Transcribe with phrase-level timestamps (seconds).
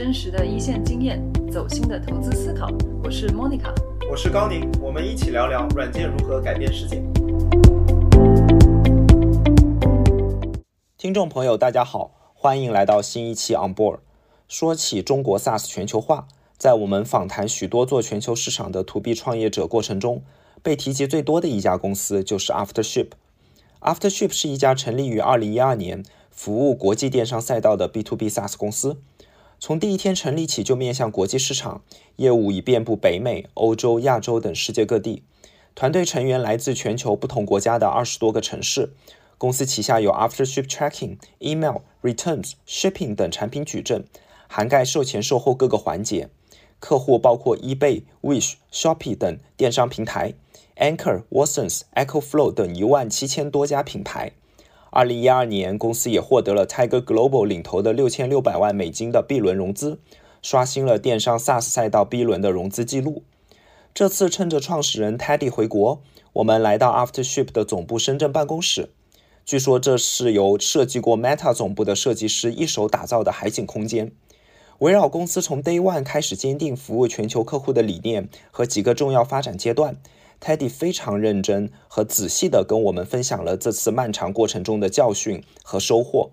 [0.00, 2.66] 真实的一线经验，走心的投资思考。
[3.04, 3.70] 我是 Monica，
[4.10, 7.02] 我是高宁，我们一起聊聊软件如何改变世界。
[10.96, 13.98] 听众朋友，大家好，欢迎来到新一期 On Board。
[14.48, 16.26] 说起中国 SaaS 全球化，
[16.56, 20.22] 在我们访谈许多做全球市场的 To B 创业者过程中，
[20.62, 23.08] 被提及最多的一家公司就是 Aftership。
[23.82, 26.02] Aftership 是一家成立于2012年。
[26.30, 28.96] 服务国际电商赛道的 B to B SaaS 公司，
[29.62, 31.82] 从第一天成立起就面向国际市场，
[32.16, 35.22] 业务已遍布北美、欧洲、亚洲等世界各地。
[35.74, 38.94] 团队成员来自全球不同国家的二十多个城市。
[39.36, 44.06] 公司旗下有 Aftership Tracking、Email、Returns、Shipping 等产品矩阵，
[44.48, 46.30] 涵盖售前售后各个环节。
[46.78, 50.32] 客户包括 eBay、Wish、Shopee 等电商平台
[50.76, 54.32] ，Anchor、Watsons、Echo Flow 等一万七千多家品牌。
[54.92, 60.00] 二零一二年，公司也获得了 Tiger Global 领投的六千六百万美金的 B 轮融资，
[60.42, 63.22] 刷新了电商 SaaS 赛道 B 轮的融资记录。
[63.94, 68.90] 这次趁着创始人 Teddy 回国，我们来到 Aftership 的总部深圳办公室。
[69.44, 74.10] 据说这是由设计过 Meta 总部的设计师一手打造的海景空间，
[74.80, 79.96] 围绕公司从 Day One 开始坚定服务全球客户的理念和几个重要发展阶段。
[80.40, 86.30] Teddy 非常认真和仔细地跟我们分享了这次漫长过程中的教训和收获。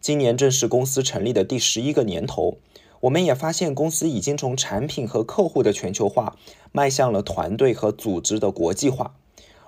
[0.00, 2.56] 今年正是公司成立的第十一个年头，
[3.00, 6.36] 我们也发现公司已经从产品和客户的全球化
[6.72, 9.14] 迈向了团队和组织的国际化。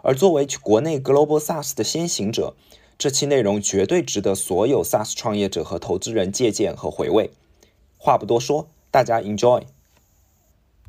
[0.00, 2.54] 而作为国内 Global SaaS 的先行者，
[2.96, 7.30] 这期内容绝对值得所有 SaaS 创业者和投资人借鉴和回味。
[7.98, 9.62] 话不多说，大家 Enjoy。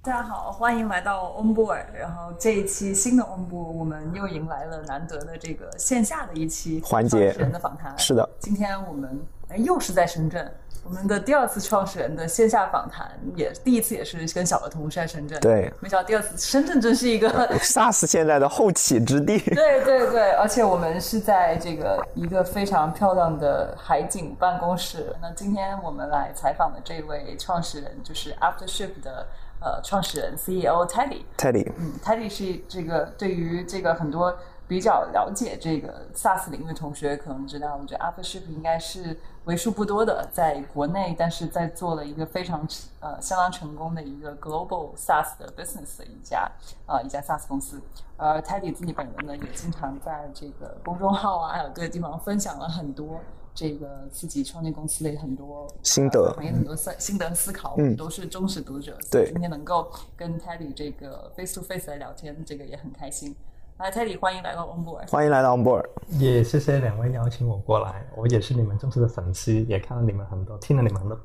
[0.06, 1.86] 大家好，欢迎来到 Onboard。
[1.98, 7.98] 然后这一期新的 Onboard，我们又迎来了难得的这个线下的一期环节人的访谈。
[7.98, 10.52] 是的，今天我们哎又是在深圳，
[10.84, 15.40] 我们的第二次创始人的线下访谈，也第一次也是跟小额同事在深圳。
[15.40, 19.40] 对，没想到第二次深圳真是一个 SaaS 现在的后起之地。
[19.56, 25.16] 对对对，而且我们是在这个一个非常漂亮的海景办公室。
[25.22, 29.26] 那今天我们来采访的这位创始人就是 Aftership 的。
[29.64, 34.38] 呃，创始人 CEO Teddy，Teddy，嗯，Teddy 是这个对于这个很多
[34.68, 42.68] 比较了解这个 SaaS 领域的同学可能知道，我觉得 Aftership 应该是为数不多的在国内，但是在做了一个非常
[43.00, 46.52] 呃相当成功的一个 Global SaaS 的 business 的一家
[46.86, 47.82] 啊一家 SaaS 公司。
[48.18, 53.20] 而 Teddy 自己本人呢，也经常在这个公众号啊，还有各个地方分享了很多。
[53.56, 58.98] 这个自己创建公司的很多心得，行业很多思心得思考，我们都是忠实读者。
[59.12, 63.36] 对，今天能够跟 Teddy 这个 face to face 来聊天，这个也很开心。
[63.78, 65.10] 来，Teddy，欢迎来到 Onboard。
[65.10, 65.86] 欢迎来到 Onboard。
[66.20, 71.24] 也谢谢两位邀请我过来，我也是你们忠实的粉丝，也看了你们很多，听了你们很多博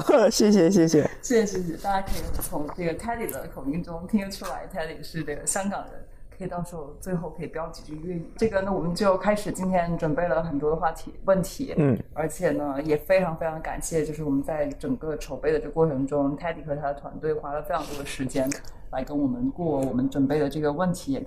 [0.00, 0.30] 客。
[0.30, 6.04] 谢谢谢谢谢谢谢谢，大家可以从这个 Teddy 的口音中听得出来，Teddy 是这个香港人。
[6.40, 8.24] 可以到时候最后可以标几句粤语。
[8.38, 18.48] 这个呢，我们就开始今天准备了很多的话题问题，嗯，而且呢也非常非常感谢，就是我们在整个筹备的这过程中，Teddy 和他的团队花了非常多的时间
[18.90, 21.26] 来跟我们过我们准备的这个问题，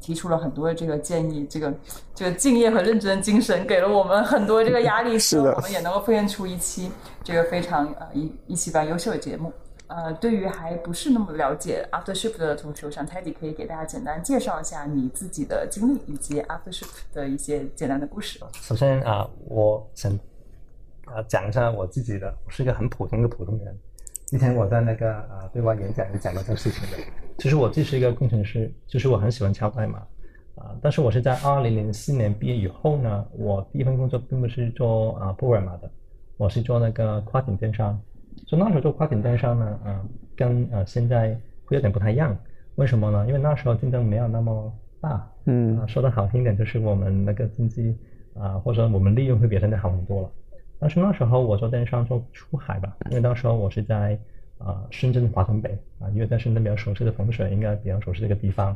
[0.00, 1.46] 提出了很多的这个建议。
[1.48, 1.72] 这个
[2.12, 6.90] 这个敬业和认真的精神给了我们很多这个压力，是的，我们也能够奉献出一期
[7.22, 9.52] 这个非常呃一一期非常优秀的节目。
[9.88, 18.38] 呃，对于还不是那么了解 Aftership 的同学，我想 Teddy 可以给大家简单介绍一下你自己的经历以及 Aftership 的一些简单的故事。
[18.52, 20.12] 首先啊，我想
[21.06, 23.74] 啊讲一下我自己的，我是一个很普通的普通人。
[24.26, 26.98] 之前我在那个啊对外演讲也讲过这个事情的。
[27.38, 30.00] 其实我既是一个工程师，就是我很喜欢敲代码
[30.56, 30.76] 啊。
[30.82, 35.90] 但是我是在二零零四年毕业以后呢，我第一份工作并不是做啊布尔玛的，
[36.36, 37.98] 我是做那个跨境电商。
[38.48, 40.04] 所以那时候做跨境电商呢，呃，
[40.34, 42.34] 跟呃现在会有点不太一样。
[42.76, 43.26] 为什么呢？
[43.26, 44.72] 因为那时候竞争没有那么
[45.02, 47.94] 大，嗯，说的好听点就是我们那个经济
[48.32, 50.30] 啊，或者说我们利润会比现在好很多了。
[50.78, 54.18] 但是那时候我做电商做出海吧，因为那时候我是在
[54.56, 58.74] 啊深圳华强北啊，因为在深圳比较熟悉的风水，应该比较熟悉这个地方，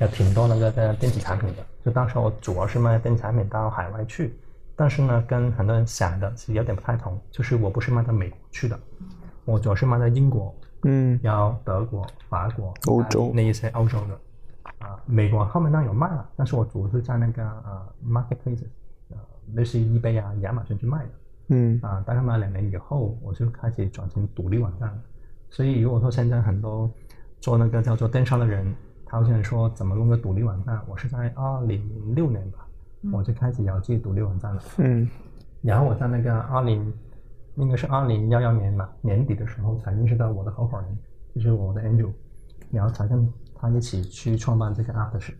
[0.00, 1.64] 有挺多那个的电子产品的。
[1.82, 4.34] 就当时我主要是卖电子产品到海外去。
[4.76, 8.78] 但是呢，跟很多人想的其实有点不太同，就是我不是卖到美国去的，
[9.44, 14.18] 我主要是卖到英国，嗯，然后德国、法国、欧洲那一些欧洲的，
[14.80, 18.64] 啊，美国后面当然有卖了，但是我主要是在那个呃 marketplace，
[19.10, 19.16] 呃，
[19.54, 21.10] 类似于 eBay 啊、亚马逊去卖的，
[21.48, 24.92] 嗯，啊，大概卖了两年以后，我就开始转成独立网站，
[25.50, 26.90] 所以如果说现在很多
[27.40, 28.74] 做那个叫做电商的人，
[29.06, 32.63] 他好像说怎么弄个独立网站，我是在二零零六年吧。
[33.12, 34.62] 我就开始有自己独立网站了。
[34.78, 35.08] 嗯，
[35.62, 36.92] 然后我在那个二零
[37.56, 40.98] 应该是二零幺幺年吧年底的时候才认识到我的合伙人，
[41.34, 42.10] 就是我的 Andrew，
[42.70, 45.34] 然后才跟他一起去创办这个 Aftership。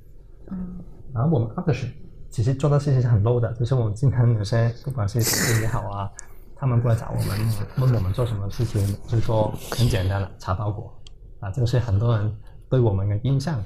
[0.50, 0.78] 嗯
[1.12, 1.90] 然后我们 Aftership
[2.28, 6.10] 其实做的事情是很 low 的，就是我们经常有些不管是同事也好啊，
[6.56, 7.38] 他们过来找我们
[7.78, 10.92] 问我们做什么事情，就是说很简单的查包裹
[11.40, 12.36] 啊，这个是很多人
[12.68, 13.62] 对我们的印象。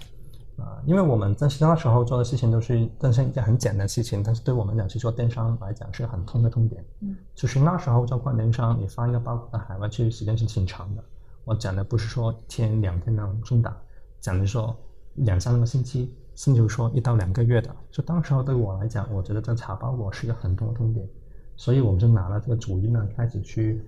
[0.58, 6.84] 啊，因为我们在其他时候做的事情都是但是一件很简单的事情，但是对我们讲去做电商来讲是很痛的痛点。
[7.00, 11.04] 嗯，就是那时候做跨电商，你发一个包裹到海外去，时间是挺长的。
[11.44, 13.76] 我讲的不是说一天两天那种送达，
[14.20, 14.76] 讲的是说
[15.14, 17.74] 两三个星期，甚至说一到两个月的。
[17.90, 21.08] 就当时候对我来讲，我觉得在查包裹是一个很痛的痛点，
[21.56, 23.80] 所以我们就拿了这个主意呢，开始去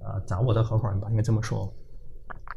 [0.00, 1.70] 呃找我的合伙人吧，应该这么说，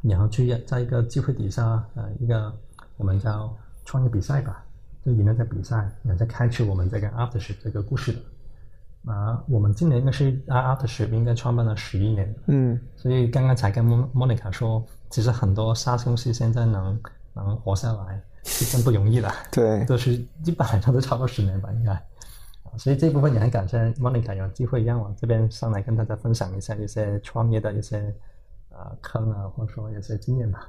[0.02, 2.54] 然后去在一个机会底下，呃，一个
[2.98, 3.56] 我们叫
[3.86, 4.64] 创业比赛吧，
[5.06, 8.20] 就赢了在比赛，也在开启我们这个 Aftership 这个故事的。
[9.12, 17.00] 啊，我们今年应该是 Aftership 应该创办了十一年，嗯所以刚刚才跟莫莫妮卡说，其实很多 SaaS 公司现在能
[17.34, 20.14] 能活下来是真不容易的，对，都是
[20.44, 21.94] 一般来说都超过十年吧，应该。
[21.94, 22.02] 啊
[22.78, 28.14] 所以这部分也很感谢莫妮卡有机会让我这边上来跟大家分享一下一些创业的一些
[28.72, 30.68] 呃坑啊，或者说一些经验吧。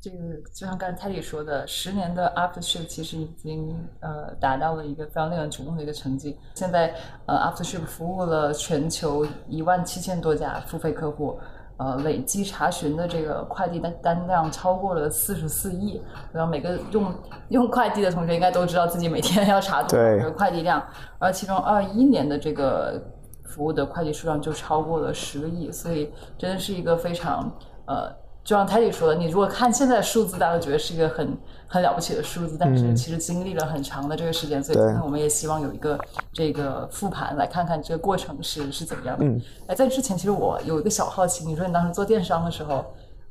[0.00, 0.16] 这个
[0.54, 6.38] 就像刚才泰迪说的，十年的 Aftership 其实已经呃达到了一个非常令人瞩目的一个成绩。
[6.54, 6.94] 现在
[7.26, 11.38] 呃 Aftership 服务了全球一万七千多家付费客户，
[11.76, 16.00] 呃累计查询的这个快递单单量超过了四十四亿。
[16.32, 17.14] 然后每个用
[17.50, 20.82] 用快递的同学应该都知道自己每天要查多少个快递量，
[21.18, 22.98] 而其中二一年的这个
[23.44, 28.18] 服务的快递数量就超过了十个亿，所以真的是一个非常呃。
[28.42, 35.98] 就像泰迪说的，你如果看现在的数字，大家都觉得是一个很很了不起的数字，但是其实经历了很长的这个时间，所以今天我们也希望有一个
[36.32, 39.24] 这个复盘，来看看这个过程是是怎么样的。
[39.24, 42.84] 嗯，哎，在之前其实我有一个小好奇，你说你当时做电商的时候，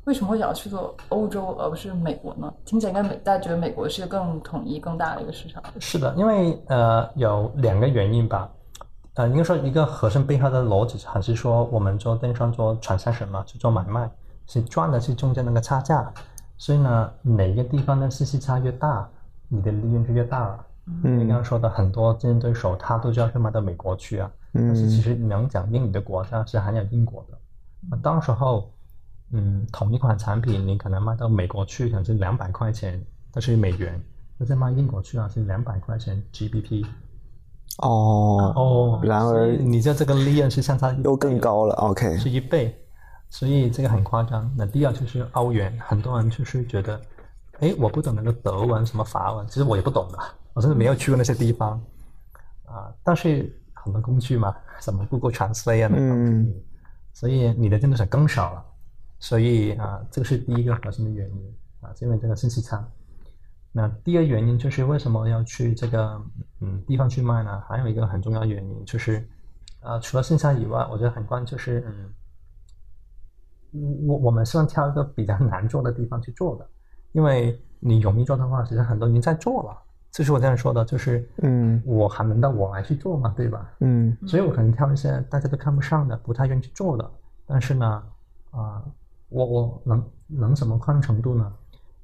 [0.06, 2.54] 为什么会想要去做欧洲而不是美国呢？
[2.64, 5.62] 听起来应该美，大家觉得美国是一个更统一、更大的一个市场。
[5.80, 8.50] 是的，因为呃有两个原因吧，
[9.16, 14.10] 呃应该说一个核心背后的逻辑还是说我们做电商做 transaction 嘛，去做买卖，
[14.50, 16.12] 是赚的是中间那个差价，
[16.58, 19.08] 所以呢哪个地方的信息差越大，
[19.48, 20.66] 你的利润就越大了。
[21.04, 27.38] 你刚刚说的很多竞争对手，他都是要去卖到美国去啊，但是其实能讲英语的国家是含有英国的。
[27.92, 28.72] 那到时候，
[29.32, 33.00] 嗯，同一款产品你可能卖到美国去，可能是两百块钱，
[33.32, 33.94] 但是美元；
[34.40, 36.84] 那再卖英国去啊，是两百块钱 GBP。
[37.84, 42.76] 哦哦然而你这这个利润是相差又更高了，OK，是一倍，
[43.30, 44.52] 所以这个很夸张。
[44.58, 47.00] 那第二就是欧元，很多人就是觉得，
[47.60, 50.20] 哎，我不懂那个德文什么法文，其实我也不懂的，
[50.54, 51.82] 我真的没有去过那些地方
[52.66, 52.94] 啊。
[53.04, 56.54] 但是很多工具嘛，什么 Google Translate 啊，嗯，
[57.14, 58.66] 所以你的竞争者更少了。
[59.20, 62.88] 所以啊，这个是第一个核心的原因啊，是因为这个信息差。
[63.72, 66.20] 那第二原因就是为什么要去这个
[66.62, 67.62] 嗯地方去卖呢？
[67.68, 69.28] 还有一个很重要的原因就是，
[69.82, 72.10] 呃，除了线下以外，我觉得很关键就是嗯，
[74.08, 76.68] 我我们希望挑一个比较难做的地方去做的，
[77.12, 79.78] 因为你容易做的话，其实很多人在做了。
[80.12, 83.70] 就是我这样说的，就是嗯我还轮到我来去做嘛，对吧？
[83.82, 87.12] 嗯所以我可能挑一些大家都看不上的、不太愿意去做的，
[87.46, 88.04] 但是呢，
[88.50, 88.84] 啊、
[89.30, 91.54] 我我能能什么宽程度呢？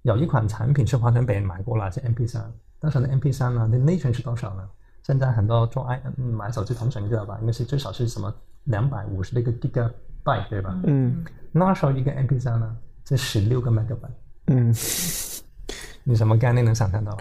[0.04, 2.44] 有一款产品是华强北买过来，是 MP 三，
[2.80, 4.70] 当时的 MP 三呢，那内存是多少呢？
[5.02, 7.40] 现在很多做 i 嗯买手机同城知道吧？
[7.42, 8.32] 应该是最少是什么
[8.66, 10.80] 两百五十的一个 gigabyte 对吧？
[10.84, 11.26] 嗯
[11.58, 14.10] 那时候一个 MP 三呢是十六个 megabyte。
[14.48, 14.76] 嗯
[16.04, 17.18] 你什么概念能想象到？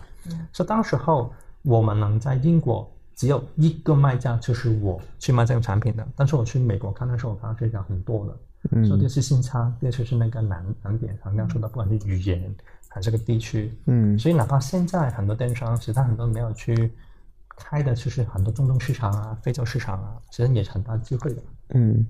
[0.53, 6.07] 所以当时候我们能在英国只有一个卖家，就是我去卖这个产品的。
[6.17, 8.37] 但是我去美国看的时候，我看到这个很多的。
[8.73, 12.55] 嗯所以第一是信差，第二就是那个难难点，刚刚说的，不管是语言
[12.88, 13.73] 还是个地区。
[13.87, 16.93] 嗯所以哪怕现在很多电商，其实他很多没有去
[17.57, 21.43] 开的，就是很多中东市场啊、非洲市场啊，其实也是很大机会的。
[21.71, 22.07] 嗯，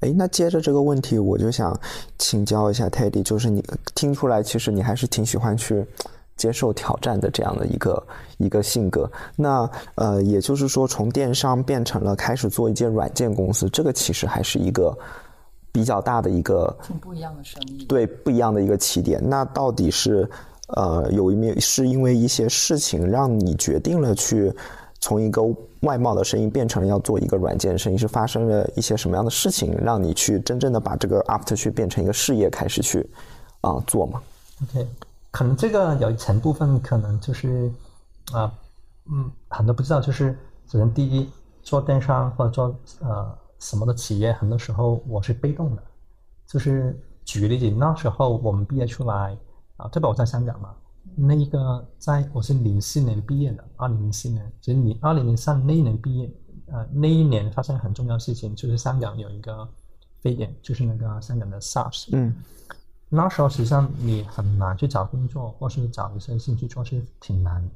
[0.00, 1.78] 哎，那接着这个问题，我就想
[2.18, 3.64] 请教一下 Teddy，就是你
[3.94, 5.84] 听出来，其实你还是挺喜欢去
[6.36, 9.10] 接受挑战的这样的一个一个性格。
[9.34, 14.96] 那呃，也就是说，从电商变成了开始做一件软件公司，这个其实还是一个
[15.72, 17.84] 比较大的一个挺不一样的生意。
[17.86, 19.20] 对不一样的一个起点。
[19.28, 20.30] 那到底是
[20.68, 24.52] 呃有一面是因为一些事情让你决定了去
[25.00, 25.42] 从一个
[25.80, 33.08] 外贸的生意变成了要做一个软件生意，是发生了一些什么样的事情让你去真正的把这个 After 去变成一个事业开始去
[33.60, 34.22] 啊、做吗
[34.62, 34.86] ？OK，
[35.30, 37.70] 可能这个有一层部分可能就是
[38.32, 38.52] 啊、
[39.10, 40.36] 嗯，很多不知道，就是
[40.66, 41.28] 首先第一，
[41.62, 45.82] 做电商或者做呃什么的企业，很多时候我是被动的。
[46.46, 49.36] 就是举个例子，那时候我们毕业出来
[49.76, 50.74] 啊，特别我在香港嘛，
[51.14, 56.30] 那一个在我是零四年毕业的，二零零四年，其实你二零零三那一年毕业，
[56.66, 59.68] 呃，那一年发生很重要的事情，就是香港有一个
[60.20, 62.08] 非典，就是那个香港的 SARS。
[62.12, 62.34] 嗯。
[63.10, 67.74] 那时候实际上你很难去找工作，或是找一些兴趣做是挺难的。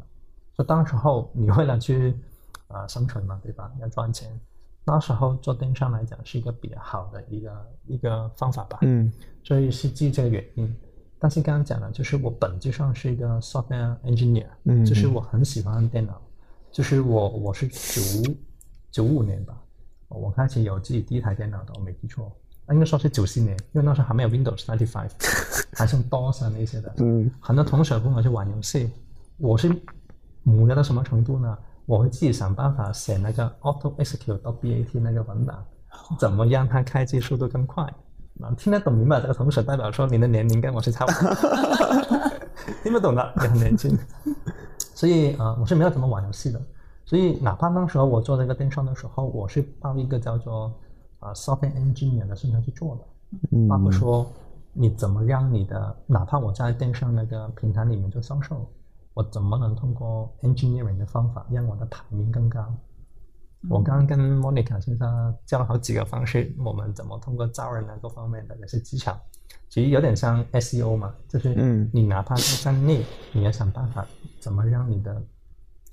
[0.58, 2.14] 就当时候你为了去
[2.68, 3.72] 呃生存嘛，对吧？
[3.80, 4.38] 要赚钱。
[4.84, 8.78] 那时候做电商来讲是一个比较好的一个一个方法吧。
[8.82, 9.10] 嗯。
[9.42, 10.76] 所以是基于这个原因。
[11.22, 16.20] 但是刚刚讲了，就是我本质上是一个 software engineer，嗯，就是我很喜欢电脑，
[16.72, 18.34] 就是我我是九
[18.90, 19.56] 九五年吧，
[20.08, 22.36] 我开始有自己第一台电脑的，我没记错。
[22.70, 25.10] 应该说是九七年，因为那时候还没有 Windows ninety five，
[25.78, 26.92] 还是 DOS 那些的。
[26.96, 28.90] 嗯，很多同学跟我去玩游戏，
[29.38, 29.72] 我是
[30.44, 31.56] 无聊到什么程度呢？
[31.86, 35.64] 我会自己想办法写那个 Auto Execute 到 BAT 那个文档，
[36.18, 37.88] 怎么让它开机速度更快？
[38.40, 41.34] 啊，听得懂明白这个同时代表说你的年龄跟我是差不多，
[42.82, 43.98] 听不懂的也很年轻。
[44.94, 46.60] 所以啊，我是没有怎么玩游戏的。
[47.04, 50.72] 所以哪怕那时候我做这个电商的时候，我是报一个叫做。
[51.22, 54.26] 啊，software engineer 的身上去做的，包括说
[54.72, 58.68] 你怎么让你的，哪怕我在电商那个平台里面做销售，
[59.14, 62.74] 我怎么能通过 engineering 的方法让我的排名更高？
[63.68, 69.18] 我刚刚跟 Monica 先生教了好几个方式，我们怎么通过招人啊各方面的有些技巧，
[69.68, 71.54] 其实有点像 SEO 嘛，就是
[71.92, 74.06] 你哪怕在站内，你要想办法
[74.40, 75.22] 怎么让你的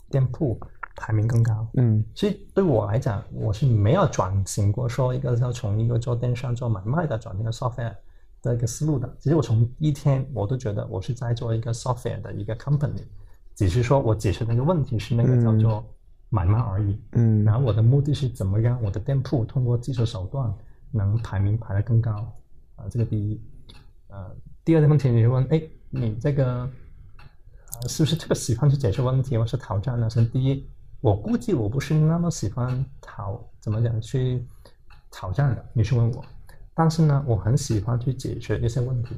[0.10, 0.60] 店铺。
[1.02, 7.96] 排名更高，嗯，所以对我来讲，我是没有转型过，说一个要从一个做电商做买卖的转成 software
[8.42, 9.10] 的一个思路的。
[9.18, 13.02] 其实我从一天我都觉得我是在做一个 software 的一个 company，
[13.56, 15.82] 只是说我解决那个问题是那个叫做
[16.29, 20.53] 买卖而已，嗯，然后我的目的是怎么让我的店铺通过技术手段
[20.91, 22.12] 能排名排得更高，
[22.75, 23.41] 啊，这个第一，
[24.07, 26.69] 呃，第二个问题你就问，哎，你这个
[27.88, 30.09] 是不是特别喜欢去解决问题或是挑战呢？
[30.09, 30.69] 先第一。
[31.01, 34.45] 我估计我不是那么喜欢讨怎么讲去
[35.09, 36.25] 挑战的，你是问我，
[36.74, 39.15] 但是呢，我很喜欢去解决一些问题。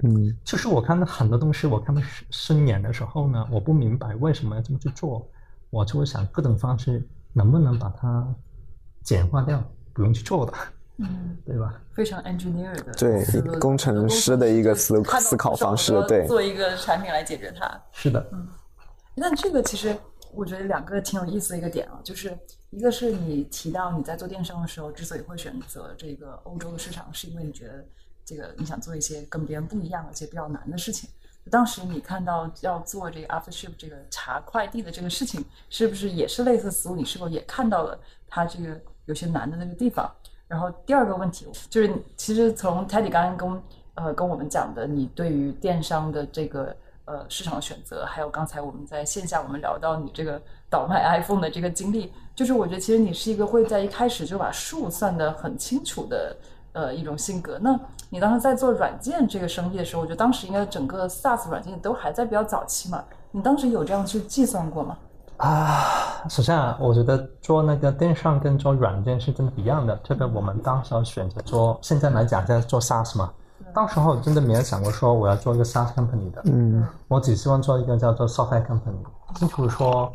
[0.00, 5.26] 嗯，就是我看到很多东西，我看到顺眼的时候呢，我不明白为什么要这么去做，
[5.72, 7.02] 我就会想各种方式
[7.32, 8.26] 能不能把它
[9.02, 9.60] 简化掉，
[9.92, 10.52] 不用去做的。
[10.98, 11.80] 嗯，对吧？
[11.94, 17.82] 非常 engineer 的对工程师的一个思思考方式，对，做一个产品来解决它。
[17.90, 18.46] 是的，嗯，
[19.16, 19.96] 那这个其实。
[20.34, 22.34] 我觉得两个挺有意思的一个点啊，就是
[22.70, 27.84] 一个是你提到你在做电商的时候，之所以会选择这个欧洲的市场，是因为你觉得
[28.24, 31.06] 这个你想做一些跟别人不一样而且比较难的事情。
[31.50, 36.96] 当时你看到要做这个 after ship 这个查快递的这个事情，是不是也是类似思路？
[36.96, 40.10] 你是否也看到了它这个有些难的那个地方？
[40.46, 43.62] 然后第二个问题就是，其实从 Teddy 刚刚跟
[43.94, 46.76] 呃跟我们讲的，你对于电商的这个。
[47.04, 56.34] 呃，市场选择，还有刚才我们在线下我们聊到你这个倒卖 iPhone 的这个经历，就是我觉得其实你是一个会在一开始就把数算得很清楚的
[56.72, 57.58] 呃一种性格。
[57.60, 57.78] 那
[58.10, 64.96] 你当时在做软件这个生意的时候，我觉得当时应该整个 SaaS 软件都还在比较早期嘛，你当时有这样去计算过吗？
[65.38, 73.32] 啊，首先啊，我觉得做那个电商跟做软件是真的不一样的，特别我们当时选择做，现在来讲在做 SaaS 嘛。
[73.74, 79.02] 到时候真的没有想过说我要做一个 SaaS company 的，嗯，我只希望做一个叫做 software company。
[79.34, 80.12] 清楚说，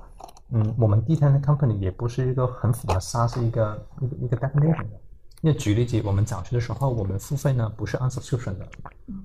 [0.52, 5.07] 嗯，我们第一天的 company 也不是一个很符合 SaaS 一个一个一个 definition 的。
[5.42, 8.68] 因为举例子，我们早期的时候，我们付费呢不是按 subscription 的，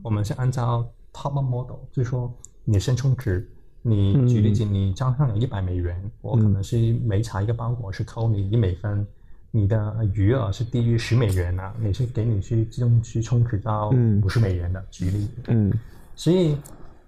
[0.02, 2.32] 我们是按照 top up model，就是说
[2.64, 3.48] 你先充值，
[3.80, 9.06] 你举例子，你账上有一百美元，我可能是每查一个包裹是扣你一美分。
[9.54, 13.90] 你的余额是低于十美元呢，你是给你去自动去充值到
[14.22, 15.28] 五十美元的，举例。
[15.48, 15.70] 嗯，
[16.14, 16.56] 所以，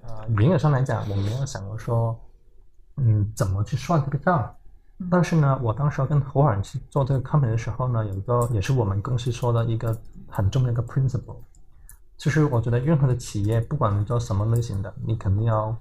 [0.02, 2.14] 呃，营业上来讲，我没有想过说，
[2.96, 4.54] 嗯，怎么去算这个账。
[5.10, 9.96] 但是呢，我当时跟合伙人去做这个 company 的时候呢，有一个也是我们公司说的一个
[10.28, 11.36] 很重要的一个 principle，
[12.16, 15.76] 就是我觉得任何的企业，不管你做什么类型的，你肯定要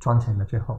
[0.00, 0.78] 赚钱的最后。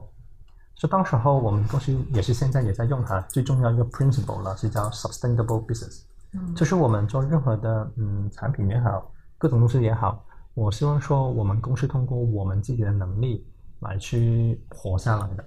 [0.75, 6.03] 就当时候我们公司也是现在也在用它最重要一个 principle 了，是叫 sustainable business。
[6.33, 13.45] 嗯，就是我们做任何的嗯产品也好，各种东西也好，我希望说我们公司通过我们自己的能力
[13.79, 15.45] 来去活下来的。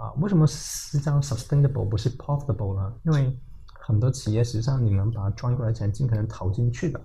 [0.00, 2.94] 啊，为什么是叫 sustainable 不是 profitable 呢？
[3.04, 6.98] 因为很多企业实际上你能把赚过来钱尽可能投进去的，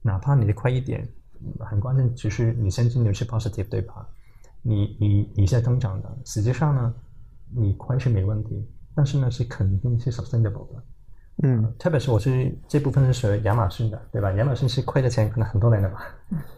[0.00, 1.08] 哪怕你亏一点，
[1.58, 4.08] 很关键，其实你现金流是 positive，对吧？
[4.62, 6.94] 你你你在增长的，实际上呢，
[7.52, 10.82] 你亏是没问题，但是呢是肯定是 sustainable 的。
[11.42, 14.32] 嗯，特别是我是这部分是属于亚马逊的，对吧？
[14.32, 16.06] 亚马逊是亏的钱可能很多年了吧，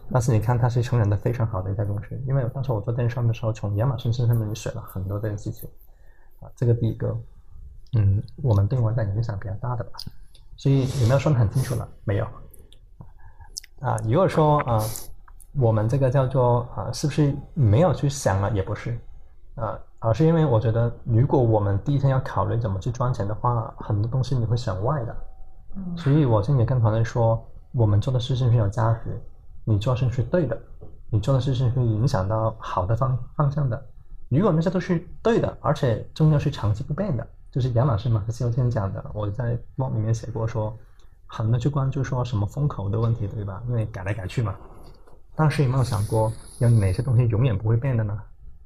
[0.09, 5.69] 但是你看它是成长的非常好的一家公司，因为当时我做电商的时候，从亚马逊身上面学了很多这个事情，
[6.39, 7.13] 啊，这个第一个，
[7.97, 9.91] 嗯，我们对我的影响比较大的吧，
[10.55, 11.85] 所以有没有说的很清楚了？
[12.05, 12.25] 没有，
[13.81, 14.81] 啊，如果说啊，
[15.57, 18.49] 我们这个叫做啊，是不是没有去想了？
[18.51, 18.97] 也不是，
[19.59, 19.79] 啊。
[20.01, 25.15] 而是因为我觉得，如果我们第一天要考虑怎么去赚钱的话，很多东西你会想歪的。
[25.75, 29.21] 嗯，所以我今天跟团队说，我们做的事情是有价值，
[29.65, 30.57] 你做事是对的，
[31.09, 33.85] 你做的事情会影响到好的方方向的。
[34.29, 40.73] 如果那些都是对的，而且重要是长期不变的，就是杨老师马克思有天讲的，我在 blog 里面写过说，
[41.27, 43.61] 很多去关注说什么风口的问题，对吧？
[43.67, 44.55] 因为改来改去嘛。
[45.35, 48.17] 但是有没有想过，有哪些东西永远不会变的呢？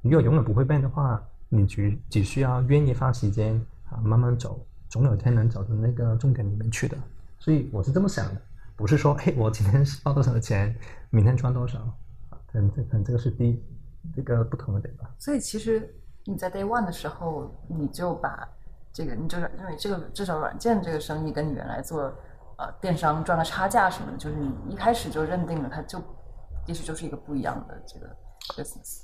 [0.06, 3.56] 你如果永远不会变的话，你只只需要愿意花时间
[3.90, 6.98] 啊，慢慢走，总有一天能走到那个重点里面去的。
[7.40, 8.42] 所以我是这么想的，
[8.76, 10.76] 不是说嘿，我今天花多少的钱，
[11.10, 11.80] 明天赚多少
[12.30, 12.38] 啊？
[12.52, 13.64] 可能这可能这个是第
[14.14, 15.10] 这个不同的点吧。
[15.18, 15.90] 所以其实
[16.26, 18.46] 你在 day one 的时候，你就把
[18.92, 22.14] 这个，你就是因为这个至少软件这个生意跟你原来做
[22.58, 25.98] 呃电商赚的差价什么的，就是你一开始就认定了它就
[26.68, 28.14] 也许就是一个不一样的这个
[28.50, 29.04] business。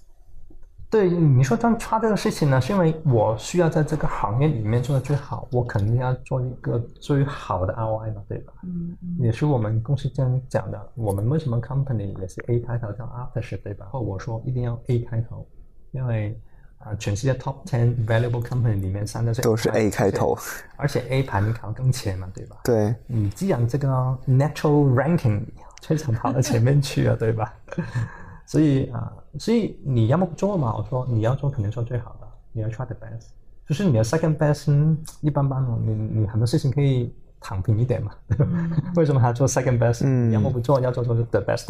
[0.89, 8.53] 对你说穿插这个事情呢，是因为我需要在这个行业里面做的最好，我肯定要做一个最好的 ROI 嘛，对吧？
[8.63, 9.17] 嗯嗯。
[9.19, 13.85] 也是我们公司这样讲的，我们为什么 company 也是 A 开头叫 Aftership 对吧？
[13.85, 15.45] 然后我说一定要 A 开头，
[15.91, 16.35] 因为
[16.79, 20.35] 啊，全世界 Top Ten Valuable Company 里面三个是都是 A 开头，
[20.75, 22.57] 而且 A 排名考更前嘛，对吧？
[22.63, 22.95] 对。
[23.05, 23.87] 你既然这个
[24.27, 25.43] Natural Ranking
[25.83, 27.53] 非常跑到前面去了，对吧？
[28.49, 30.75] 所以啊，所以你要么不做嘛？
[30.75, 33.27] 我说你要做，肯定做最好的，你要 try the best。
[33.67, 38.11] 就是你的 second best 一般般嘛，你你很多事情可以躺平一点嘛。
[38.97, 40.03] 为什么还要做 second best？
[40.07, 41.69] 你要么不做，要做做 the best。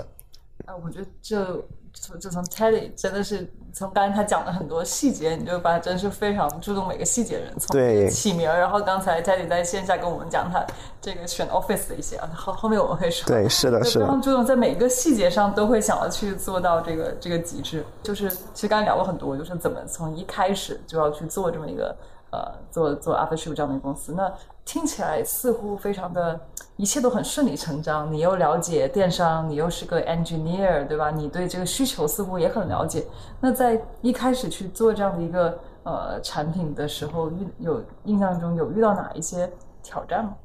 [0.66, 1.62] 啊，我觉得这。
[2.02, 7.54] 从就从 Teddy 真的是从刚才他讲了很多细节，你就发现真是非常注重每个细节的人。
[7.60, 10.66] 从起名，然后刚才 Teddy 在线下跟我们讲他
[11.02, 13.28] 这个选 Office 的一些啊，后后面我们会说。
[13.28, 14.06] 对，是的，是的。
[14.06, 17.86] 非常注重在每个细节上都会想要去做到这个这个极致。
[18.02, 21.96] 就是其实刚才聊了很多，就是怎么从一开始就要去做这么一个
[22.32, 22.40] 呃
[22.72, 24.14] 做做 Aftershoot 这样的一个公司。
[24.14, 24.32] 那
[24.72, 26.40] 听起来似乎非常的，
[26.76, 28.14] 一切都很顺理成章。
[28.14, 31.10] 你又了解电商，你又是个 engineer，对吧？
[31.10, 33.04] 你对这个需求似乎也很了解。
[33.40, 39.52] 那在一开始去做这样的一个呃产品的时候，遇有印象中有遇到哪一些
[39.82, 40.36] 挑战吗？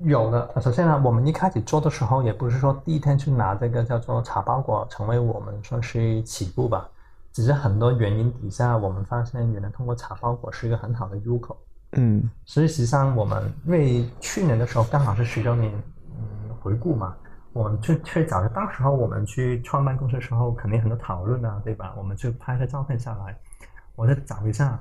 [0.00, 0.60] 有的。
[0.60, 6.88] 首先呢，我们一开始做的时候，也不是说第一天去拿这个叫做茶包裹成为我们说是起步吧，
[7.32, 11.56] 只是很多原因底下，我们发现原来通过茶包裹是一个很好的入口。
[11.92, 15.72] 嗯，实际上我们因为去年的时候刚好是十周年，
[16.10, 17.16] 嗯，回顾嘛，
[17.54, 21.94] 我们去去找的，当时候我们去创办公司的时候，肯定很多讨论啊，对吧？
[21.96, 23.34] 我们就拍个照片下来，
[23.96, 24.78] 我再找一下，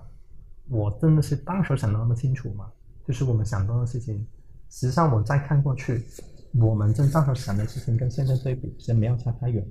[0.68, 2.70] 我真的是当时想的那么清楚吗？
[3.06, 4.28] 就是我们想到的事情，
[4.70, 6.06] 实际上我再看过去，
[6.60, 9.66] 我们真当时想的事情跟现在对比，其实没有差太远。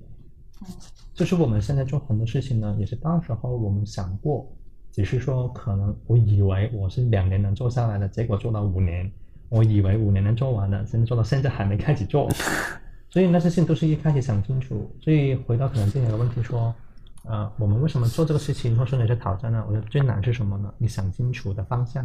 [0.63, 0.69] 嗯，
[1.13, 4.51] 就是我们现在做很多事情呢，也是当时候我们想过。
[4.97, 9.13] 只是说，可能我以为我是两年能做下来的，结果做到五年。
[9.51, 12.31] 我以为五年能做完的，现在做到现在还没开始做。
[13.11, 14.91] 所以那些事情都是一开始想清楚。
[14.99, 16.75] 所以回到可能之前的问题说，
[17.25, 19.63] 呃，我们为什么做这个事情，或是哪些挑战呢？
[19.69, 20.73] 我觉得最难是什么呢？
[20.79, 22.03] 你想清楚的方向。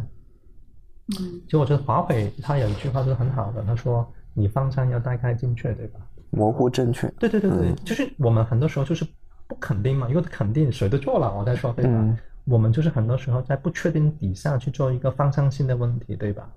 [1.18, 1.40] 嗯。
[1.46, 6.00] 其实我觉得华为他有一句话是很好的，他说你方向要大概正确，对吧？
[6.28, 7.08] 模糊正确。
[7.18, 9.02] 对对对对，就是我们很多时候就是
[9.46, 12.18] 不肯定嘛，因为肯定谁都做了，我在说对吧？
[12.44, 16.50] 我们就是很多时候在不确定底下去做一个方向性的问题，对吧？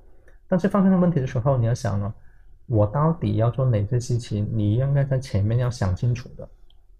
[0.47, 2.13] 但是方向性问题的时候，你要想呢，
[2.65, 4.47] 我到底要做哪些事情？
[4.51, 6.47] 你应该在前面要想清楚的。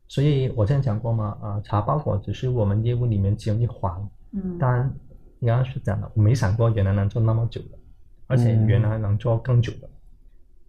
[0.08, 3.92] 所以我之前讲过嘛，啊，查包裹只是我们业务里面其中一环。
[4.34, 4.58] 嗯。
[4.60, 4.94] 当然，
[5.40, 7.78] 你刚刚是讲的，我没想过原来能做那么久的，
[8.28, 9.90] 而且原来能做更久的。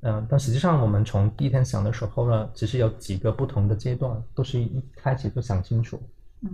[0.01, 0.27] 嗯。
[0.29, 6.01] 但实际上，我们从第一天想的时候呢，只是有几个不同的阶段，都是一开始就想清楚。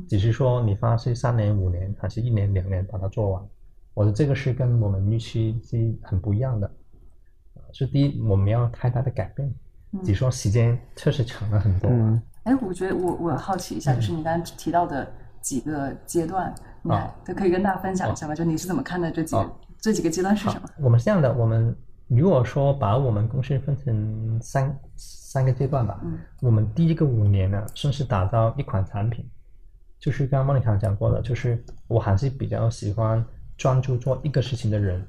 [0.08, 3.42] 只是说你发是三年、五年，还是一年、两年把它做完？
[3.94, 6.70] 我的这个是跟我们预期是很不一样的。
[7.72, 9.52] 是第一，我们要太大的改变。
[10.02, 11.90] 只说时间确实长了很多。
[12.44, 15.06] 哎，我觉得我我好奇一下，就是你刚才提到的
[15.42, 16.90] 几个阶段，你
[17.26, 18.34] 都可以跟大家分享一下吗？
[18.34, 19.36] 就你是怎么看的这几
[19.78, 20.68] 这几个阶段是什么？
[20.80, 21.76] 我们是这样的，我们
[22.08, 26.00] 如果说把我们公司分成三三个阶段吧，
[26.40, 29.28] 我们第一个五年呢，算是打造一款产品。
[30.02, 33.24] 就是刚刚莫妮卡讲过的，就是我还是比较喜欢
[33.56, 35.00] 专注做一个事情的人，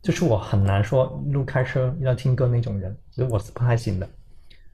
[0.00, 4.08] 就是我很难说一路开车一路听歌那种人，所以我是不太行的。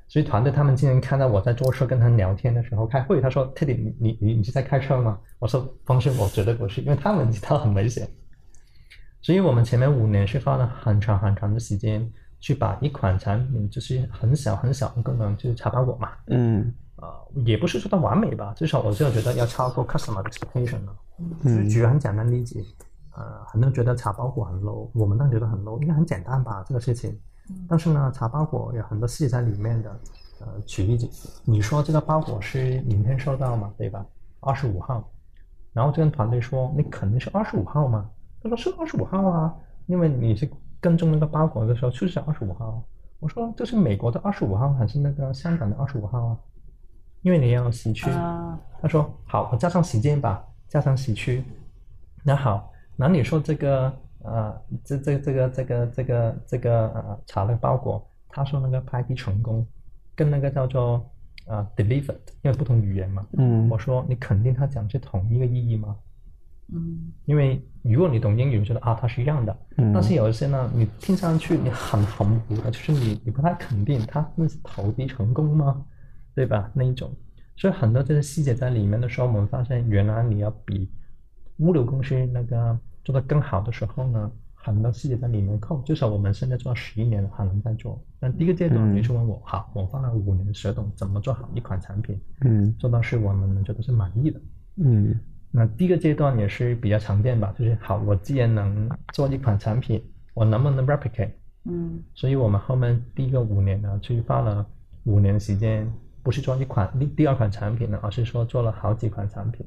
[0.06, 8.06] 所以团队他们今天看到我在坐车跟他聊天的时候开会，他说特别你你你是在开车吗？”我说：“方式我绝对不是，因为他们知道很危险。”
[9.22, 12.06] 所以我们前面五年是花了很长很长的时间
[12.38, 16.70] 去把一款产品，就是很小很小的功能，就是茶包裹嘛，嗯
[17.04, 20.96] 呃，也不是说它完美吧，至少我就觉得要超过 customer expectation 了。
[21.42, 22.64] 嗯举个很简单例子，
[23.16, 27.18] 呃，很多人觉得查包裹很 low，我们当然觉得很 low，应该很简单吧这个事情。
[27.68, 30.00] 但是呢，查包裹有很多细节在里面的。
[30.40, 31.08] 呃，举例子，
[31.44, 33.72] 你说这个包裹是明天收到嘛？
[33.78, 34.04] 对吧？
[34.40, 35.08] 二十五号。
[35.72, 38.10] 然后就跟团队说你肯定是二十五号嘛？
[38.42, 39.54] 他说是二十五号啊，
[39.86, 42.82] 因为你是跟踪那个包裹的时候就是二十五号。
[43.20, 46.38] 我说这是美国的二十五号还是那个香港的二十五号啊？
[47.24, 48.10] 因为你要洗去。
[48.10, 51.42] 啊，他说好，我加上时间吧，加上洗区。
[52.22, 59.66] 那好，那你说这个呃，这这这个这个这个这个呃查了包裹，他说那个拍递成功，
[60.14, 61.10] 跟那个叫做
[61.46, 63.26] 呃 delivered，因为不同语言嘛。
[63.38, 65.96] 嗯我说你肯定他讲是同一个意义吗？
[66.74, 75.82] 嗯因为如果你懂英语，你觉得啊它是一样的，嗯但是有一些呢，你听上去你很含糊的，就是你你不太肯定它那是投递成功吗？
[76.34, 76.70] 对吧？
[76.74, 77.10] 那一种，
[77.56, 80.90] 所以很多这些细节在里面的时候，我们发现原来你要比
[81.58, 85.80] 物流公司那个做得更好的时候呢，很多细节在里面扣。
[85.82, 88.02] 至少我们现在做了十一年了，还能再做。
[88.18, 94.40] 但第一个阶段，嗯你是问我，好，我花了五年学懂怎么做好一款产品，嗯做到是我们能觉得是满意的。
[94.76, 95.14] 嗯
[95.52, 100.02] 那第一个阶段也是比较常见吧，就是好，我既然能做一款产品，
[100.34, 101.30] 我能不能 replicate？
[101.66, 104.66] 嗯所以我们后面第一个五年呢，去花了
[105.04, 105.88] 五年时间，
[106.24, 109.64] 不是做一款第第二款产品呢，而是说做了好几款产品，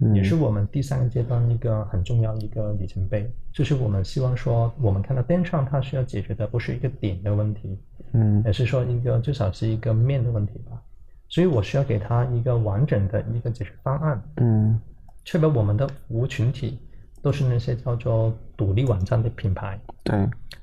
[0.00, 7.76] 嗯，也是我们第三个阶段一个很重要的一个里程碑，就是我们希望说，我们看到电商它需要解决的不是一个点的问题，
[8.12, 8.42] 嗯。
[8.44, 10.80] 而是说一个至少是一个面的问题吧，
[11.28, 14.78] 所以我需要给他一个完整的一个解决方案，嗯。
[15.24, 16.78] 确保我们的服务群体
[17.20, 20.14] 都是那些叫做独立网站的品牌，对，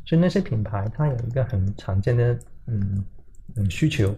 [0.06, 2.34] 所以那些品牌它有一个很常见的
[2.67, 3.04] 嗯
[3.58, 4.15] 嗯需求，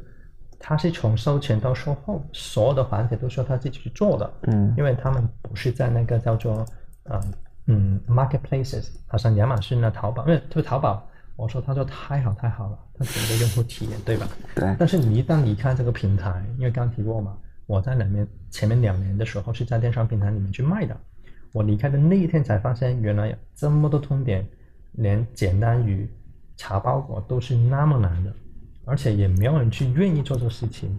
[0.59, 4.73] 它是从收钱到售后所有的环节都需要他自己去做的，嗯。
[4.77, 6.65] 因为他们不是在那个叫做
[7.03, 7.21] 呃
[7.67, 14.27] 嗯 marketplaces，好像亚马逊啊、淘宝，因为这个淘宝，我说他说太好太好了，他整个用户体验对吧？
[14.55, 20.95] 对，但是你一旦离开这个平台，因为刚刚提过嘛，我在两年前面两年的时候是在电商平台里面去卖的，
[21.51, 24.47] 我离开的那一天才发现，原来有这么多痛点，
[24.93, 26.09] 连简单于
[26.55, 28.33] 查包裹都是那么难的，
[28.85, 30.89] 而且也没有人去愿意做这个事情，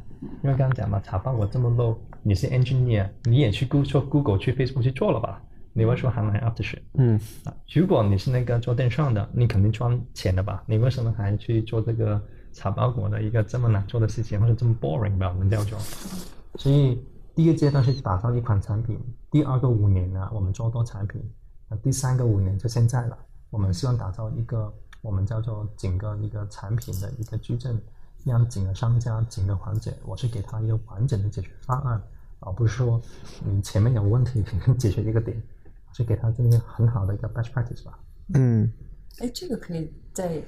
[0.42, 5.42] 因为刚刚讲嘛，查包裹这么 low，你是 engineer，你也去 Google 去 Facebook 去做了吧？
[5.72, 6.80] 你为什么还买 AfterShip？
[6.94, 10.64] 嗯啊，如果你是那个做电商的，你肯定赚钱的吧？
[10.66, 12.20] 你为什么还去做这个
[12.52, 15.28] 查包裹的一个这么难做的事情，或者这么 boring 吧？
[15.28, 15.78] 我们叫做。
[16.54, 16.98] 所以
[17.34, 18.98] 第一个阶段是打造一款产品，
[19.30, 21.22] 第二个五年呢，我们做多产品，
[21.68, 23.18] 那第三个五年就现在了，
[23.50, 24.72] 我们希望打造一个
[25.06, 27.80] 我们叫做整个一个产品的一个矩阵，
[28.24, 32.02] 让整个商家整个环节，我是给他一个完整的解决方案，
[32.40, 33.00] 而不是说
[33.44, 34.44] 你前面有问题
[34.76, 35.40] 解决一个点，
[35.92, 37.96] 是给他这个很好的一个 best practice 吧。
[38.34, 38.68] 嗯
[39.20, 40.42] 哎，这个可以在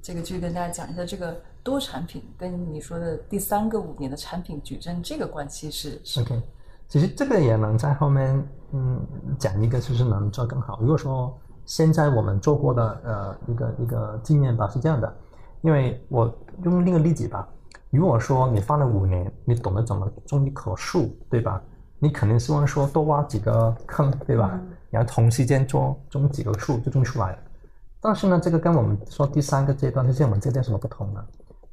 [0.00, 6.40] 这个继续跟大家讲一下，这个多产品跟你说的第三个五年的产品矩阵这个关系是是 OK，
[6.88, 9.04] 其实这个也能在后面嗯
[9.36, 10.78] 讲一个，就是能做更好。
[10.80, 11.36] 如果说
[11.66, 15.14] 现在我们做过的呃一个一个经验吧，是这样的，
[15.60, 17.46] 因为我用另一个例子吧，
[17.90, 21.60] 如果说你放了五年，你懂得怎么种一棵树，对吧？
[21.98, 24.60] 你肯定希望说多挖几个坑，对吧？
[24.90, 27.38] 然后同时间种种几个树就种出来了。
[28.00, 31.24] 但是呢，这个跟我们说第三个阶段，就是我们这个阶段什么不同呢？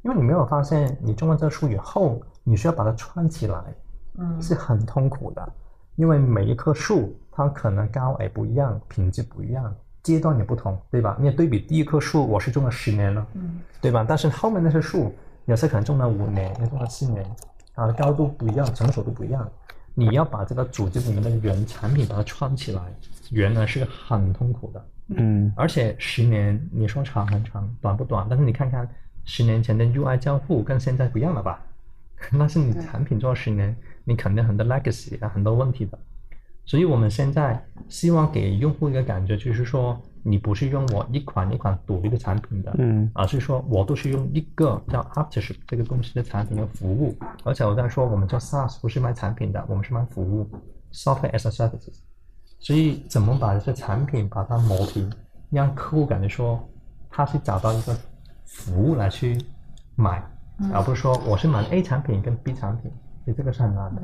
[0.02, 3.62] 因为你没有发现，你种完这个树以后，你需要把它串起来，
[4.18, 5.54] 嗯是很痛苦的，
[5.96, 11.16] 因为每一棵树它可能高矮不一样，品质不一样，阶段也不同，对吧？
[11.18, 14.06] 你也对比第一棵树，我是种了十年了，嗯对吧？
[14.08, 17.26] 但是后面那些树，有些可能种了五年，有些种了四年，
[17.76, 19.50] 啊，高度不一样，成熟度不一样。
[19.96, 22.82] 你要把这个组织里面的原产品把它串起来，
[23.32, 24.86] 原来是很痛苦的。
[25.10, 28.26] 嗯而且十年，你说长很长，短不短？
[28.30, 28.88] 但是你看看
[29.24, 31.62] 十年前的 UI 交互跟现在不一样了吧？
[32.32, 36.00] 那是你产品做了十年，你肯定很多 legacy 啊，很多问题的。
[36.66, 47.16] 所以我们现在希望给用户一个感觉，就是说你不是用我一款一款独立的产品的，嗯而是说我都是用一个叫 Aftership 这个公司的产品和服务。
[47.44, 50.50] 而且我在说，我们做 SaaS 不是卖产品的，我们是卖服务
[50.94, 52.00] ，Software as a Service。
[52.60, 55.12] 所以怎么把这产品把它磨平，
[55.50, 56.66] 让客户感觉说
[57.10, 57.94] 他是找到一个
[58.46, 59.38] 服务来去
[59.96, 60.24] 买，
[60.72, 62.90] 而不是说我是买 A 产品跟 B 产品，
[63.26, 64.02] 所以这个是很难的。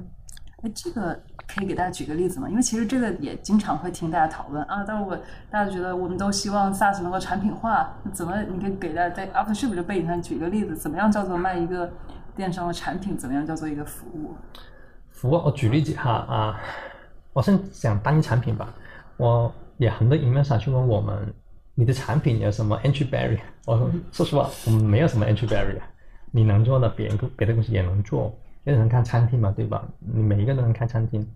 [0.63, 1.17] 哎，这个
[1.53, 2.47] 可以给大家举个例子吗？
[2.47, 4.83] 因为其实这个也经常会听大家讨论啊。
[4.87, 5.17] 但是我
[5.49, 10.75] 大家觉得我们都希望 SaaS 能够产品化，怎么你可以给大家在 AfterShip 的背景上举个例子？
[10.75, 11.91] 怎么样叫做卖一个
[12.35, 13.17] 电商的产品？
[13.17, 14.35] 怎么样叫做一个服务？
[15.09, 16.61] 服务，我举例子哈啊，
[17.33, 18.71] 我先讲单一产品吧。
[19.17, 21.33] 我也很多 investor 去问我们，
[21.73, 23.39] 你的产品有什么 entry barrier？
[23.65, 25.81] 我说说实话，我们没有什么 entry barrier。
[26.31, 28.31] 你能做的，别人别的公司也能做。
[28.65, 29.83] 有人开餐厅嘛，对吧？
[29.99, 31.27] 你每一个都能开餐厅，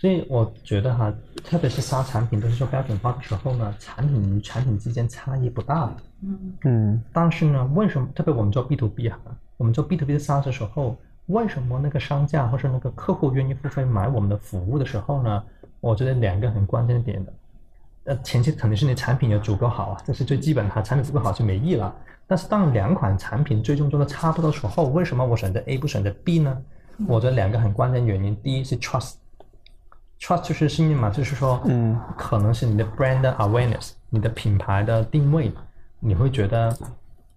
[0.00, 1.12] 所以我觉得哈，
[1.44, 5.94] 特别是杀产品都是做标准化的时候呢，产品与产品之间差异不大。
[6.22, 9.18] 嗯嗯但是呢，为什么特别我们做 B to B 哈，
[9.58, 15.44] 我们做 B to B 的 SaaS 的时候，为什么那个商家或是那个客户愿意付费买我们的服务的时候呢？
[15.80, 17.32] 我觉得两个很关键点的，
[18.04, 21.94] 呃，前期肯定是你产品要足够好啊，这是最基本的哈，产品足够好就没意义了。
[22.26, 26.56] 但是当两款产品最终做的差不多的时候，为什么我选择 A 不选择 B 呢？
[27.06, 28.76] 我觉得两个很关键原因，第一是
[30.20, 35.50] trust，trust 就是信任嘛，就是说，嗯，可能是你的 brand awareness，你的品牌的定位，
[35.98, 36.76] 你会觉得，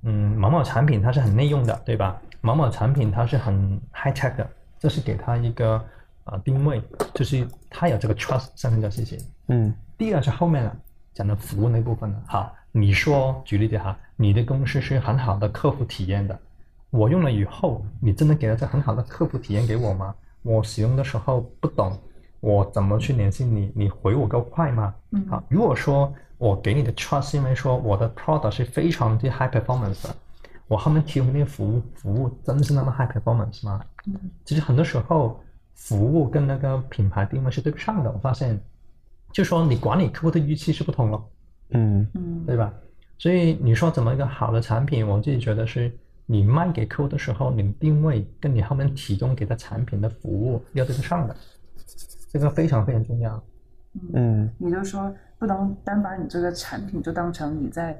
[0.04, 2.22] 嗯，某某产品它是很内用的，对吧？
[2.42, 5.76] 某某产品它是很 high tech 的，这是给它一个
[6.26, 9.18] 啊、呃定位，就是它有这个 trust 上面的信息。
[9.48, 10.76] 嗯第二是后面了
[11.14, 12.22] 讲的服务那部分了。
[12.28, 16.38] 好，你说举例子哈，你的公司是很好的客户体验的，
[16.90, 20.14] 我用了以后，你真的给了这很好的客户体验给我吗？
[20.42, 21.98] 我使用的时候不懂，
[22.44, 23.72] 我怎么去联系你？
[23.74, 24.94] 你回我够快吗？
[25.12, 30.14] 嗯好，如果说我给你的 trust 是因为说我的 product 是非常之 high performance 的，
[30.68, 33.80] 我后面提供那个服务服务真的是那么 high performance 吗？
[34.08, 35.42] 嗯其实很多时候
[35.74, 38.12] 服务跟那个品牌定位是对不上的。
[38.12, 38.60] 我发现，
[39.32, 41.24] 就说你管理客户的预期是不同了，
[41.70, 42.74] 嗯嗯对吧？
[43.18, 51.34] 所以你说怎么一个好的产品，我自己觉得是你卖给客户的时候，你的定位跟你后面提供给他产品的服务要对得上的，
[52.34, 53.42] 这个非常非常重要。
[54.14, 57.96] 嗯也就是说，不能单把你这个产品就当成你在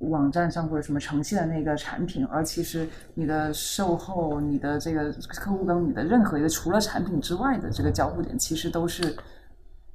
[0.00, 9.16] 网站上或者什么呈现的那个产品，而其实你的售后、你的这个客户跟你的任何一个除了产品之外的这个交互点，其实都是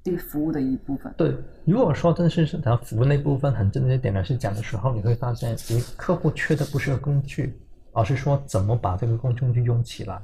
[0.03, 1.13] 对服务的一部分。
[1.15, 7.61] 对，如果说真的是讲服务那部分很正经点来去讲的时候，你会发现，你客户缺的不是个工具，
[7.93, 10.19] 而是说怎么把这个工具用起来。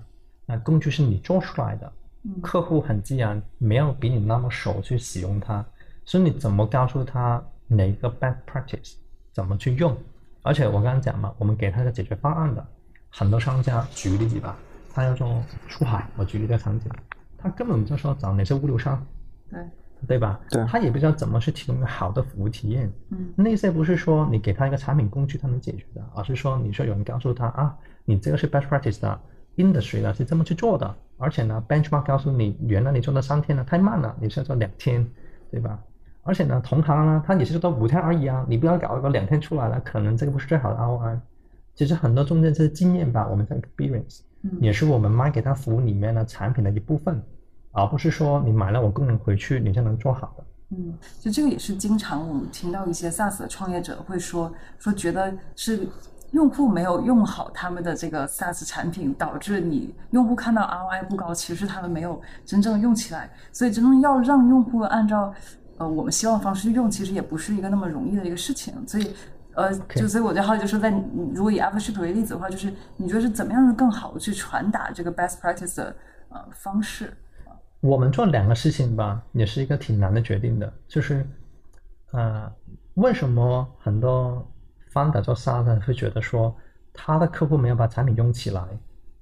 [0.47, 2.04] 那工具是你做出来的，嗯
[2.41, 5.65] 客户很自然没有比你那么熟去使用它，
[6.05, 8.93] 所以你怎么告诉他哪一个 best practice
[9.33, 9.95] 怎么去用？
[10.41, 12.65] 而且我刚刚讲嘛，我们给他一个解决方案的，
[13.09, 14.55] 很多商家举个例子吧，
[14.93, 16.91] 他要做出海，我举例个场景，
[17.37, 19.03] 他根本不知道说找哪些物流商，
[19.49, 19.59] 对，
[20.07, 20.39] 对吧？
[20.49, 22.91] 对他也不知道怎么去提供一个好的服务体验。
[23.09, 29.19] 嗯那些不是说你给他一个产品工具他能解决的，而是说你说有人告诉他啊，你这个是 best practice 的
[29.57, 35.05] industry 呢是这么去做的，而且呢 benchmark 告诉你，原来你做了三天呢太慢了，你是要做两天，
[35.51, 35.79] 对吧？
[36.23, 41.19] 而且呢，同行呢，他也是做五天而已啊，你不要搞一个两天出来了，可能这个不是最好的 ROI。
[41.75, 47.21] 其实很多中间这些经验吧，我们叫 experience，嗯也是我们卖给他服务里面的产品的一部分，
[47.71, 50.43] 而不是说你买了我功能回去你就能做好的。
[50.71, 55.87] 嗯，就这个也是经常我们听到一些 SaaS 的创业者会说说觉得是
[56.35, 63.29] 用户没有用好他们的这个 SaaS 产品，导致你用户看到 ROI 不高，其实他们没有真正用起来。
[63.53, 65.33] 所以真正要让用户按照
[65.77, 68.73] 呃我们希望的方式去用，其实也不是一个那么容易的一个事情。
[68.85, 69.15] 所以
[69.53, 70.91] 呃，就所以我就好奇，就是在
[71.33, 75.95] 如果以 AfterShip 为例子的话，就是你觉得是怎么样更好的去传达这个 best practice 的
[76.27, 77.13] 呃方式？
[77.79, 81.25] 我们做两个事情吧，也是一个挺难的决定的，就是，
[82.11, 82.51] 呃，
[82.95, 84.45] 为什么很多
[84.95, 86.55] founder 做 SaaS 会觉得说
[86.93, 88.63] 他的客户没有把产品用起来？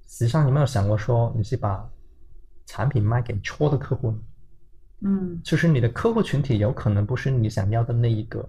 [0.06, 1.90] 实际上，你有没有想过说你是把
[2.66, 4.14] 产品卖给错的客户？
[5.00, 8.48] 嗯就是你的客户群体有可能不是你想要的那一个，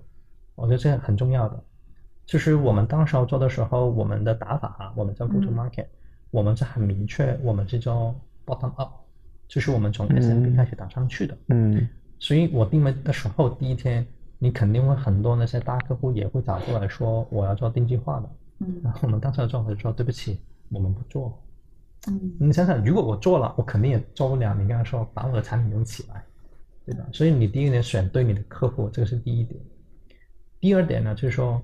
[0.54, 1.64] 我觉得这个很重要的。
[2.26, 5.88] 就是我们当时候做的时候，我们的打法啊，我们叫 go to 嗯 market，、
[6.32, 8.92] 我们是很明确，我们是做 bottom up，
[9.48, 11.38] 就是我们从 SMB 嗯开始打上去的。
[11.50, 11.88] 嗯
[12.20, 14.06] 所以我定位的时候，第一天
[14.40, 21.42] 你肯定会很多那些大客户也会找过来说我要做定制化的，嗯然后我们当时的状态就说对不起，我们不做。
[22.08, 24.54] 嗯你想想，如果我做了，我肯定也做不了。
[24.54, 26.24] 你刚才说把我的产品用起来，
[26.86, 27.04] 对吧？
[27.12, 29.60] 所以你第一点选对你的客户，这个是第一点。
[30.60, 31.60] 第二点呢，就是说，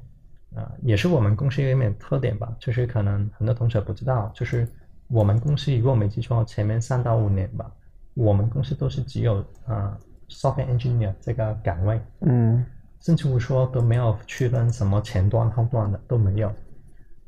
[0.56, 4.68] 呃，也是我们公司有一点特点吧，就是可能很多同学不知道，就是
[5.10, 7.72] 我们公司如果没记错，前面三到五年吧，
[8.16, 9.96] 我们公司都是只有呃
[10.32, 12.66] software engineer 这个岗位，嗯
[13.02, 16.52] 甚至我说都没有区分什么前端后端的都没有，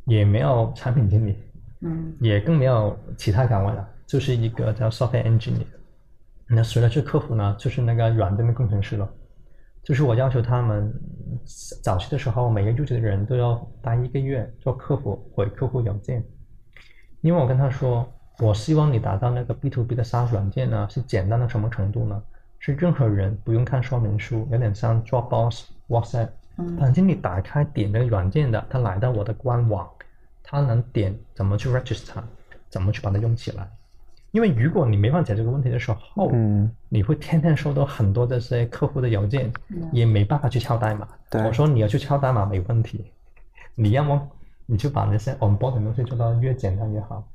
[0.05, 1.37] 也没有产品经理，
[1.81, 5.65] 嗯也更没有其他岗位了，就是一个叫 software engineer。
[6.47, 9.09] 那除了是客服呢，就是那个软件的工程师了。
[9.81, 10.93] 就是我要求他们
[11.81, 16.23] 早期的时候，每个入职的人都要待一个月做客服，回客户邮件。
[17.19, 18.07] 因为我跟他说，
[18.39, 22.23] 我希望你达到那个 B to B 的 SaaS 软件呢，是简单到什么程度呢？
[22.65, 29.85] 是任何人不用看说明书，有点像 Dropbox、WhatsApp，嗯反正你打开点那个软件的，他来到我的官网，
[30.41, 32.23] 他能点怎么去 register，
[32.69, 33.69] 怎么去把它用起来。
[34.31, 39.51] 因为如果你没办法解决这个问题的时候，嗯，你会天天收到很多这些客户的邮件，
[39.91, 41.05] 也没办法去敲代码。
[41.29, 43.11] 对我说你要去敲代码没问题，
[43.75, 44.25] 你要么
[44.65, 47.27] 你就把那些 onboard 的东西做到越简单越好。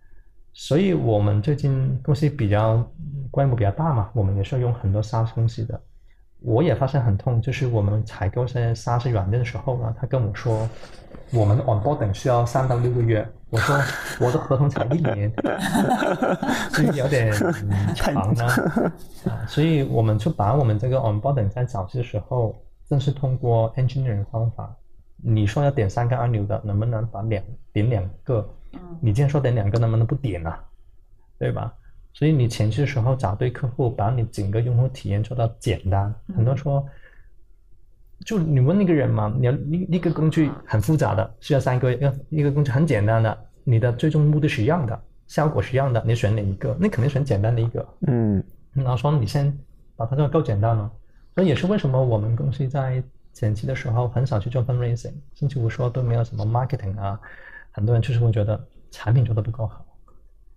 [0.60, 2.84] 所以我们最近公司比较
[3.30, 5.80] 规模比较大嘛，我们也是用很多 SaaS 公司的。
[6.40, 10.68] 我也发现很痛，就是我们采购这些 SaaS 软件的时候呢，他跟我说，
[11.32, 13.24] 我们 onboarding 需要三到六个月。
[13.50, 13.76] 我说
[14.26, 15.32] 我的合同才一年，
[16.74, 17.32] 所以有点、
[17.94, 18.44] 长呢。
[19.26, 22.56] 啊，所以我们就把我们这个 onboarding 在早期的时候，
[22.88, 24.76] 正是通过 engineering 方法，
[25.22, 28.44] 你说要点三个按钮的，能不能把两点两个？
[29.00, 30.62] 你既然说点两个，能不能不点啊？
[31.38, 31.72] 对吧？
[32.12, 36.12] 所以你前期的时候找对客户，把你整个用户体验做到简单。
[36.34, 36.84] 很多人说，
[38.24, 46.76] 就你问那个人嘛，你要一一个工具很复杂的，需要三个月；一个工具很简单的，你的最终目的是一样的，效果是一样的，你选哪一个？
[46.80, 47.88] 那肯定选简单的一个。
[48.08, 49.56] 嗯然后说你先
[49.94, 50.90] 把它做得够简单了，
[51.34, 53.02] 所以也是为什么我们公司在
[53.32, 57.20] 前期的时候很少去做 fundraising，甚至我说都没有什么 marketing 啊，
[57.78, 58.60] 很多人就是会觉得
[58.90, 59.84] 产品做的不够好。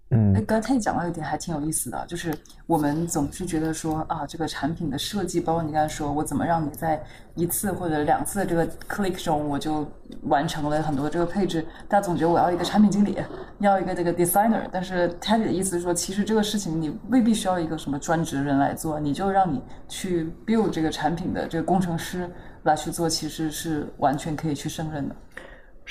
[0.09, 7.01] 哎，嗯刚才你讲到一点还挺有意思的，就是我们总是觉得说啊，这个产品的设计，包括你刚才说我怎么让你在
[7.35, 9.87] 一次或者两次的这个 click 中，我就
[10.23, 11.63] 完成了很多这个配置。
[11.87, 13.15] 大家总觉得我要一个产品经理，
[13.59, 22.29] 要一个这个 designer，但是 Teddy 的意思是说，其实这个事情你未必需要一个什么专职人来做，你就让你去 build 这个产品的这个工程师
[22.63, 25.15] 来去做，其实是完全可以去胜任的。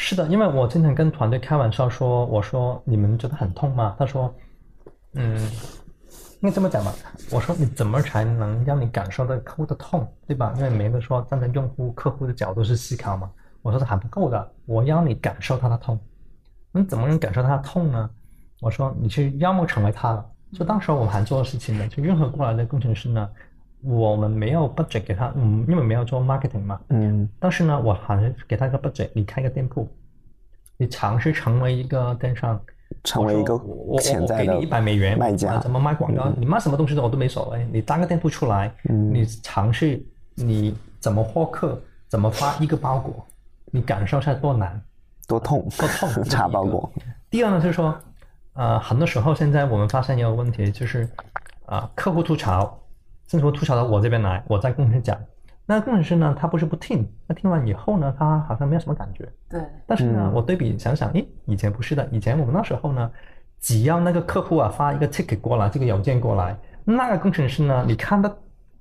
[0.03, 3.95] 是的，因为我经常跟团队开玩笑说，我说你们觉得很痛吗？
[3.99, 4.35] 他说，
[5.13, 5.39] 嗯，
[6.41, 6.91] 应该这么讲吧。
[7.31, 10.55] 我说你怎么才能让你感受到客户的痛，对吧？
[10.57, 13.31] 因为每个说站在用户、客户的角度去思考嘛。
[13.61, 16.01] 我说是还不够的，我要你感受他的痛。
[16.73, 18.09] 你怎么能感受他的痛呢？
[18.63, 20.27] 我说你去要么成为他了。
[20.55, 23.29] 就当时我们还做的事情呢，就任何过来的工程师呢，
[23.83, 27.29] 我们没有 budget 给他，嗯，因为没有做 marketing 嘛，嗯。
[27.39, 29.89] 但是呢，我还是给他一个 budget，你开个店铺，
[30.77, 32.61] 你尝试成为一个电商，
[33.05, 35.55] 成为一个我潜在的我给你一百美元卖家。
[35.55, 36.29] 啊怎么卖广告？
[36.37, 39.15] 你卖什么东西的我都没所谓，你当个店铺出来，嗯。
[39.15, 40.03] 你尝试
[40.35, 43.27] 你怎么获客，怎么发一个包裹，
[43.67, 44.81] 你感受一下多难。
[45.27, 46.93] 多痛，多痛 查包裹，
[47.31, 47.97] 第二呢，就是说，
[48.55, 51.09] 呃，很多时候现在我们发现一个问题，就是
[51.67, 52.77] 啊、客户吐槽，
[53.31, 55.17] 甚至会吐槽到我这边来，我在跟工程师讲，
[55.65, 59.29] 那工程师呢，他不是不听，那听完以后呢，他好像没有什么感觉。
[59.49, 63.09] 对，但是呢，嗯我对比想想，诶，以前不是的，以前我们那时候呢，
[63.61, 68.29] 只要那个客户啊发一个 ticket 过来，这个邮件过来，那个工程师呢，你看到，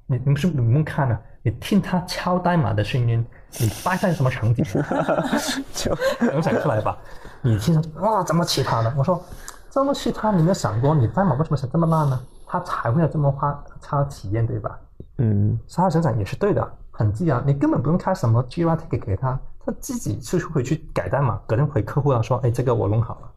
[0.07, 3.23] 你你不是你不用看了，你听他敲代码的声音，
[3.59, 4.65] 你大概什么场景？
[5.75, 6.97] 就 能想出来吧？
[7.43, 9.23] 你听上去哇，这么奇葩的，我说
[9.69, 12.19] 这么奇葩，你没有想过你代码为什么写这么烂呢？
[12.51, 14.79] 他才会有这么花差体验，对吧？
[15.19, 23.31] 嗯沙发成长也是对的，很自然，你根本不用开什么 Jira ticket 给他，他自己是会去改代码，隔天回客户要说，哎，这个我弄好了。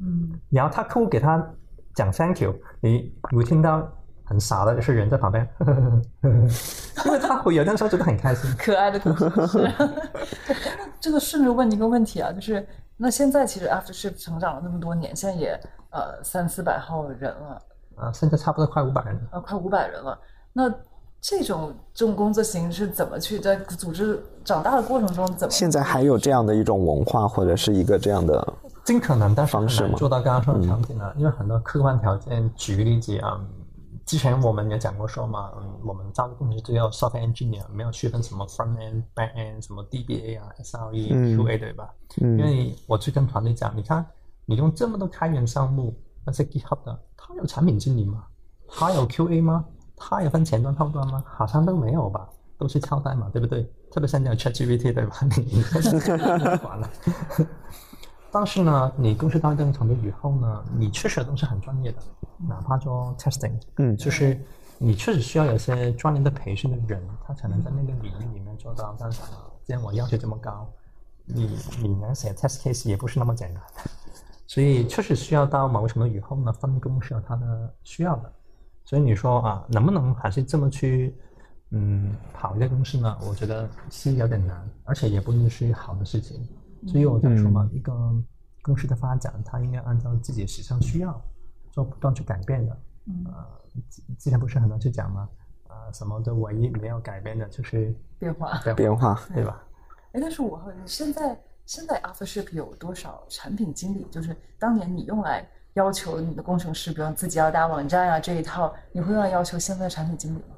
[0.00, 1.42] 嗯，然后他客户给他
[1.94, 3.88] 讲 thank you，你你会听到
[4.24, 5.48] 很傻的就是人在旁边，
[7.06, 8.54] 因为他回邮件的时候觉得很开心。
[8.58, 9.58] 可爱的工程师。
[10.48, 15.58] 那这个顺着问一个问题啊，就是那现在其实 AfterShift 成长了那么多年，现在也
[15.90, 17.62] 呃三四百号人了，
[17.96, 19.20] 啊，现在差不多快五百人了。
[19.32, 20.18] 啊快五百人了。
[20.52, 20.72] 那
[21.20, 25.50] 这种这种工作形式怎么去在组织长大的过程中怎么？
[25.50, 32.48] 现在还有这样的一种文化，或者是一个这样的，尽可能，但是很方式吗难做到刚刚说的场景呢，因为很多客观条件。
[32.54, 33.48] 举个例子啊，嗯
[34.04, 41.92] 之前我们也讲过说嘛，嗯，我们招的工程师只有 software engineer，没有区分什么 front end、back end，什么 DBA 啊、SRE、嗯 QA 对吧？
[42.20, 44.06] 嗯因为我去跟团队讲，你看
[44.44, 45.92] 你用这么多开源项目，
[46.24, 48.24] 那些 GitHub 的，他有产品经理吗？
[48.68, 49.64] 他有 QA 吗？
[49.96, 51.22] 他有分前端后端吗？
[51.26, 52.28] 好像都没有吧，
[52.58, 53.62] 都是敲代码，对不对？
[53.90, 55.16] 特别现在有 ChatGPT 对吧？
[55.36, 56.90] 你管了。
[58.32, 61.98] 但是呢，你公司到一定程度以后呢，你确实都是很专业的，
[62.46, 64.38] 哪怕做 testing，嗯就是
[64.76, 68.94] 你确实需要有些专业的培训的人，他才能在那个领域里面做到。
[68.98, 69.22] 但是，
[69.64, 70.68] 既然我要求这么高，
[71.24, 73.62] 你你能写 test case 也不是那么简单，
[74.46, 78.32] 所以确实需要到某个程度以后呢，分工是有它的需要的。
[78.84, 81.16] 所以你说啊，能不能还是这么去
[81.70, 83.18] 嗯跑一个公司呢？
[83.28, 86.46] 我觉得是有点难，而且也不一定是好的事情。
[86.86, 87.92] 所以我在说嘛，一个
[88.62, 91.20] 公司的发展，它应该按照自己实际上需要
[91.72, 92.78] 做不断去改变的。
[93.24, 93.44] 呃，
[93.90, 95.28] 之之前不是很多去讲吗？
[95.68, 99.60] 呃，什么的唯一没有改变的就是变化，变化，对吧？
[100.12, 101.36] 哎，但是我现在
[101.66, 104.06] 现在 AfterShip 有多少产品经理？
[104.10, 110.56] 就是当年你用来要求你的工程师，比如自己要搭网站啊这一套，你会用来要求现在的产品经理吗？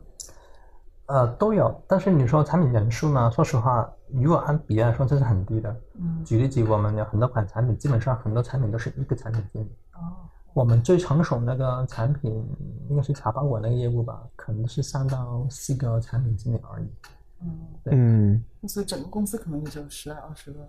[1.07, 3.31] 呃，都有，但是你说产品人数呢？
[3.31, 5.75] 说实话，如果按比例来说，这是很低的。
[5.95, 9.75] 嗯，举例子，我们有很多款产品，基本上很多产品都是一个产品经理。
[9.95, 12.47] 哦，我们最成熟那个产品
[12.91, 16.93] 应该是茶包裹那个业务吧，可能是三到四个产品经理而已。
[17.41, 20.69] 嗯，对，嗯所以整个公司可能也就十来二十个。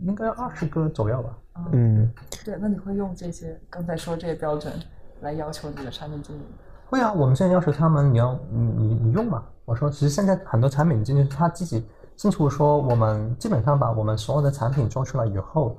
[0.00, 1.38] 应该二十个左右吧。
[1.54, 2.12] 啊，嗯
[2.44, 4.72] 对，那你会用这些刚才说这些标准
[5.20, 6.46] 来要求你的产品经理吗？
[6.86, 9.42] 会啊，我们现在要求他们，你要你你你用嘛。
[9.64, 11.86] 我说，其实现在很多产品经理他自己
[12.16, 15.78] 清楚说，我们基本上把我们所有的产品做出来以后，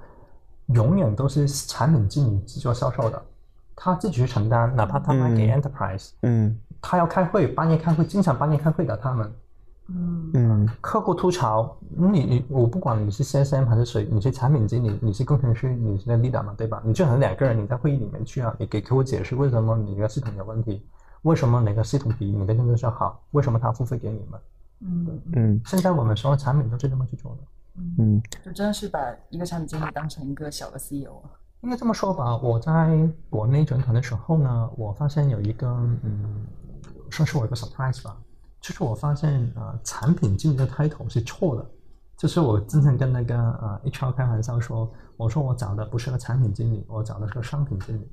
[0.68, 3.22] 永远都是产品经理去做销售的，
[3.76, 9.32] 他自己去承担，哪怕他卖给 enterprise，、嗯他要开会，半夜开会，经常半夜开会的他们。
[9.88, 16.81] 嗯嗯客户吐槽，你你我不管你是 CSM 还是谁，你是产品经理，你是工程师，你是 leader 嘛，对吧？
[16.83, 20.83] 你就好像两个人，你在会议里面去啊，你给客户解释为什么你的系统有问题，
[21.21, 24.39] 为什么哪个系统比你的竞争对手好，为什么他付费给你们？
[24.81, 27.38] 嗯嗯现在我们所有产品都是这么去做的。
[27.97, 31.29] 嗯就真的是把一个产品经理当成一个小的 CEO 啊。
[31.61, 35.67] 应该这么说吧，我在国内整团的时候呢，我发现有一个
[36.03, 36.45] 嗯，
[37.11, 38.15] 算是我一个 surprise 吧，
[38.66, 41.63] 就是我发现呃，产品经理的 title 是错的。
[42.18, 48.09] 就是我经常跟那个呃 HR 开玩笑说，我说我找的不是个产品经理，我找的是个商品经理。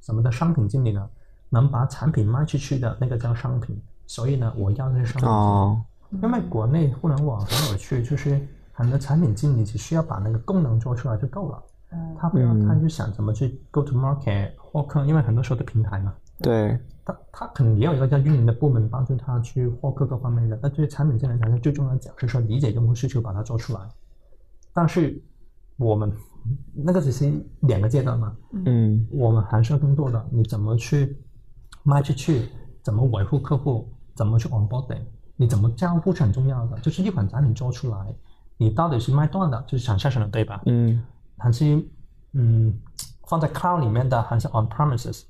[0.00, 1.06] 什么叫商品经理呢？
[1.50, 3.78] 能把产品卖出去的那个叫商品。
[4.06, 5.28] 所以呢，我要的是商品经理。
[5.28, 5.84] 哦
[6.22, 8.40] 因为国内互联网很有趣，就是
[8.72, 11.62] 很多产品经理只需要把那个功能做出来就够了，
[11.92, 23.80] 嗯他不要嗯他去想怎么去 go to market 获客，因为很多时候的平台嘛，对他他肯定也有一个叫运营的部门帮助他去获客各方面的，但对于产品经理才是最重要的角色，是说理解用户需求，把它做出来。
[24.74, 25.18] 但是
[25.78, 26.12] 我们
[26.74, 28.36] 那个只是两个阶段嘛，
[28.66, 31.16] 嗯我们还是要更多的，你怎么去
[31.82, 32.50] 卖出去，
[32.82, 35.00] 怎么维护客户，怎么去 onboarding，
[35.36, 36.78] 你怎么交互是很重要的。
[36.80, 38.14] 就是一款产品做出来，
[38.58, 40.60] 你到底是卖断的，就是 transaction 的，对吧？
[40.66, 41.02] 嗯
[41.38, 41.82] 还是
[42.32, 42.78] 嗯
[43.26, 45.22] 放在 cloud 里面的，还是 on premises？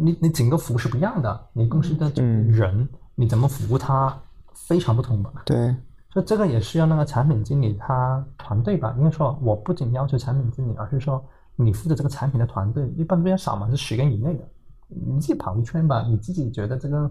[0.00, 4.16] 你你整个服务是不一样的，你公司的嗯人、你怎么服务他
[4.54, 5.32] 非常不同吧？
[5.44, 5.74] 对
[6.10, 8.94] 所以这个也需要那个产品经理他团队吧。
[8.96, 11.22] 应该说，我不仅要求产品经理，而是说
[11.56, 14.48] 你负责这个产品的团队一般比较少嘛，是十个人以内的。
[14.86, 17.10] 你自己跑一圈吧，你自己觉得这个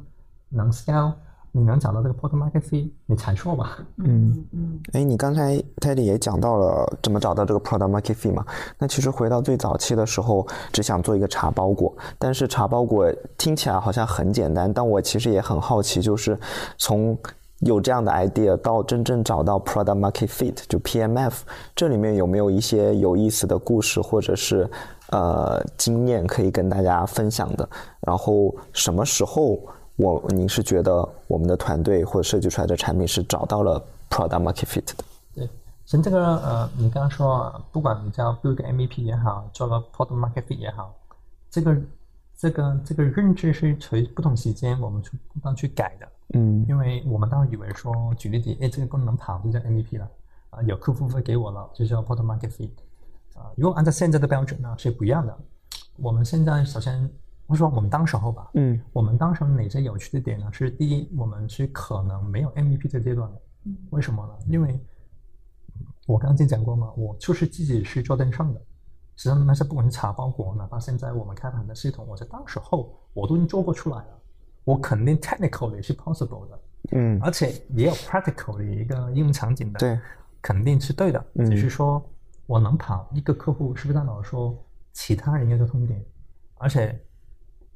[0.50, 1.14] 能 scale，
[1.52, 3.78] 你能找到这个 product market fit，你才做吧。
[3.98, 4.46] 嗯。
[4.52, 8.46] 嗯哎，你刚才 Teddy 也讲到了怎么找到这个 product market fit 嘛？
[8.78, 16.38] 那其实回到最早期的时候，只想做一个茶包裹，但是茶包裹听起来好像很简单，但我其实也很好奇，就是
[16.78, 17.18] 从
[17.62, 21.40] 有这样的 idea 到真正找到 product market fit 就 PMF，
[21.76, 24.70] 这里面有没有一些有意思的故事或者是
[25.10, 27.68] 呃经验可以跟大家分享的？
[28.02, 29.60] 然后什么时候
[29.98, 35.04] 我您是觉得我们的团队或者设计出来的产品是找到了 product market fit 的？
[35.34, 35.48] 对，
[35.86, 40.94] 其实这个呃，你刚刚说，啊不管你叫 build 个 MVP 也好，做个 product market fit 也好，
[41.50, 41.78] 这个
[42.38, 46.08] 这个这个认知是随不同时间我们去不断去改的。
[46.34, 50.08] 嗯因为我们当时以为说，举例子，哎，这个功能跑就叫 MVP 了，
[50.52, 52.70] 啊、有客户会给我了，就叫 product market fit，
[53.34, 55.36] 啊、如果按照现在的标准呢是不一样的。
[55.96, 57.10] 我们现在首先，
[57.48, 58.80] 或者说我们当时候吧，嗯。
[58.92, 60.50] 我们当时哪些有趣的点呢？
[60.52, 63.42] 是第一，我们是可能没有 MVP 这个阶段的，
[63.92, 64.34] 为什么呢？
[64.48, 64.80] 因为
[66.06, 68.60] 我刚才讲过嘛，我就是自己是做电商的，
[69.16, 74.20] 实际上那些不管是茶包裹，哪怕现在我们开盘的系统，我在当时候我都已经做过出来了，
[74.64, 76.60] 我肯定 technically 是 possible 的，
[76.92, 77.20] 嗯。
[77.22, 80.00] 而且也有 practical 的一个应用场景的，对，
[80.42, 81.50] 肯定是对的，嗯。
[81.50, 82.02] 只是说
[82.46, 84.58] 我能跑一个客户，是不是代表说
[84.94, 86.04] 其他人有个痛点，
[86.56, 86.98] 而且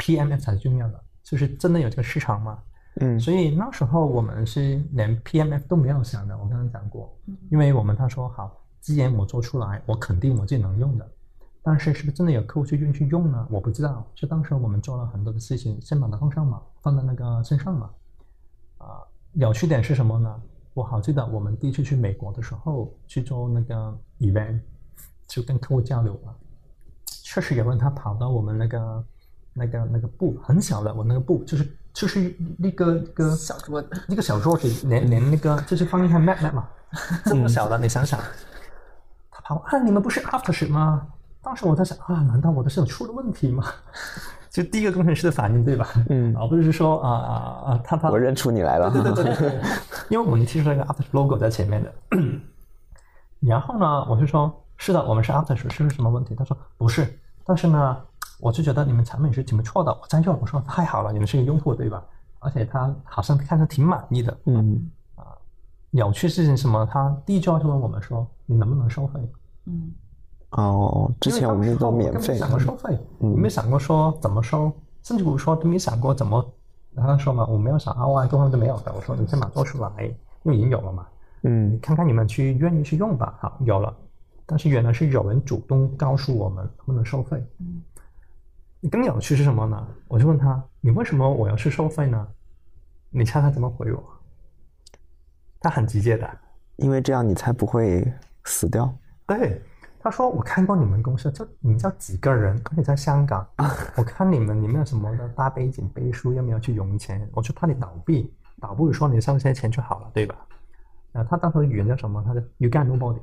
[0.02, 2.60] PMF 才是重要的，就是真的有这个市场吗？
[2.99, 7.16] 嗯所以那时候我们是连 PMF 都没有想的，我刚刚讲过，
[7.49, 11.10] 因为我们他说好，既然我做出来，我肯定我自己能用的，
[11.64, 13.47] 但是是不是真的有客户去愿意去用呢？
[13.49, 14.06] 我不知道。
[14.14, 17.89] 就当时我们做了很多的事情，先把它放上嘛，放在那个线上嘛。
[18.80, 18.99] 啊，
[19.34, 20.41] 有趣点是什么呢？
[20.74, 24.60] 我好记得我们第一次去美国的时候去做那个 event，
[25.28, 26.36] 就跟客户交流嘛。
[27.24, 29.06] 确实有人他跑到我们那个
[29.54, 36.68] 那个那个布很小的，我那个布就是就是那个那个小桌子，一个小桌子，连连那个就是放一台 Mac Mac 嘛，
[37.26, 38.20] 这么小的，你想想，
[39.30, 41.08] 他跑啊，你们不是 After s h i p 吗？
[41.43, 43.64] 当时我在想啊，难道我的系统出了问题吗？
[44.52, 45.88] 就第一个工程师的反应对吧？
[46.10, 47.34] 嗯而不是说啊啊
[47.72, 48.91] 啊，他他我认出你来了。
[48.91, 49.62] 对对对对对，
[50.10, 51.93] 因为我们提出了一个 After logo 在前面的。
[53.39, 56.36] 然后呢，我就说是的，我们是 After 是是什么问题？
[56.36, 57.97] 他说不是，但是呢，
[58.41, 60.37] 我就觉得你们产品是挺不错的，我在用。
[60.41, 62.03] 我说太好了，你们是个用户对吧？
[62.39, 64.35] 而且他好像看着挺满意的。
[64.45, 65.23] 嗯啊
[65.91, 66.85] 有趣事情什么？
[66.91, 69.19] 他第一句话就问我们说，你能不能收费？
[69.65, 69.91] 嗯
[70.51, 74.71] 哦，之前我们都免费想过收费，你没想过说怎么收，
[75.03, 76.43] 甚至我说都没想过怎么。
[76.95, 78.91] 他说嘛，我没有想 ROI，根本都没有的。
[78.93, 79.89] 我说你先把它做出来，
[80.43, 81.05] 因为已经有了嘛。
[81.43, 83.37] 嗯你看看你们去愿意去用吧。
[83.39, 83.95] 好，有了，
[84.45, 87.41] 但是原来是有人主动告诉我们能不能收费。
[87.59, 87.81] 嗯，
[88.89, 89.88] 更有趣是什么呢？
[90.07, 92.27] 我就问他，你为什么我要去收费呢？
[93.09, 94.03] 你猜他怎么回我？
[95.59, 96.29] 他很直接的，
[96.77, 98.11] 因为这样你才不会
[98.45, 98.91] 死掉。
[99.27, 99.61] 对，
[99.99, 103.47] 他说我看过你们公司，就你们叫几个人，而且在香港，
[103.95, 107.29] 我看你们你们有什么的大背景背书，要没有去融钱？
[107.34, 110.36] 我就怕你倒闭，倒不如说你收些钱就好了，对吧？
[111.13, 112.23] 啊，他当时的语言叫什么？
[112.25, 113.19] 他说 You got nobody，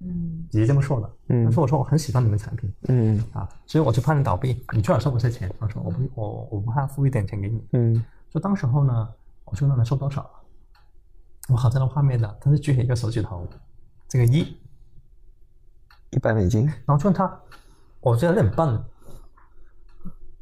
[0.00, 1.10] 嗯直接这么说的。
[1.28, 5.52] 嗯他说我说我很喜欢你们产品嗯啊，所以我就怕你倒闭，你最好收我些钱。
[5.58, 7.66] 他说我不我我不怕付一点钱给你。
[7.72, 9.08] 嗯就当时候呢，
[9.44, 10.28] 我就问他们收多少，
[11.48, 13.46] 我好在那画面的，他是举起一个手指头，
[14.08, 14.56] 这个一，
[16.10, 16.66] 一百美金。
[16.66, 17.40] 然后就问他，
[18.00, 18.84] 我觉得有点笨。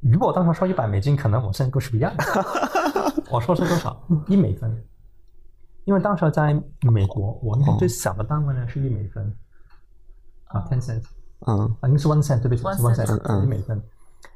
[0.00, 2.12] 如果我当时说一百美金，可能我现在故事不一样。
[3.30, 4.02] 我说是多少？
[4.26, 4.84] 一美分。
[5.84, 6.52] 因为当时在
[6.90, 9.34] 美国，我那个最小的单位呢是一美分，
[10.48, 11.04] 啊，ten cents，
[11.46, 11.58] 嗯。
[11.80, 13.80] 啊，应该是 one cent，对不起 One 是 one cent 嗯一美分。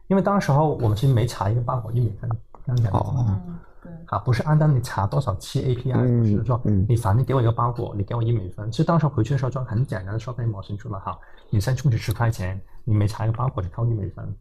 [0.09, 2.31] 因为当时候我们是每查一个包裹一美分，
[2.65, 2.99] 这样讲的。
[2.99, 3.15] 哦。
[3.29, 6.87] 嗯，对，啊，不是按照你查多少期 API，嗯不是说嗯。
[6.89, 8.71] 你反正给我一个包裹，你给我一美分。
[8.71, 11.19] 其实当时回去的时候就很简单的收费模型出来哈，
[11.51, 14.35] 你先充值十块钱，你每查一个包裹就扣一美分，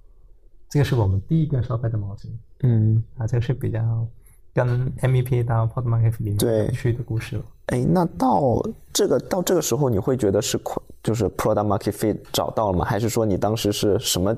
[0.69, 4.07] 这个是我们第一个收费的模型嗯，啊，这个是比较
[4.53, 6.65] 跟 MVP 到 Product Market Fit 里面对。
[6.65, 7.43] 有趣的故事了。
[7.67, 8.61] 哎，那到
[8.93, 12.83] 这个到这个时候，你会觉得是快就是 product market fit 找到了吗？
[12.83, 14.35] 还是说你当时是什么？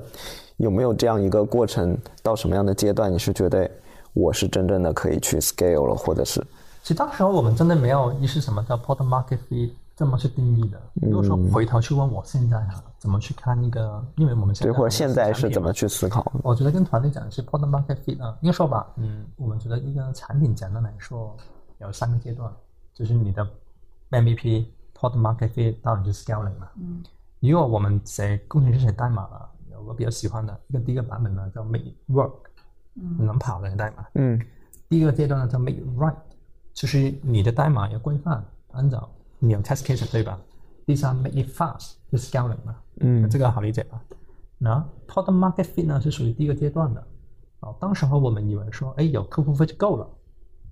[0.58, 1.98] 有没有这样一个过程？
[2.22, 3.68] 到什么样的阶段，你是觉得
[4.12, 6.40] 我是真正的可以去 scale 了，或者是
[6.80, 10.80] 其实当时候我们真的没有意识什么叫 Product Market Fit 这么去定义的。
[10.94, 15.72] 如果说回头去问我现在哈，怎么去看一个，因为我们现在对，或者现在是怎么么？
[15.72, 16.24] 去思考？
[16.44, 21.36] 我觉得跟团队讲是 product market fit 啊，应该说吧，嗯，我们觉得一个产品简单来说
[21.80, 22.48] 有三个阶段，
[22.94, 23.44] 就是你的
[24.10, 24.66] MVP、
[25.00, 26.68] product market fit 到你就 scaling 嘛。
[26.76, 27.02] 嗯
[27.40, 32.32] 如果我们写工程师写代码了，有个比较喜欢的一个第一个版本呢叫 make it work，
[32.96, 34.06] 嗯能跑的代码。
[34.14, 34.38] 嗯
[34.90, 36.14] 第二个阶段呢叫 make it right，
[36.74, 40.38] 就是你的代码要规范，按照你有 test case 对吧？
[40.84, 42.76] 第三 make it fast，就 scaling 嘛。
[42.96, 43.98] 嗯这个好理解吧？
[44.58, 47.02] 那 product market fit 呢是属于第一个阶段的。
[47.60, 50.06] 啊，当时候我们以为说，哎，有客户费就够了，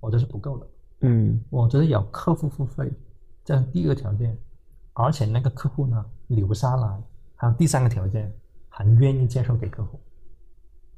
[0.00, 0.66] 我这是不够的。
[1.00, 2.90] 嗯我觉得有客户付费，
[3.48, 4.36] 这样第二个条件，
[4.92, 7.02] 而且那个客户呢留下来，
[7.34, 8.30] 还有第三个条件，
[8.68, 9.98] 很愿意介绍给客户，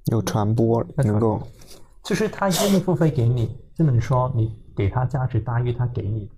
[0.07, 1.41] 有传播能够。
[2.03, 6.27] 就是他愿意付费给你，就等于说你给他价值大于他给你。
[6.27, 6.33] 的，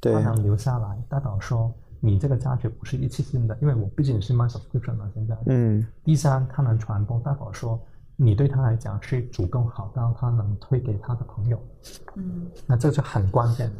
[0.00, 0.22] 对。
[0.22, 5.36] 他能留下来，代表说你这个价值不是一次性的，因为我毕竟是卖 subscription 嘛，现在。
[5.48, 5.86] 嗯。
[6.02, 7.78] 第三，他能传播，代表说
[8.16, 11.62] 你对他来讲是足够好到他能推给他的朋友，
[12.14, 12.50] 嗯。
[12.66, 13.76] 那这就很关键的。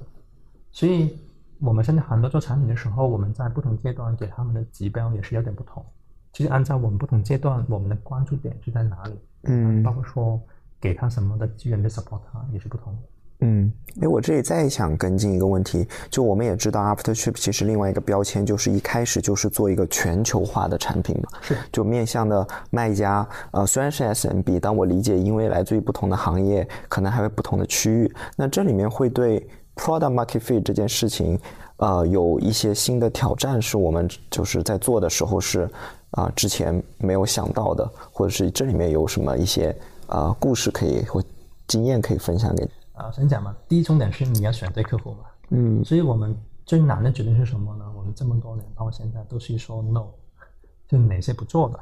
[0.72, 1.18] 所以
[1.60, 5.84] 我们现在很多做产品的时候，我们在不同阶段给他们的指标也是有点不同。
[6.32, 10.40] 其实按照我们不同阶段，我们的关注点是在哪里，嗯包括说
[10.80, 12.98] 给他什么的资源的 support，他也是不同的。
[13.42, 29.48] 嗯，哎，我这里再想跟进一个问题，就我们也知道 AfterShip 其实另外一个标签就是一开始就是做一个全球化的产品嘛，是就面向的卖家，呃，虽然是 SMB，但我理解因为来自于不同的行业，可能还会不同的区域，那这里面会对
[29.80, 31.40] Product Market Fit 这件事情，
[31.78, 35.68] 呃，有一些新的挑战，是我们就是在做的时候是
[36.10, 39.74] 啊、之前没有想到的，或者是这里面有什么一些
[40.08, 41.22] 呃故事可以或
[41.66, 42.70] 经验可以分享给你。
[42.92, 45.20] 啊，先讲嘛，第一重点是你要选对客户嘛。
[45.50, 47.84] 嗯所以我们最难的决定是什么呢？
[47.96, 50.04] 我们这么多年到现在都是说 no，
[50.86, 51.80] 就哪些不做的。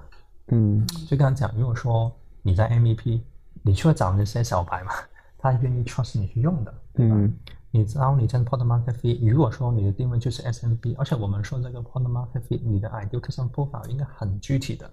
[0.48, 3.20] 嗯就刚才讲，如果说你在 MVP，
[3.62, 4.92] 你去找那些小白嘛，
[5.38, 7.14] 他愿意 trust 你去用的，对吧？
[7.16, 7.34] 嗯
[7.70, 14.90] 你知道你在 product market fit，如果说你的定位就是 SMB，而且我们说这个 product market fit，你的 ideal customer profile 应该很具体的。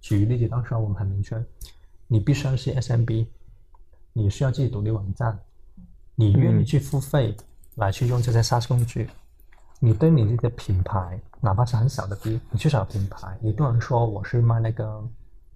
[0.00, 1.42] 举例子，当时我们很明确，
[2.08, 3.26] 你必须要是 SMB，
[4.12, 5.38] 你需要自己独立网站，
[6.14, 7.36] 你愿意去付费
[7.76, 9.08] 来去用这些 SaaS 工具，
[9.78, 15.02] 你对你自己的品牌，哪怕是很小的 B，你至少品牌，你不能说我是卖那个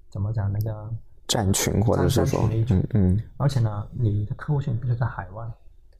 [0.09, 0.91] 怎么讲那个
[1.27, 5.45] 站群或者是说嗯嗯而且呢，你的客户群必须在海外，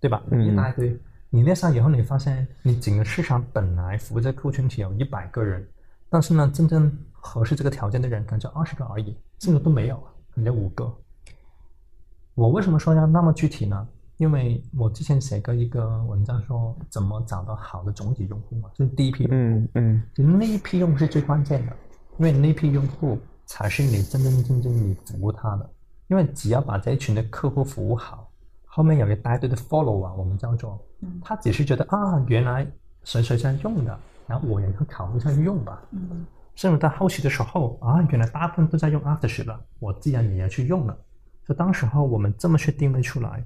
[0.01, 0.23] 对吧？
[0.31, 0.99] 嗯一大堆，
[1.31, 5.67] 你列上以后，你发现你整个市场本来服务这客户群体有一百个人，
[6.09, 9.97] 但是呢，真正合适这个条件的人可能就二十个而已，甚至都没有，
[10.35, 10.93] 可能就五个。
[12.35, 13.89] 我为什么说要那么具体呢？
[14.19, 19.37] 因为我之前写过一个文章说怎么找到好的总体用户嘛，就是第一批用户。
[19.37, 21.73] 嗯嗯那一批用户是最关键的，
[22.19, 25.71] 因为那批用户才是你真真正正你服务他的。
[26.09, 28.26] 因为只要把这一群的客户服务好，
[28.77, 30.79] 后面有一大堆的 follow 啊，我们叫做，
[31.23, 32.71] 他只是觉得啊，原来
[33.05, 35.83] 谁谁在用的，然后我也会考虑一下用吧。
[35.93, 40.95] 嗯甚至到后期的时候啊，原来大部分都在用 Aftership 了，我自然也要去用了。
[41.47, 43.43] 所以当时候我们这么去定位出来，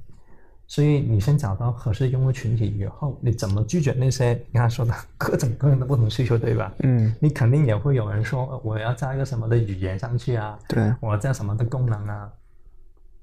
[0.66, 6.72] 所以你先找到合适的用户群体以后，你怎么拒绝那些你刚才说的各种各样的不同需求，对吧？
[6.80, 12.32] 嗯，你肯定也会有人说，呃我要加一个什么的语言上去啊，对，我要加什么的功能啊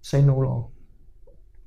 [0.03, 0.71] ，say no 咯。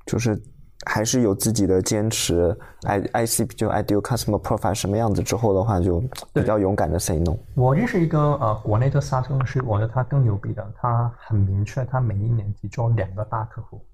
[0.07, 0.40] 就是
[0.86, 6.01] 还是有自己的坚持，I I C 就 ideal customer profile 什么样子之后的话，就
[6.32, 7.36] 比较勇敢的 say no。
[7.55, 13.84] 我认识一个呃国内的 SaaS 公司，我觉得他更牛逼的，他很明确，他每一年只做两个大客户，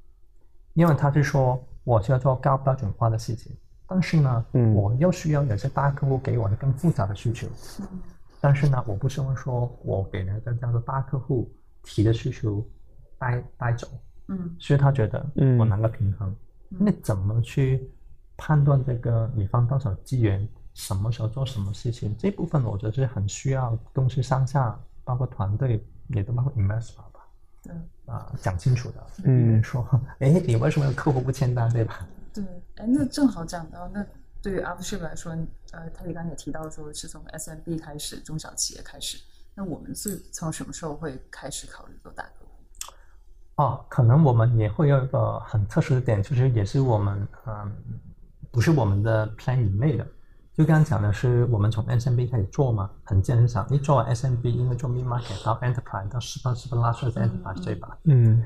[0.75, 3.57] 因为他是说我需要做高标准化的事情，
[3.89, 4.75] 但是呢，嗯。
[4.75, 7.49] 我又需要有些大客户给我的更复杂的需求，
[8.41, 11.53] 但是呢，我不希望说我给那个叫做大客户
[11.83, 12.65] 提的需求
[13.19, 13.89] 带带走，
[14.29, 16.35] 嗯所以他觉得嗯我拿个平衡，
[16.69, 17.89] 那怎么去
[18.37, 22.15] 判断这个你放多少资源，什么时候做什么事情？
[22.19, 27.27] 这部分我觉得是很需要公司上下，包括团队，也都包括 investor 吧，
[27.63, 27.73] 对
[28.07, 29.07] 啊、讲清楚的。
[29.25, 32.07] 嗯比如说，哎，你为什么客户不签单，对吧？
[32.35, 32.45] 对，
[32.77, 34.05] 哎，那正好讲到，那
[34.43, 35.33] 对于 Aftership 来说，
[35.73, 39.19] 呃，泰迪刚才也提到说是从 SMB 开始，中小企业开始，
[39.55, 42.25] 那我们是从什么时候会开始考虑做大？
[43.57, 47.73] 哦，可能我们也会有一个很特殊的点，就是也是我们嗯，
[48.51, 50.07] 不是我们的 plan 以内的。
[50.53, 53.69] 就刚刚讲的是，我们从 SMB 开始做嘛，很正常。
[53.71, 57.99] 一做完 SMB，因为做 mid market 到 enterprise 到 super super large 的 enterprise 对吧？
[58.05, 58.43] 嗯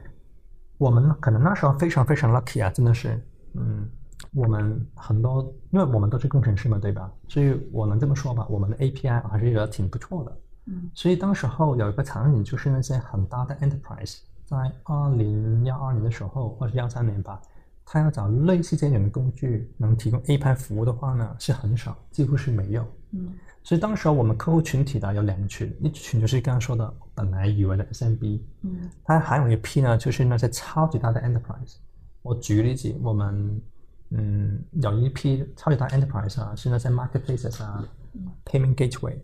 [0.79, 3.21] 我们可能那时候非常非常 lucky 啊，真的是，
[3.55, 3.89] 嗯，
[4.35, 7.11] 我们很多，因为我们都是工程师嘛，对吧？
[7.29, 10.37] 所以我能这么说吧，我们的 API 还是觉得挺不错的。
[10.67, 14.19] 嗯所以当时候有一个场景，就是那些很大的 enterprise，
[14.51, 17.41] 在二零幺二年的时候，或者幺三年吧，
[17.85, 22.85] 他要找类似这样的工具能提供 API 服务的话呢，是很少，几乎是没有。
[23.13, 23.33] 嗯
[23.63, 31.77] 所以当时我们客户群体呢有两群，一群就是刚刚说的本来以为的 SMB，嗯它还有一批呢，就是那些超级大的 enterprise。
[32.23, 33.61] 我举个例子，我们
[34.11, 37.85] 嗯有一批超级大 enterprise 啊，是那些 marketplaces 啊、
[38.47, 39.15] payment gateway，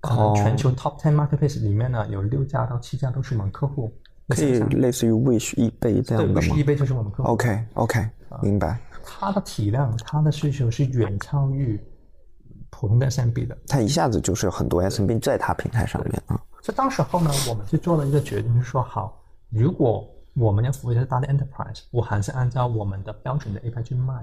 [0.00, 3.92] 可能全球 top ten marketplace 里面呢有六家到七家都是我们客户。
[4.28, 7.30] 可以类似于 Wish、易贝这，样的吗不是一杯就是我们客户。
[7.30, 8.08] ？OK OK，
[8.42, 8.78] 明白。
[9.04, 11.78] 它的体量、它的需求是远超于
[12.70, 13.56] 普通的 SMB 的。
[13.68, 16.40] 它一下子就是很多 SMB 在它平台上面啊。
[16.62, 19.20] 所以当时候呢，我们就做了一个决定，就是说好，
[19.50, 24.14] 如果我们要服务一些大的 enterprise，我还是按照我们的标准的 API 去卖，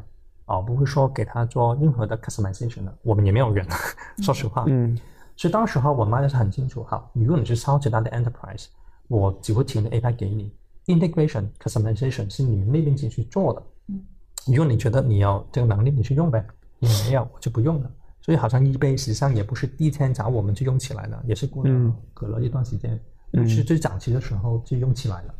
[0.45, 3.65] 啊、不会说给他做任何的 customization 的，我们也没有人，
[4.23, 4.65] 说实话。
[4.67, 4.97] 嗯
[5.37, 8.65] 所以当时候我卖的是很清楚，好，如果你是超级大的 enterprise，
[9.11, 10.51] 我只会提供 API 给你
[10.85, 13.63] ，integration customization 是你们那边自己去做的。
[13.87, 14.01] 嗯，
[14.47, 16.39] 如果你觉得你有这个能力，你去用呗；
[16.79, 17.91] 你没有，我就不用了。
[18.21, 22.97] 所以好像 eBay 实际上也不是第一天找我们就用起来了，也是过了、嗯隔了一段时间，
[23.33, 25.35] 嗯是最早期的时候就用起来了。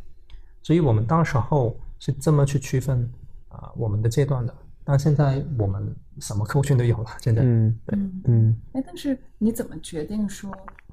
[0.61, 3.09] 所以我们到时候是这么去区分
[3.49, 4.53] 啊、我们的阶段的。
[4.83, 7.43] 但现在我们什么客户群都有了，现在。
[7.43, 8.21] 嗯嗯。
[8.25, 10.51] 嗯哎，但是你怎么决定说，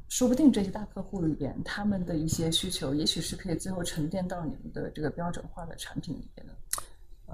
[0.09, 6.52] 说不定这些大客户里边，他们的一些需求，也许是可以最后沉淀到你们的这个标准化的产品里边的？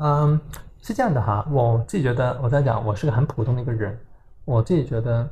[0.00, 0.40] 嗯，
[0.82, 3.96] 是这样的哈，我自己觉得我在讲，我是个很普通的一个人，
[4.44, 5.30] 我自己觉得，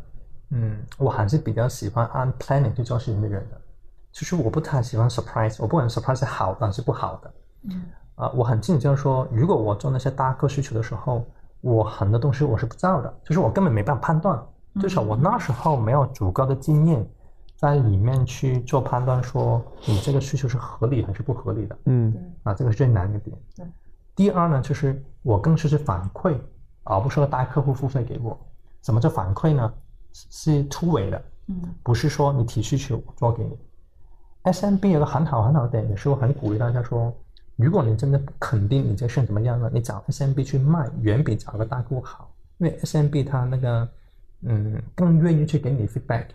[0.51, 3.61] 嗯，我还是比较喜欢按 planning 去做事情的人的，
[4.13, 7.35] 就是我不太喜欢 surprise，我不管 surprise 是好的还是不好的，
[7.71, 7.83] 嗯。
[8.15, 11.25] 啊、我很清楚就是说，如果我做那些大客需求的时候，
[11.61, 14.41] 我很多东西我是不知道的，就是我根本没办法判断，
[14.81, 17.05] 至少我那时候没有足够的经验
[17.63, 21.79] 在里面去做判断，说你这个需求是合理还是不合理的。
[21.85, 23.39] 嗯啊，这个是最难的点。
[23.55, 23.65] 对。
[24.17, 26.37] 第二呢，就是我更是去反馈，
[26.83, 28.37] 而不是说大客户付费给我。
[28.83, 29.73] 什么叫反馈呢？
[30.13, 33.57] 是突围的，嗯不是说你提需求我做给你。
[34.43, 37.15] SMB 有个很好很好的点，也是我很鼓励大家说，
[37.55, 43.89] 如果你真的不肯定你这事怎么样了，你找 SMB 去卖，远比找个大客户好，因为 SMB 他那个
[44.43, 46.27] 嗯更愿意去给你 feedback，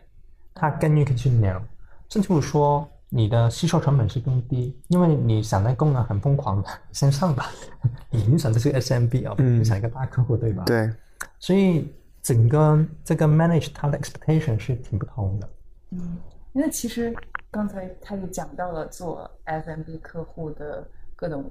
[0.57, 1.61] 它更愿意去聊，
[2.09, 7.51] 甚至乎说你的吸收成本是更低，因为你想在功能很疯狂的先上吧，
[8.09, 10.63] 你影响的是 SMB 啊，不影响一个大客户，对吧？
[10.65, 10.91] 对，
[11.39, 11.93] 所以
[12.23, 15.49] 整个这个 manage 它的 expectation 是挺不同的。
[15.91, 16.17] 嗯，
[16.51, 17.15] 那其实
[17.51, 20.85] 刚才他也讲到了做 SMB 客户的
[21.15, 21.49] 各种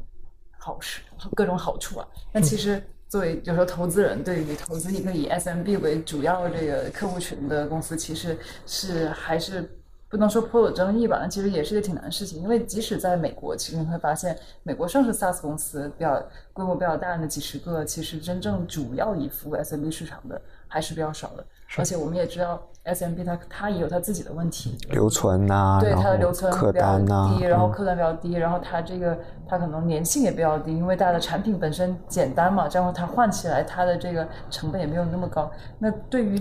[0.59, 1.01] 好事、
[1.35, 2.09] 各种好处啊。
[2.33, 8.37] 那其实作为有时候投资人，对于投资一个以 SMB 为主要这个客户群的公司，其实
[8.67, 9.79] 是还是
[10.09, 11.19] 不能说颇有争议吧。
[11.21, 16.21] 但其实也是一个挺难的事情，因为即使在美国，其实你会发现，美国上市 SaaS 公司比较
[16.53, 21.47] 规模比较大的几十个，其实真正主要以服务 SMB 市场的还是比较少的。
[21.77, 35.51] 而且我们也知道，SMB 它它也有它自己的问题，留存呐、对它的留存客比较低，然后嗯客单比较低，然后它这个它可能粘性也比较低，因为大家的产品本身简单嘛，然后它换起来它的这个成本也没有那么高。
[35.79, 36.41] 那对于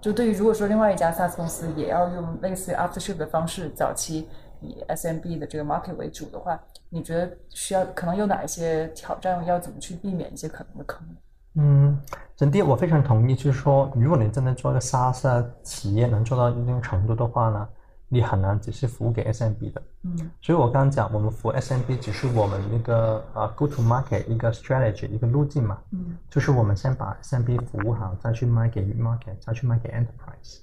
[0.00, 4.28] 就对于如果说另外一家 SaaS 公司也要用类似于 AfterShip 的方式，早期
[4.60, 6.58] 以 SMB 的这个 market 为主的话，
[6.88, 11.06] 你觉得需要可能有哪一些挑战，要怎么去避免一些可能的坑？
[11.54, 11.98] 嗯，
[12.36, 17.68] 整体我非常同意，就是说，如果你真的做一个 SaaS 企业能做到一定程度的话呢，
[18.08, 19.82] 你很难只是服务给 SMB 的。
[20.02, 30.60] 嗯所以我刚刚讲，我们服务 SMB 只是我们那个呃 go to market 一个 strategy 一个路径嘛，嗯就是我们先把 SMB 服务好，再去卖给 market，再去卖给 enterprise。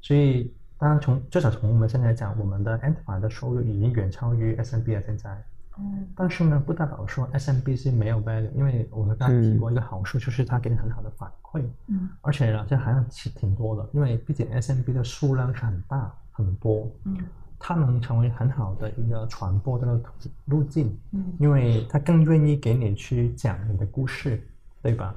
[0.00, 5.44] 所以当然从至少从我们现在来讲，我们的 enterprise 的收入已经远超于 SMB 了现在。
[5.80, 6.06] 嗯。
[6.14, 12.08] 但是呢，不代表说 SMB 是没有 value，因为我们刚才提过一个好处，就是它给你很好的反馈，嗯。
[12.20, 17.16] 而且呢，这还是挺多的，因为毕竟 SMB 的数量是很大很多，嗯。
[17.62, 20.02] 它能成为很好的一个传播的路
[20.46, 21.24] 路径，嗯。
[21.38, 24.42] 因为它更愿意给你去讲你的故事，
[24.80, 25.14] 对吧？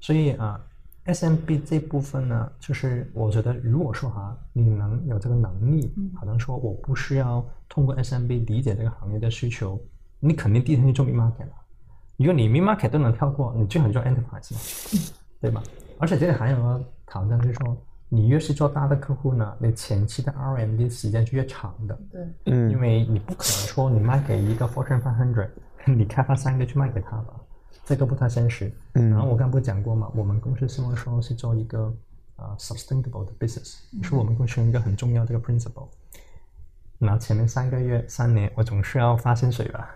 [0.00, 0.60] 所以啊
[1.06, 6.10] ，SMB 这部分呢，就是我觉得如果说哈、你能有这个能力，嗯。
[6.16, 9.80] 好像说我不需要通过 SMB 理解这个行业的需求，
[10.20, 11.52] 你肯定第一天就做 mid market 了。
[12.16, 14.60] 如果你 mid market 都能跳过，你最好做 enterprise 嘛，
[15.40, 15.62] 对吧？
[15.98, 17.76] 而且这里还有个挑战，就是说，
[18.08, 25.48] 你越是做大的客户呢，你前期的 RMD 时间就越长的，对嗯因为你不可能说你卖给一个 Fortune 500，
[25.94, 27.34] 你开发三个去卖给他吧，
[27.84, 28.72] 这个不太现实。
[28.94, 31.94] 嗯然后我刚不是讲过嘛，我们公司希望说是做一个
[32.36, 35.88] 呃 sustainable 的 business，是我们公司一个很重要的一个 principle。
[36.98, 39.94] 然后前面三个月、三年，我总是要发薪水吧。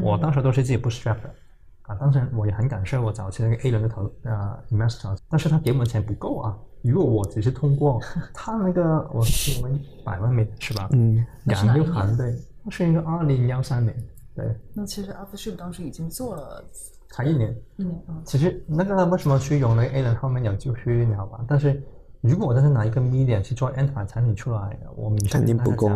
[0.00, 1.34] 我当时都是自己 bootstrap 的，
[1.82, 6.56] 啊，当时我也很感谢我早期那个 A 轮的投呃 investor，但是他给我们钱不够啊。
[6.82, 8.00] 如果我只是通过
[8.32, 9.24] 他那个，我
[9.56, 10.88] 我们百万美是吧？
[10.92, 13.96] 嗯，养一那是哪一年个团队，那是一个二零幺三年，
[14.34, 14.44] 对，
[14.74, 16.64] 那其实 AfterShip 当时已经做了
[17.10, 17.56] 才一年。
[17.76, 21.44] 一年啊，其实那个为什么去用那个 A 轮后面有就去你好吧？
[21.48, 21.82] 但是
[22.20, 25.88] 如果我真是拿一个 medium 去做 enterprise 产品出来，我明确肯定不够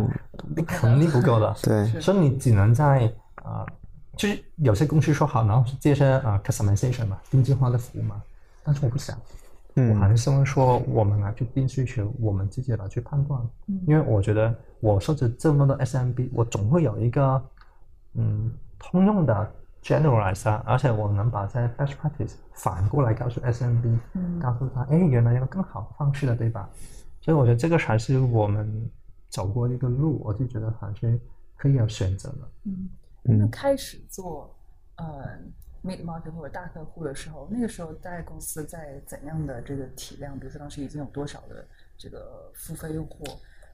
[0.66, 1.55] 肯定不够的。
[1.62, 3.66] 对，所以你只能在啊、呃
[4.21, 8.23] 就是有些公司说好，然后是这些啊、呃 customization 嘛，定制化的服务嘛，
[8.62, 9.16] 但是我不想，
[9.77, 13.41] 我还嗯是希望说我们来去定需求，我们自己来去判断，
[13.87, 17.43] 因为我觉得我设置这么多 SMB，我总会有一个
[18.12, 19.51] 嗯通用的
[19.83, 24.39] generalize 啊，而且我能把这 best practice 反过来告诉 SMB，、嗯。
[24.39, 26.68] 告诉他，哎，原来有个更好的方式的，对吧？
[27.23, 28.91] 所以我觉得这个才是我们
[29.31, 31.18] 走过的一个路，我就觉得还是
[31.57, 32.39] 可以有选择的。
[32.64, 32.89] 嗯，嗯
[33.23, 34.55] 那开始做
[34.97, 35.39] 呃
[35.85, 40.39] mid market 或者大客户的时候，那个时候大概公司在怎样的这个体量？
[40.39, 41.64] 比如说当时已经有多少的
[41.97, 43.25] 这个付费用户？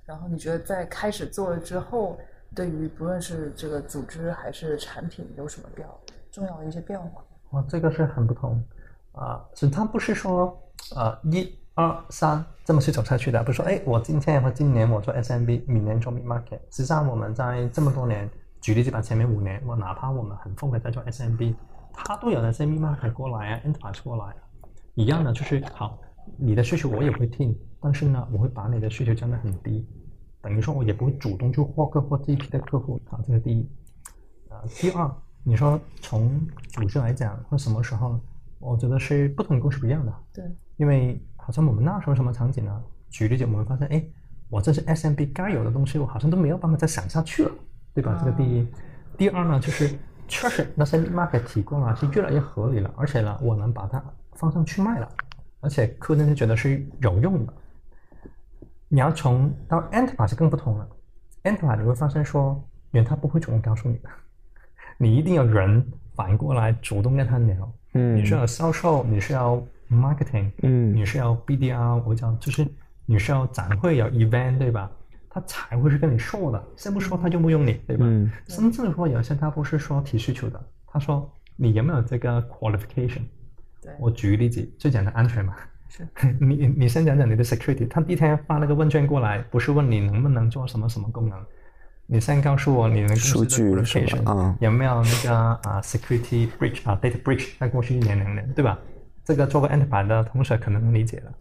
[0.05, 2.17] 然后你觉得在开始做了之后，
[2.55, 7.25] 对于不论是这个组织还是产品有什么比较重要的一些变化？
[7.51, 8.63] 哦，这个是很不同
[9.13, 10.57] 啊，所以它不是说
[10.95, 16.61] 呃一二三这么去走下去的，不是说哎我今天或今年我做 SMB，明年做 mid market。
[16.71, 18.31] 实际上我们在这么多年，
[18.67, 21.55] 举例子吧，前面五年，我哪怕我们很疯狂在做 SMB，
[21.93, 24.37] 他都有那些 mid market 过来啊，enterprise 过来啊，
[24.95, 25.97] 一样的就是好，
[26.37, 29.87] 你的需求我也会听，但是呢，我会把你的需求降得很低，
[30.43, 33.71] 等于说我也不会主动去获客或这一批的客户，啊，这是第一。
[34.49, 35.09] 啊，第二，
[35.45, 38.19] 你说从组织来讲，或什么时候，
[38.59, 40.13] 我觉得是不同公司不一样的。
[40.35, 40.45] 对，
[40.77, 42.83] 因为好像我们那时候什么场景呢？
[43.11, 44.05] 举例子，我们发现，哎，
[44.49, 47.53] 我这是 SMB 该有的东西，我好像都没有办法再想下去了，
[47.97, 48.17] 对吧？
[48.23, 48.69] 这个第一。
[49.17, 54.03] 第二呢，就是确实那些 market 提供啊是越来越合理了，而且呢，我能把它
[54.35, 55.09] 放上去卖了，
[55.61, 57.53] 而且客人就觉得是有用的。
[58.89, 60.87] 你要从到 enterprise 更不同了
[61.45, 64.09] ，enterprise 你会发现说，人他不会主动告诉你的，
[64.99, 65.85] 你一定要人
[66.15, 67.73] 反过来主动跟他聊。
[67.95, 69.57] 嗯你是要销售，你是要
[69.91, 72.69] marketing，嗯你是要 BDR，我讲就是
[73.07, 74.91] 你是要展会有 event 对吧？
[75.37, 78.07] 他才会是跟你说的，先不说他用不用你，对吧？
[78.09, 83.21] 嗯甚至说有些他不是说提需求的，他说你有没有这个 qualification？
[83.83, 85.55] 对，我举个例子，最简单安全嘛。
[85.91, 86.09] 是
[86.41, 91.39] 你你先讲讲你的 security，他第一天发那个问卷过来，不是问你能不能做什么什么功能，
[92.07, 98.79] 你先告诉我你们公司的数据什么 qualification 啊有没有那个啊 security breach 啊 data breach，在过去一年两年，对吧？
[99.23, 101.35] 这个做过 enterprise 的同学可能能理解的。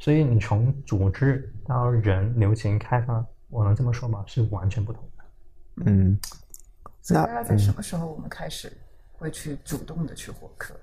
[0.00, 5.24] 所以你从组织到人流程开发，我能这么说吗，是完全不同的。
[5.84, 6.18] 嗯，
[6.82, 8.72] 那所以大概在什么时候我们开始
[9.12, 10.74] 会去主动的去获客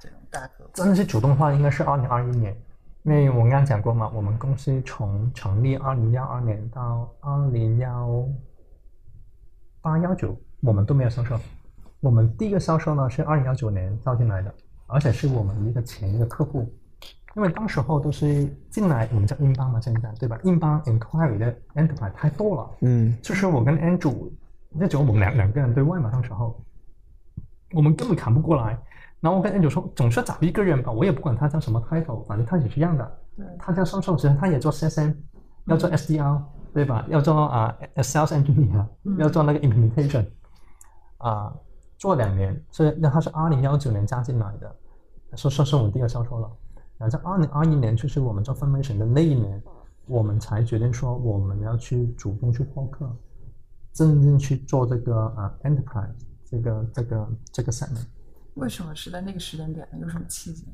[0.00, 0.70] 这种大客户？
[0.72, 2.56] 真的是主动化，应该是二零二一年，
[3.02, 8.26] 因为我刚刚讲过嘛，我们公司从成立二零幺二年到二零幺
[9.82, 11.38] 八幺九，我们都没有销售。
[12.00, 14.54] 我们第一个销售呢是二零幺九年招进来的，
[14.86, 16.72] 而且是我们一个前一个客户，
[17.34, 20.38] 因为当时候都是进来，我们叫英邦嘛，现在对吧？
[20.44, 24.30] 英邦 inquiry 的 enterprise 太多了，嗯就是我跟 Andrew，
[24.70, 26.62] 那只有我们两两个人对外嘛，当时候，
[27.72, 28.78] 我们根本扛不过来。
[29.20, 33.18] 然后我跟 Andrew 说，总是要找一个人吧，我也不管他叫什么 title，反正他也是一样的。
[33.36, 35.14] 对他叫销售，其实他也做 CSM，
[35.66, 36.42] 要做 SDR，
[36.74, 37.06] 对吧？
[37.08, 38.84] 要做啊、sales engineer，
[39.16, 40.26] 要做那个 implementation，
[41.18, 41.54] 啊、
[41.96, 44.76] 做两年，所以那他是二零幺九年加进来的，
[45.36, 46.50] 说算是我们第一个销售了。
[47.02, 49.60] 然后在二零二一年，就是我们做 formation 的那一年，
[50.06, 53.10] 我们才决定说我们要去主动去获客，
[53.92, 58.04] 真正去做这个啊、enterprise 这个这个这个 segment。
[58.54, 59.98] 为什么是在那个时间点呢？
[60.00, 60.64] 有什么契机？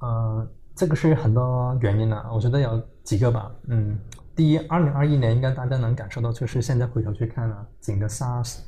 [0.00, 0.44] 呃，
[0.74, 3.54] 这个是很多原因啊，我觉得有几个吧。
[3.68, 3.96] 嗯，
[4.34, 8.58] 第一，二零二一年应该大家能感受到，就是现在回头去看啊，整个 SaaS，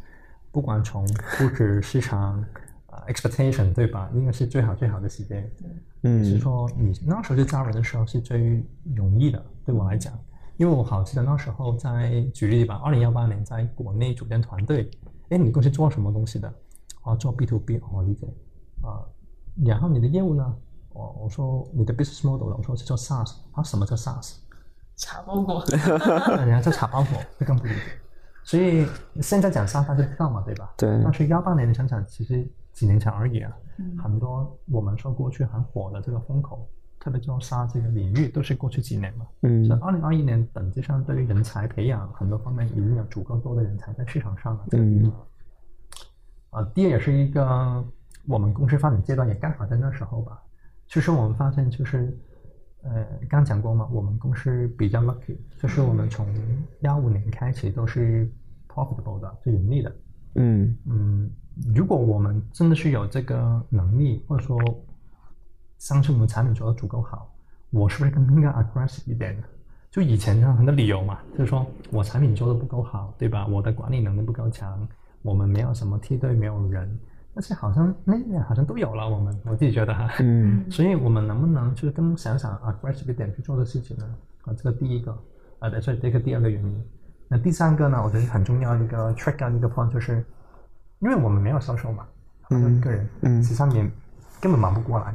[0.53, 1.05] 不管从
[1.37, 2.41] 估值、市场
[2.91, 5.51] 啊、expectation 对吧，应该是最好最好的时间。
[6.03, 10.13] 是嗯说你那时候去招人的时候是最容易的，对我来讲，
[10.57, 14.91] 因为我好记得那时候在举例吧，二零幺八年在国内组建团队，
[15.31, 16.53] 哎，你公司做什么东西的？
[17.05, 18.27] 哦，做 B to B，我，理解
[18.83, 19.03] 啊。
[19.65, 20.57] 然后你的业务呢？
[20.95, 22.55] 我我说你的 business model 呢？
[22.59, 24.35] 我说是做 SaaS，啊，什么叫 SaaS？
[24.97, 25.65] 查包裹，
[26.37, 27.81] 人家叫茶包裹，这更不理解。
[28.45, 28.87] 所以
[29.21, 30.75] 现在讲 SaaS 大家知道嘛，对吧？
[30.77, 33.53] 对但是幺八年你想想，其实几年前而已啊，
[34.03, 36.69] 很多我们说过去很火的这个风口，
[36.99, 39.27] 特别做 SaaS 这个领域，都是过去几年嘛。
[39.43, 44.67] 嗯所以二零二一年本质上对于人才培养很多方面已经有足够多的人才在市场上了。
[44.73, 45.13] 嗯
[46.51, 47.85] 啊，第二也是一个
[48.27, 50.43] 我们公司发展阶段也刚好在那时候吧。
[50.87, 52.15] 其实我们发现就是，
[52.83, 56.27] 呃，刚讲过嘛，我们公司比较 lucky，就是我们从
[56.81, 58.31] 幺五年开始都是
[58.69, 59.91] profitable 的，是盈利的。
[60.35, 61.31] 嗯嗯，
[61.75, 64.59] 如果我们真的是有这个能力，或者说
[65.79, 67.31] 相信我们产品做的足够好，
[67.71, 69.45] 我是不是更应该 aggressive 一点呢？
[69.91, 73.47] 就以前有很多理由嘛，就是说我产品做的不够好，对吧？
[73.47, 74.89] 我的管理能力不够强，
[75.21, 76.99] 我们没有什么梯队，没有人，
[77.35, 80.09] 但是好像那边好像都有了，我们我自己觉得哈。
[80.21, 84.07] 嗯所以我们能不能就是更想想 aggressive 一点去做的事情呢？
[84.45, 85.13] 啊，这个第一个，
[85.59, 86.85] 啊，对，所以这个第二个原因。
[87.35, 90.23] 那第三个呢，我觉得很重要的一个 track down 一个 point 就是，
[90.99, 92.05] 因为我们没有销售嘛，
[92.43, 93.91] 好像一个人，嗯其实上面
[94.39, 95.15] 根本忙不过来。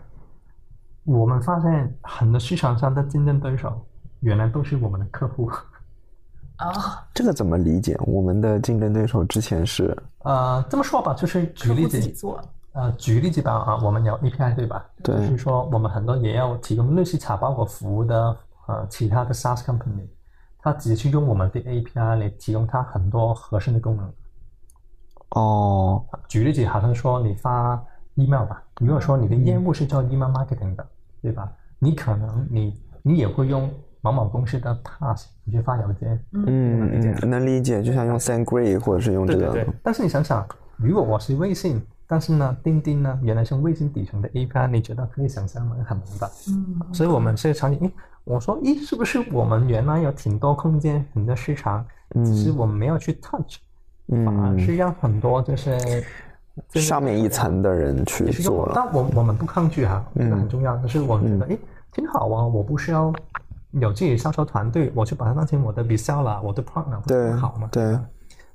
[1.03, 3.79] 我们发现很多市场上的竞争对手，
[4.21, 5.47] 原来都是我们的客户。
[6.55, 6.73] 啊，
[7.13, 7.95] 这个怎么理解？
[8.07, 12.41] 我们的竞争对手之前是呃，这么说吧，就是举例子做，
[12.71, 14.83] 呃，举例子吧啊，我们有 API 对吧？
[15.03, 20.07] 对就是说我们很多也要提供类似茶包裹服务的呃其他的 SaaS company，
[20.67, 24.13] 它直接去用我们的 API 来提供它很多核心的功能。
[25.29, 27.81] 哦，举例子，好像说你发
[28.15, 30.85] email 吧，如果说你的业务是做 email marketing 的，
[31.21, 31.49] 对吧？
[31.79, 33.69] 你可能你你也会用
[34.01, 39.73] 某某公司的 Pass 你去发邮件，嗯嗯，能理解，就像用 SendGrid 或者是用这个，对对对。
[39.81, 40.45] 但是你想想，
[40.75, 45.77] 如果我是微信，但是呢，钉钉呢原来是微信底层的 API，你觉得可以想象吗？
[45.85, 46.31] 很难的。
[46.49, 47.93] 嗯，所以我们是场景，诶，
[48.27, 51.85] 我说，咦，是不是我们原来有挺多空间、很多市场，
[52.25, 53.57] 只是我们没有去 touch，、
[54.07, 56.03] 反而嗯，是让很多就是
[56.73, 60.75] 上面一层的人去做了，但我我们不抗拒哈，这个嗯很重要。
[60.77, 61.59] 就是我们觉得，诶，
[61.93, 63.13] 挺好啊，我不需要
[63.71, 67.69] 有自己的销售团队，我去把它当成我的 reseller，我的 partner，不是对很好嘛？
[67.71, 68.05] 对吧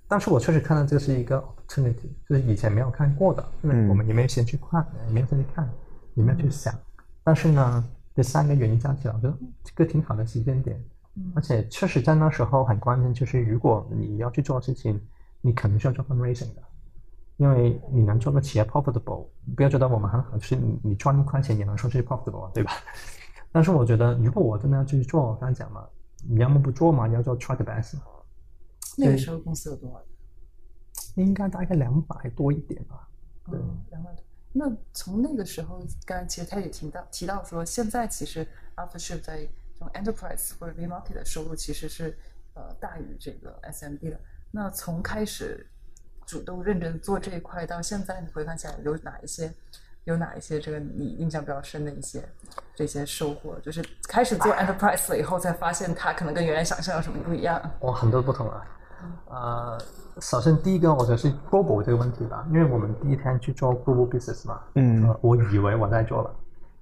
[0.06, 5.66] 但是我确实看到这是一个 opportunity，就是以前没有看过的，因为我们也没有先去看，也没有先去看，
[6.14, 6.74] 也没有去想。
[7.24, 7.82] 但是呢，
[8.14, 10.82] 这三个原因加起来，我觉得这个挺好的时间点，
[11.34, 15.00] 而且确实在那时候很关键，就是如果你要去做事情，
[15.40, 16.62] 你肯定是要做 fundraising 的。
[17.38, 22.72] 因为你能做个企业 profitable，不要觉得我们很好，就是你你赚一块钱也能说是 profitable，对吧？
[23.50, 25.84] 但是我觉得，如果我真的要去做，我刚才讲嘛，
[26.28, 27.96] 你要么不做嘛，你要做 try the best，
[28.96, 31.26] 那个时候公司有多少人？
[31.26, 33.08] 应该大概两百多一点吧。
[33.50, 34.22] 对嗯，两百多。
[34.52, 38.46] 那从那个时候，刚才其实他也提到提到说，现在其实
[38.76, 42.16] AfterShip 在这种 enterprise 或者 V market 的收入其实是
[42.54, 44.20] 呃大于这个 SMB 的。
[44.50, 45.66] 那从开始
[46.26, 49.52] 主动认真做这一块到现在，你回看起来有哪一些
[50.04, 52.22] 有哪一些这个你印象比较深的一些
[52.74, 53.58] 这些收获？
[53.60, 57.58] 就是开始做 enterprise 了以后，才发现它可能跟原来想象有什么不一样。
[57.80, 58.62] 哇，很多不同啊。
[59.28, 59.78] 呃，
[60.20, 66.30] 首先第一个我觉得是 global 这个问题吧，因为我们第一天去做 global business 嘛，嗯呃我以为我在做了，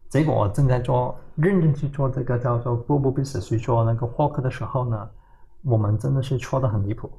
[0.09, 5.09] 结果我正在做认真去做这个叫做 global business 去做那个获客的时候呢，
[5.63, 7.11] 我们真的是错的很离谱。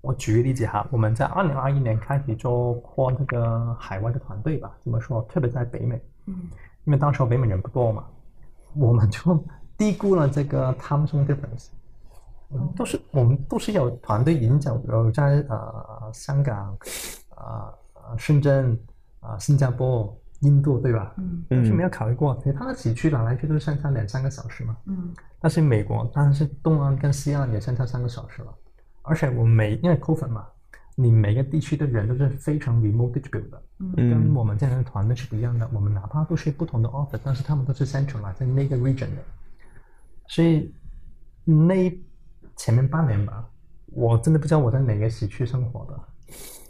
[0.00, 5.22] 我举个例子哈，我们在二零二一年开始做扩这个海外的团队吧，怎么说？
[5.22, 6.34] 特别在北美，嗯
[6.84, 8.04] 因为当时候北美人不多嘛，
[8.74, 9.42] 我们就
[9.78, 11.68] 低估了这个 time zone difference。
[12.76, 16.76] 都是我们都是有团队已经在有在呃香港、
[17.36, 18.78] 呃呃深圳、
[19.20, 21.14] 呃新加坡、印度对吧？
[21.18, 21.44] 嗯。
[21.48, 24.76] 但是没有考虑过，其他的几区来来去都相差两三个小时嘛。
[24.86, 25.12] 嗯。
[25.40, 28.54] 但是美国当然是东岸跟西岸也相差三个小时了，
[29.02, 30.46] 而且我每因为 COVID 嘛，
[30.94, 33.62] 你每个地区的人都是非常 remote distribute 的，
[33.94, 35.68] 跟我们这样的团队是不一样的。
[35.72, 39.22] 我们哪怕都是不同的 office，但是他们都是 central 在那个 region 的，
[40.28, 40.72] 所以
[41.44, 41.90] 那
[42.56, 43.48] 前面半年吧，
[43.86, 46.00] 我真的不知道我在哪个时区生活的，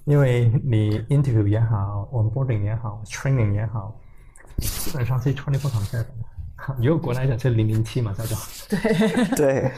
[0.04, 3.98] 因为你 interview 也好，onboarding 也好，training 也好，
[4.58, 6.06] 基本上是 twenty four seven。
[6.78, 8.38] 如果国内来讲是零零七嘛，叫做。
[9.36, 9.70] 对，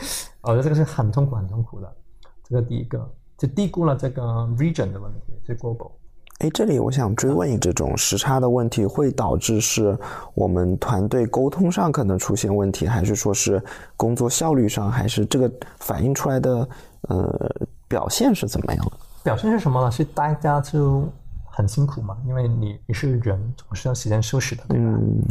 [0.43, 1.97] 我觉得这个是很痛苦、很痛苦的。
[2.45, 4.23] 这个第一个，就低估了这个
[4.57, 5.91] region 的问题，是 global。
[6.39, 9.99] 哎，这里我想追问你，这种时差的问题会导致是
[10.35, 13.63] 我们团队沟通上可能出现问题，还是说是
[13.97, 16.69] 工作效率上，还是这个反映出来的
[17.09, 17.51] 呃
[17.89, 18.93] 表现是怎么样的？
[19.23, 19.91] 表现是什么呢？
[19.91, 21.09] 是大家就
[21.47, 24.85] 很辛苦嘛，因为你你是人，总是要时间休息的，对吧？
[24.85, 25.23] 嗯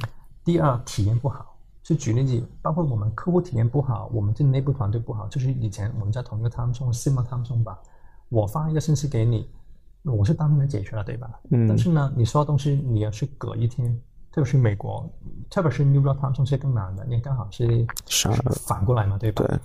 [0.43, 1.53] 第二，体验不好。
[1.83, 7.77] 就举例子，包括我们客户体验不好，我们这内部团队不好，就是以前我们在同一个 time zone similar time zone 吧，
[8.29, 9.47] 我发一个信息给你，
[10.05, 11.29] 我是当天能解决了，对吧？
[11.51, 13.91] 嗯但是呢，你说的东西你要是隔一天，
[14.31, 15.09] 特别是美国，
[15.49, 17.85] 特别是 New York time zone 是更难的，因为刚好是
[18.67, 19.43] 反过来嘛，对吧？
[19.47, 19.59] 对，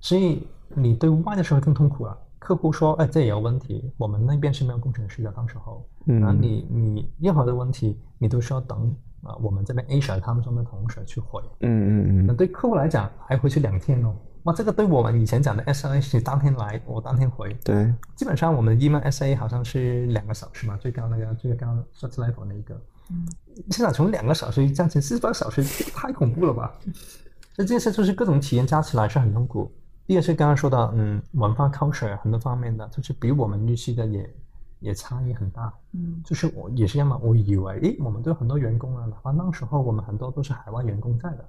[0.00, 2.18] 所以你对外的时候更痛苦了。
[2.38, 11.40] 客户说：“哎，这也有问题，我们那边是没有工程师的，当时候，嗯然后你你任何的问题，你都需要等啊、我们这边 Asia 他们中的同事去回。
[11.60, 14.12] 嗯嗯嗯，那对客户来讲，还回去两天哦。
[14.44, 17.54] 哇，这个对我们以前讲的 SLA 是当天来，我当天回。
[17.64, 21.66] 对，基本上我们 email SA 好像是两个小时嘛，最高那个最高
[21.96, 22.74] search level 那一个。
[23.10, 23.26] 嗯
[23.70, 25.62] 现在从两个小时降成四十八小时，
[25.92, 26.72] 太恐怖了吧？
[27.56, 29.70] 那这些就是各种体验加起来是很痛苦。
[30.06, 34.34] 第二是刚刚说的，嗯，文化 culture 很多方面的，就是比我们预期的也
[34.80, 35.72] 也差异很大。
[35.92, 41.44] 嗯就是我也是一样嘛，我以为，诶，我们都有很多员工啊，哪怕那时候我们很多都是海外员工在的，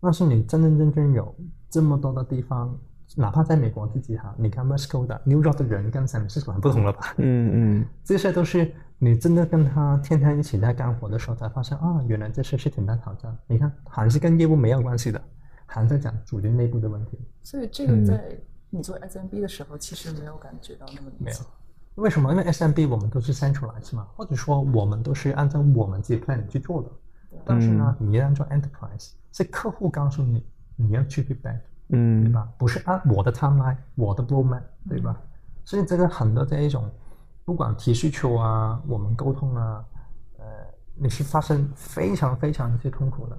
[0.00, 1.34] 但是你真真正正有
[1.68, 2.74] 这么多的地方，
[3.16, 7.14] 哪怕在美国自己哈，你看 West Coast 的 New York 的人跟 San Francisco 很不同了吧？
[7.18, 13.36] 嗯嗯这些都是你真的跟他天天一起在干活的时候才发现啊，原来这些是挺大挑战。
[13.46, 15.22] 你看，还是跟业务没有关系的，
[15.66, 17.18] 还在讲组织内部的问题。
[17.42, 18.22] 所以这个在
[18.70, 21.36] 你做 SMB 的时候，其实没有感觉到那么明没有。
[21.96, 22.30] 为什么？
[22.30, 26.88] 因为 SMB 我们都是 centralized 嘛，或者说我们都是按照我们自己 plan 去做的。
[27.44, 31.60] 但是呢，你一旦做 enterprise，是客户告诉你你要去 feedback，
[31.90, 32.48] 嗯对嗯吧？
[32.58, 35.16] 不是按我的 timeline，我的 roadmap，对吧？
[35.64, 36.90] 所以这个很多这一种，
[37.44, 39.84] 不管提需求啊，我们沟通啊，
[40.38, 40.44] 呃，
[40.94, 43.38] 你是发生非常非常一些痛苦的，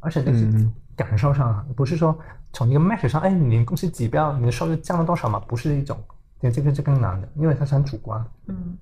[0.00, 2.16] 而且那是嗯感受上啊，不是说
[2.52, 5.38] 从一个 metric 上，哎，你公司指标，你的收入降了多少嘛？
[5.40, 5.98] 不是一种，
[6.40, 8.24] 对，这个是更难的，因为它是很主观。
[8.46, 8.78] 嗯，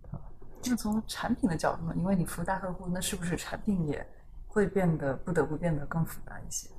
[0.67, 1.95] 那从产品的角度呢？
[1.97, 4.07] 因为你服务大客户，那是不是产品也
[4.55, 6.71] 会变得不得不变得更复杂一些？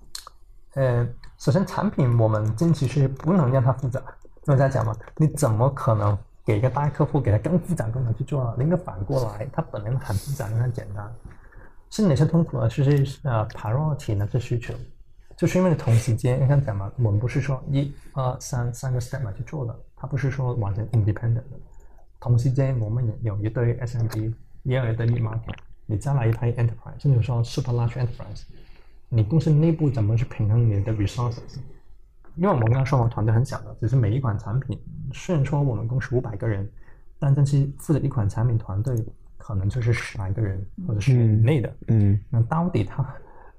[0.75, 1.05] 呃，
[1.37, 3.99] 首先产品我们近期是不能让它复杂，
[4.45, 8.63] 因为在讲嘛，你怎么可能给一个大客户给他更复杂功能去做呢？
[8.63, 11.13] 应该反过来，它本来很复杂，让它简单。
[11.89, 12.69] 是哪些痛苦呢？
[12.69, 14.73] 就是呃 priority 呢这需求，
[15.35, 21.43] 就是因为同时间，你看讲嘛，我们不是说一二三三个 step 来去做的，它不是说完全 independent 的。
[22.19, 25.55] 同时间，我们也有一堆 SMB，也有一堆 B market，
[25.85, 28.43] 你再来一台 enterprise，甚至说 super large enterprise，
[29.09, 31.57] 你公司内部怎么去平衡你的 resources？
[32.35, 34.77] 因为我们刚刚说我们团队很小的，只是每一款产品，
[35.13, 36.69] 虽然说我们公司五百个人，
[37.17, 38.93] 但但是负责一款产品团队
[39.37, 41.73] 可能就是十来个人或者是以内的。
[41.87, 43.05] 嗯那到底他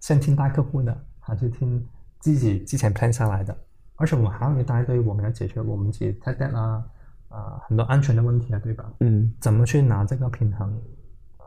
[0.00, 1.82] 先听大客户的，还是听
[2.18, 3.56] 自己之前 plan 下来的？
[3.94, 6.84] 而且我们还有一大堆我们要解决我们自己 tech debt 啊，
[7.28, 8.92] 啊、很多安全的问题啊，对吧？
[9.00, 10.78] 嗯怎么去拿这个平衡？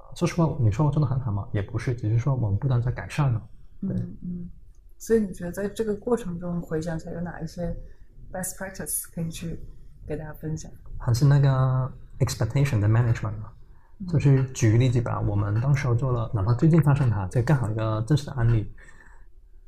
[0.10, 1.48] 呃说实话，你说我做的很好吗？
[1.52, 3.42] 也不是，只是说我们不断在改善了。
[3.82, 4.50] 对嗯嗯。
[4.98, 7.74] 所以你觉得在这个过程中回想起来有哪一些
[8.34, 9.58] best practice 可以去
[10.06, 10.70] 给大家分享？
[10.98, 13.52] 还是那个 expectation 的 management 嘛，
[14.10, 18.70] 就是举个例子吧，我们当时候做了，哪怕最近发生它，这刚好一个真实的案例，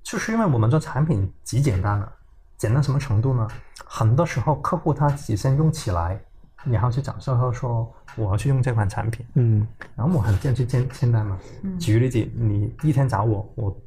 [0.04, 2.12] 就是因为我们做产品极简单了，
[2.58, 3.48] 简单什么程度呢？
[3.86, 6.22] 很多时候客户他自己先用起来，
[6.66, 11.40] 然后去找售后说我要去用这款产品，嗯然后我很建议去签签单嘛。
[11.80, 13.82] 举个例子，你第一天找我，我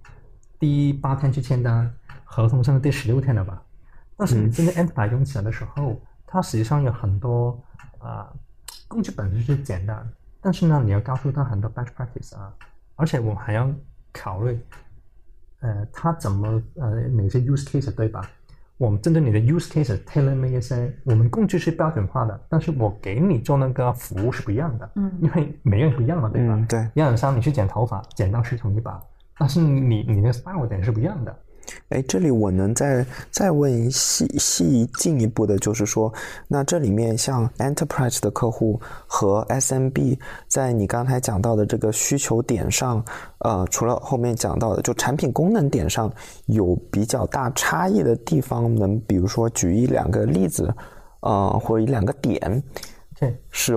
[0.59, 1.93] 第八天去签单，
[2.25, 3.63] 合同甚至第十六天了吧？
[4.17, 7.61] 但是你真的 enterprise 用起来的时候，它实际上有很多
[7.99, 8.33] 啊、
[8.89, 10.07] 工具本身是简单，
[10.41, 12.53] 但是呢，你要告诉他很多 best practice 啊，
[12.97, 13.71] 而且我还要
[14.13, 14.59] 考虑，
[15.61, 18.29] 呃，他怎么呃哪些 use case 对吧？
[18.77, 26.55] 我们针对你的 use case tailor made 一些，我们工具是标准化的，但是我给你做那个服务是不一样的，嗯因为每个人不一样嘛，对吧？
[26.55, 29.01] 嗯对样商你去剪头发，剪刀是同一把，
[29.39, 31.37] 但是你你的 style 点是不一样的。
[31.89, 36.13] 哎，这里我能再再问细细进一步的，就是说，
[36.49, 43.05] 那这里面像 enterprise 的客户和 SMB，在你刚才讲到的这个需求点上，
[43.39, 46.13] 呃，除了后面讲到的，就产品功能点上
[46.47, 50.75] 有比较大差异的地方，能比如说举一两个例子，
[51.21, 52.63] 呃，或者一两个点
[53.17, 53.75] OK，是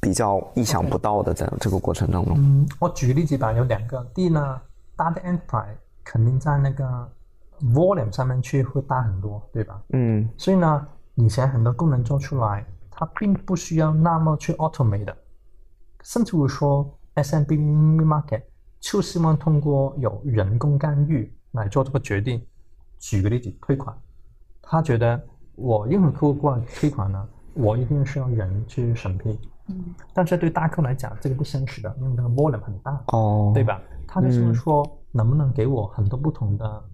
[0.00, 2.34] 比较意想不到的，在这个过程当中。
[2.38, 4.04] 嗯，我举个例子吧，有两个。
[4.14, 4.60] 第一呢，
[4.96, 5.76] 大的 enterprise
[6.10, 7.12] 肯定在那个
[7.60, 9.78] volume 上面去会大很多，对吧？
[9.90, 15.14] 嗯所以呢，以前很多功能做出来，它并不需要那么去 automate 的，
[16.02, 17.52] 甚至乎说 SMB
[18.06, 18.42] market
[18.80, 22.42] 就希望通过有人工干预来做这个决定。
[22.98, 23.94] 举个例子，退款，
[24.62, 25.22] 他觉得
[25.56, 29.38] 我任何客户过来退款呢，我一定是要人去审批。
[29.68, 33.62] 嗯但是对大客来讲，这个不现实的，因为那个 volume 很大，哦，对？
[33.62, 33.78] 吧？
[34.06, 36.84] 他就是说，能不能给我很多不同的、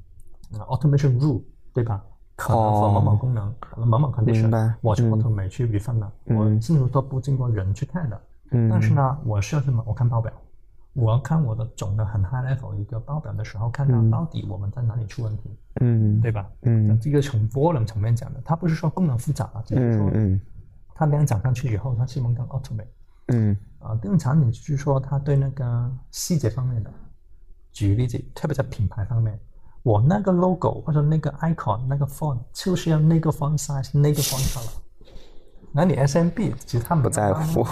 [0.52, 1.42] 呃 automation rule，
[1.72, 2.02] 对吧？
[2.36, 5.12] 可能 for 某某功能，可能某某 condition，我去嗯。
[5.12, 6.36] automate 去 refine 的，嗯。
[6.36, 8.20] 我甚至都不经过人去看的。
[8.50, 9.82] 嗯，但是呢，我需要什么？
[9.86, 10.32] 我看报表，
[10.94, 16.48] 我要看我的总的很 high level 一个报表的时候，看嗯到到底我们在哪里出问题，嗯，对吧？
[16.62, 16.98] 嗯。
[17.00, 20.10] 这个从 volume 层面讲的，它不是说功能复杂了，只是说
[20.94, 22.86] 它量涨上去以后，它希望更 automate。
[23.28, 23.56] 嗯。
[23.78, 26.90] 啊，更产品就是说，它对那个细节方面的，
[27.74, 29.38] 举个例子，特别在品牌方面，
[29.82, 34.72] 我那个 logo 或者那个 icon 那个 font 就是要那个 font size 那个 font color。
[35.72, 37.66] 那你 SMB 其实他不在乎，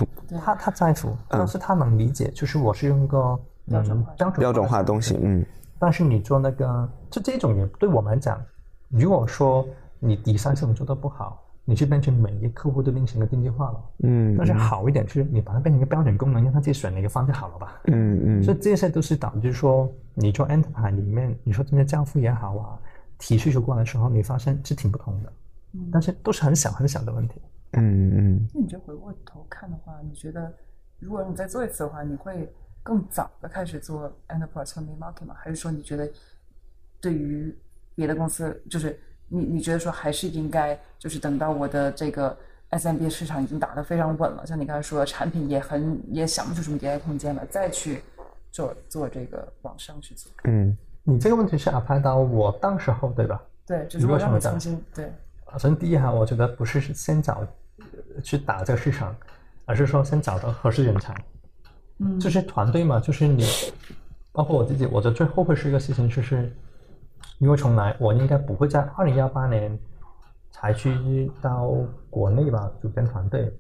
[0.45, 3.39] 他他在乎，但是他能理解，就是我是用个
[3.69, 5.47] 标准嗯标准标准化的东西，嗯。
[5.79, 8.41] 但是你做那个，就这种也对我们来讲，
[8.89, 9.67] 如果说
[10.01, 13.85] 你底三系统做的不好，你去变成每一个客户都变成一个定制化了。
[13.99, 17.81] 嗯，但是好一点是你把它变成一个标准功能，让他自己选哪个方就好了吧。
[17.85, 22.79] 嗯嗯所以这些都是导致说，你做 enterprise 里面，你说这些交付也好啊，
[23.19, 25.33] 提需求过来的时候，你发现是挺不同的，
[25.75, 27.41] 嗯但是都是很小很小的问题。
[27.73, 30.53] 嗯嗯那你觉得回过头看的话，你觉得
[30.99, 32.53] 如果你再做一次的话，你会
[32.83, 35.35] 更早的开始做 enterprise 和 mid market 吗？
[35.39, 36.11] 还是说你觉得
[37.01, 37.57] 对于
[37.95, 38.99] 别的公司，就是
[39.33, 42.37] 你你觉得说还是应该就是等到我的这个
[42.71, 48.03] SMB 市场已经打得非常稳了，像你刚才说的产品也很也想不出什么迭代空间了，再去
[48.51, 50.31] 做做这个往上去做。
[50.45, 53.43] 嗯你这个问题是 apply 到我当时候对吧？
[53.67, 55.07] 对，就是我让你如果是重新对，
[55.47, 57.45] 啊，首先第一哈，我觉得不是先找
[57.79, 59.15] 呃去打这个市场，
[59.65, 61.15] 而是说先找到合适人才。
[61.99, 63.45] 嗯就是团队嘛，就是你，
[64.33, 66.53] 包括我自己，我觉得最后悔是一个事情，就是
[67.43, 69.77] 因为从来我应该不会在二零幺八年
[70.53, 71.75] 才去到
[72.09, 73.53] 国内吧组建团队，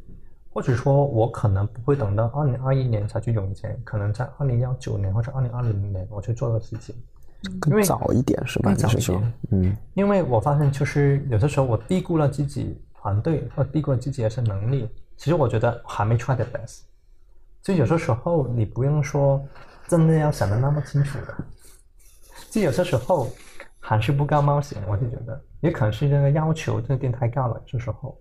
[0.52, 6.94] 或者说我可能不会等到二零二一年才去涌钱，可能在二零幺九年或者二零二零年我去做的事情。
[7.42, 8.70] 因更为早一点是吧？
[8.70, 14.88] 更早一点，嗯因为我发现，就是有的时候我低估了自己团队，或低估了自己的一些能力。
[15.16, 16.82] 其实我觉得还没 try the best。
[17.60, 19.44] 就有些时候你不用说
[19.88, 21.34] 真的要想的那么清楚的。
[22.48, 23.28] 就有些时候
[23.84, 28.16] 还是不够冒险，我就觉得也可能是这个要求这个店太高了，这时候。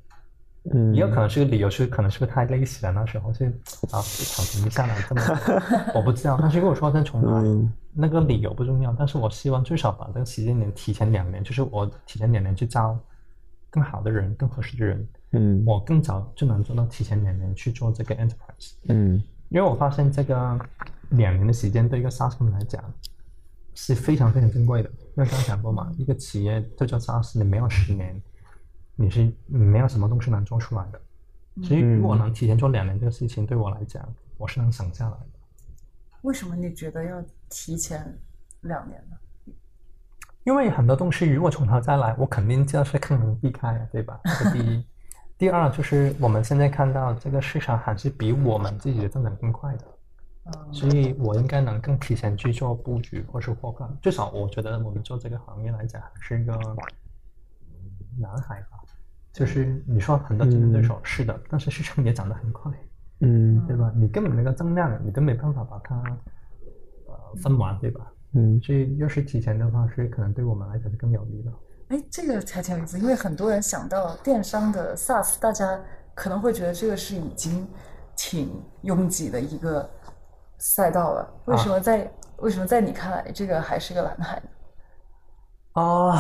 [0.72, 2.92] 嗯，也有可能是个理由，是可能是不是太累死了？
[2.92, 3.48] 那时候就
[3.90, 3.98] 啊，
[4.36, 5.22] 躺平下来这么，
[5.96, 6.38] 我不知道。
[6.40, 12.96] 但是如果说再重来，嗯那个理由不重要，但是我希望最少把这个时间点提前两年，就是我提前两年去招
[13.72, 18.74] 更好的人、更合适的人，嗯我更早就能做到提前两年去做这个 enterprise。
[18.88, 19.20] 嗯
[19.50, 20.60] 因为我发现这个
[21.10, 22.84] 两年的时间对一个 SaaS 公司来讲
[23.74, 24.92] 是非常非常珍贵的。
[25.16, 28.22] 因为刚刚讲过嘛，一个企业就做 SaaS，你没有十年，
[28.96, 31.02] 你是你没有什么东西能做出来的。
[31.64, 34.08] 所以如果能提前做两年这个事情，对我来讲，
[34.38, 35.26] 我是能省下来的。
[36.22, 38.18] 为什么你觉得要提前
[38.62, 39.18] 两年呢？
[40.44, 44.20] 因为很多东西如果从头再来，我肯定就是更能避开啊，对吧？
[44.24, 44.86] 这是第一。
[45.38, 49.86] 第二就是我们现在看到这个市场还是比我们自己的增长更快的。
[50.46, 53.90] 嗯，所以我应该能更提前去做布局或是扩宽。
[54.02, 56.78] 至少我觉得我们做这个行业来讲，还是一个嗯
[58.22, 58.78] 蓝海吧。
[59.32, 62.72] 就是你说很多竞争对手、是的，但是市场也涨得很快，
[63.22, 63.92] 嗯对吧？
[63.96, 65.96] 你根本那个增量你都没办法把它
[67.08, 68.12] 呃分完，对吧？
[68.34, 71.52] 嗯所以要是提前的话，是可能对我们来讲是更有利的。
[71.90, 75.80] 哎，这个还挺有意思，因为很多人想到电商的 SaaS，大家
[76.14, 77.68] 可能会觉得这个是已经
[78.16, 78.50] 挺
[78.82, 79.90] 拥挤的一个
[80.62, 81.30] 赛道了。
[81.46, 84.44] 为什么在、为什么在你看来这个还是个蓝海呢？
[85.74, 86.14] 啊、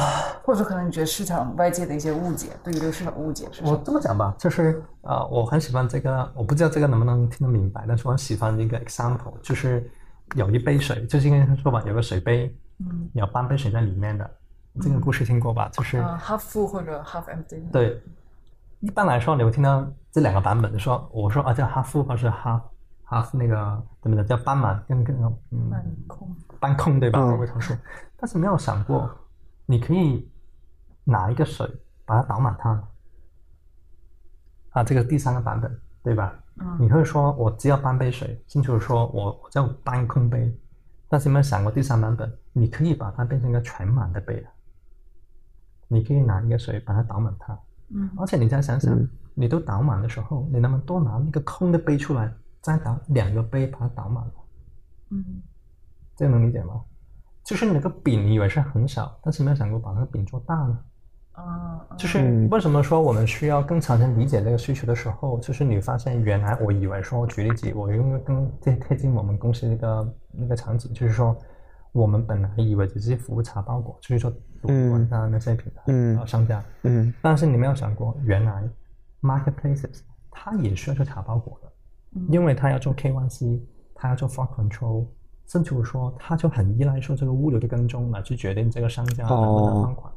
[0.44, 3.76] 或者说可能你觉得市场外界的一些误解，对于这个市场的误解是什我？
[3.84, 9.92] 这么讲吧，就是呃，我很喜欢这个，我不知道这个能不能听得明白，但是我很喜欢一个 example，就是
[10.36, 14.32] 有一杯水，就是应该说吧，有个水杯，嗯，有半杯水在里面的，
[14.80, 15.68] 这个故事听过吧？
[15.74, 17.70] 就是、啊、h a l f full 或者 half empty。
[17.74, 18.02] 对，
[18.80, 22.62] 一般来说你会听到这两个版本，说我说啊叫 half full 或是 half
[23.12, 25.16] half 那个怎么的叫半满跟跟
[25.52, 26.36] 嗯斑空。
[26.60, 27.20] 斑空对吧？
[27.20, 27.76] 嗯我会常说，
[28.18, 29.10] 但是没有想过，
[29.66, 30.32] 你可以
[31.04, 31.70] 拿一个水
[32.06, 32.88] 把它倒满它，
[34.70, 36.34] 啊，这个第三个版本对吧？
[36.60, 40.56] 嗯你会说我只要半杯水，甚至说我我叫半空杯，
[41.10, 42.32] 但是有没有想过第三版本？
[42.54, 44.52] 你可以把它变成一个全满的杯啊，
[45.88, 47.58] 你可以拿一个水把它倒满它，
[47.90, 52.32] 嗯而且你再想想，嗯你都倒满的时候，你能不能多拿那个空的杯出来，
[52.62, 54.34] 再倒两个杯把它倒满了？
[55.10, 55.42] 嗯。
[56.16, 56.82] 这个能理解吗？
[57.44, 60.80] 就是你那个饼，你以为是很小，但是没有想过把那个饼做大呢。
[61.32, 71.36] 啊，就是嗯为什么说我们需要更长的理解这个需求的时候，就是你发现原来我以为说，举例子，我用一个更贴贴近我们公司那个那个场景，就是说，
[71.94, 74.30] 我们本来以为只是服务茶包裹，就是说
[74.62, 76.20] 主管上那些品牌、嗯。
[76.20, 77.12] 呃商家，嗯。
[77.22, 78.70] 但是你没有想过，原来
[79.22, 81.71] marketplaces 它也需要做茶包裹的，嗯
[82.30, 83.62] 因为他要做 KYC，
[83.96, 85.06] 他要做 fraud control，
[85.48, 90.12] 甚至说他就很依赖说这个物流的跟踪来去决定这个商家能不能放款。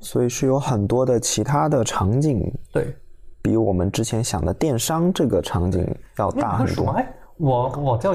[0.00, 2.94] 所以是有很多的其他的场景，对，
[3.42, 5.84] 比我们之前想的电商这个场景
[6.18, 6.90] 要大很多。
[6.90, 8.14] 哎，我我就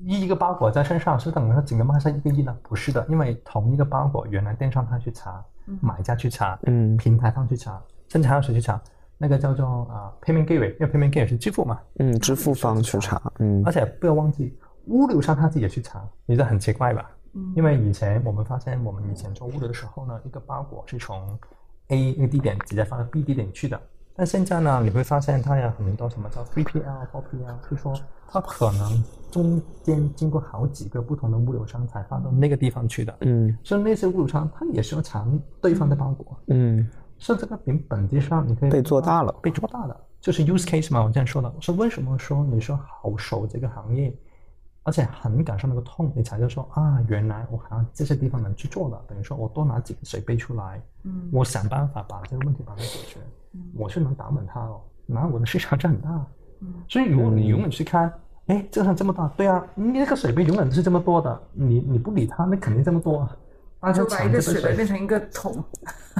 [0.00, 2.56] 一一个包裹在身上，是等于说整个卖上一个亿呢？
[2.62, 5.44] 不是的，因为同一个包裹，原来电商他去查，
[5.82, 7.78] 买家去查，嗯平台方去查，
[8.08, 8.80] 甚至还有谁去查？
[9.24, 13.62] 那个叫做啊、payment gateway，因为 payment gateway 是支付嘛，嗯，支付方去查，嗯。
[13.64, 14.54] 而且不要忘记，
[14.88, 17.10] 物流商他自己也去查，你这很奇怪吧？
[17.32, 17.54] 嗯。
[17.56, 21.38] 因为以前我们发现，我们以前做物流的时候呢，一个包裹是从
[21.88, 23.80] A 那个地点直接发到 B 地点去的，
[24.14, 27.94] 但现在呢，你会发现它有很多什么叫 3PL、4PL，就是说
[28.28, 33.56] 它可能中间经过好几个不同的物流商才发到那个地方去的，嗯。
[33.64, 35.26] 所以那些物流商它也是要查
[35.62, 36.86] 对方的包裹，嗯。
[36.86, 36.94] 所
[37.32, 41.48] 以这个饼本质上你可以被做大了被做大了，就是 use case 嘛，我这样说的。
[41.54, 44.12] 我说为什么说你说好熟这个行业，
[44.82, 53.20] 而且很感受那个痛，你才就说啊，原来我好像这些地方能去做的，等于说我多拿几个水杯出来，嗯我想办法把这个问题把它解决，
[53.52, 56.10] 嗯我是能打稳它哦，那我的市场就很大。
[56.60, 58.12] 嗯所以如果你永远去看，
[58.46, 63.28] 哎，这个这么大，对啊，你那个水杯永远都是这么多的，你你不理它，那肯定这么多
[63.94, 65.62] 就把一个抢这杯水杯变成一个桶。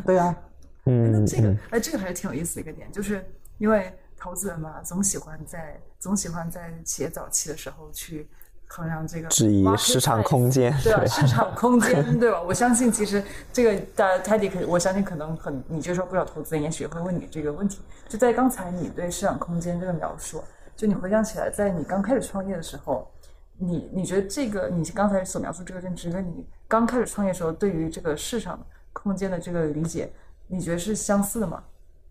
[0.04, 0.36] 对啊，
[0.84, 3.24] 那嗯这个嗯，哎，这个还是挺有意思的一个点，就是
[3.58, 8.28] 因为投资人嘛，总喜欢在总喜欢在企业早期的时候去
[8.66, 11.04] 衡量这个质疑市场空间对吧？
[11.06, 12.42] 市场空间，对吧？
[12.42, 17.80] 我相信其实这个大家 Teddy 可，我相信可能很你接受不了投资人，也许会问你这个问题。
[18.08, 20.42] 就在刚才你对市场空间这个描述，
[20.74, 23.10] 就你回想起来，在你刚开始创业的时候，
[23.58, 30.12] 你你觉得这个你刚才所描述这个认知，跟你刚开始创业时候对于这个市场空间的这个理解，
[30.46, 31.62] 你觉得是相似的吗？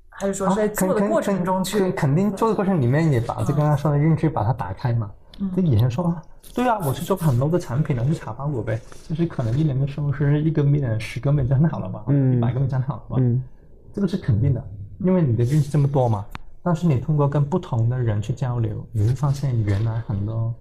[0.09, 1.79] 还是说是在做的过程中肯去？
[1.79, 5.11] 肯肯定做的过程里面也把这个刚刚说的认知把它打开嘛。
[5.55, 6.21] 这演员说，啊
[6.53, 8.79] 对啊，我去做很多的产品了，去查包裹呗，
[9.09, 13.43] 就是可能一年的收入是一个 million、十个 million 就很好了吧，嗯一百个 million 就很好了吧，嗯
[13.91, 14.63] 这个是肯定的，
[14.99, 16.23] 因为你的认识这么多嘛。
[16.61, 20.53] 但是你通过跟不同的人去交流，你会发现原来很多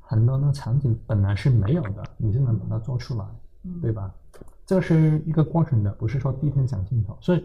[0.00, 3.24] 很多那个场景本来是没有的，你是能把它做出来，
[3.80, 4.10] 对吧？
[4.68, 7.16] 这个是一个过程的，不是说第一天讲清楚。
[7.22, 7.42] 所以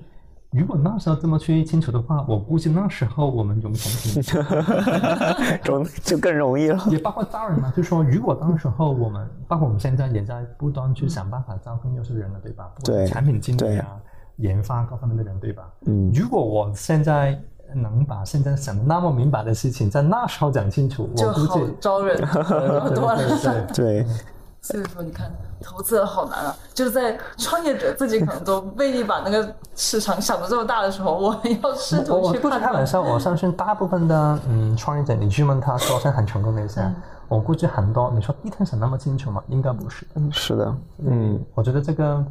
[0.52, 4.22] 如果那时候这么去清楚的话，我估计那时候我们融同平。
[5.64, 6.84] 中就更容易了。
[6.90, 12.70] 也包括招人嘛，就是说，如果当时候我们，包括我们现在也在不断去想办法招更优秀的人了，对吧？
[12.84, 13.98] 对产品经理啊、
[14.36, 15.64] 研发各方面的人，对吧？
[15.86, 17.42] 嗯如果我现在
[17.74, 22.90] 能把现在想的那么明白的事情，在那时候讲清楚，就好我估计招人 了。
[22.90, 24.06] 对对对，对，
[24.64, 25.30] 所以说，你看，
[25.62, 26.56] 投资人好难啊！
[26.74, 32.62] 就是在创业者自己可能都未必把那个市场想的这么大的时候，我们要试我图我不是去判断。
[32.62, 36.96] 开玩笑，我相信大部分的嗯创业者，你去问他说现在很成功的一些，嗯
[37.28, 39.44] 我估计很多，你说第一天想那么清楚吗？
[39.50, 40.08] 应该不是。
[40.32, 42.26] 是的，嗯我觉得这个，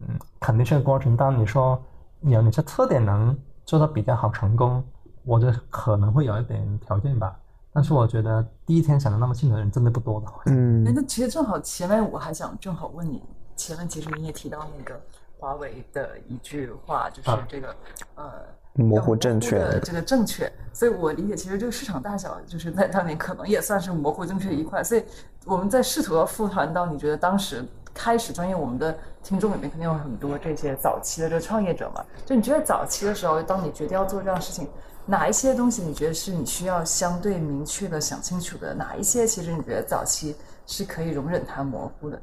[0.00, 1.14] 嗯，肯定是个过程。
[1.14, 1.78] 但你说
[2.22, 3.36] 有哪些特点能
[3.66, 4.82] 做到比较好成功，
[5.24, 7.34] 我觉得可能会有一点条件吧。
[7.74, 10.26] 但是我觉得第一天想的那么清楚的人真的不多的。
[10.26, 10.84] 哎，嗯。
[10.84, 13.22] 那其实正好前面我还想正好问你，
[13.56, 15.00] 前面其实你也提到那个
[15.38, 17.46] 华为的一句话，就是啊。
[17.48, 17.76] 这个、
[18.14, 18.30] 呃
[18.76, 19.56] 模糊正确。
[19.56, 25.04] 的这个正确，所以我理解其实这个市场大小就是在当年可能也算是模糊正确的一块，所以
[25.44, 27.64] 我们在试图要复盘到你觉得当时
[27.94, 34.68] 开始专业我们的听众里面肯定有很多这些早期的这个创业者嘛，就你觉得早期的时候，当你决定要做这样的事情，
[35.06, 38.74] 哪一些东西你觉得是你需要相对明确的想清楚的？
[38.74, 40.34] 哪一些其实你觉得早期
[40.66, 42.20] 是可以容忍它模糊的？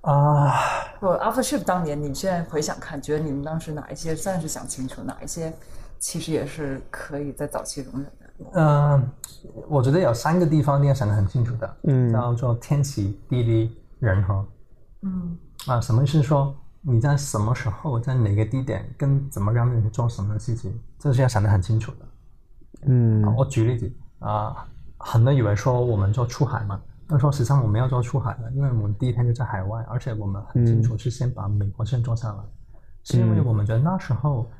[0.00, 0.52] 啊，
[1.00, 5.52] 或者 AfterShip 当年，你现在回想看，觉得你们当时哪一些算是想清楚，哪一些
[5.98, 8.50] 其实也是可以在早期容忍的？
[8.54, 9.08] 嗯、
[9.68, 14.44] 我觉得有三个地方你要想得很清楚的，嗯叫做天时、地利、人和。
[15.02, 16.12] 嗯啊，什么意思？
[16.12, 21.98] 是说你在什么时候，在哪个地点，跟怎么样的人做什么事情，这是要想得很清楚的。
[22.86, 24.66] 嗯啊我举例子啊，
[24.98, 32.38] 很多人以为说我们做出海嘛，但说实际上我们要做出海的，因为我们第一天就在海外，而且我们很清楚是先把美国先做下来，
[33.02, 34.50] 是因为我们觉得那时候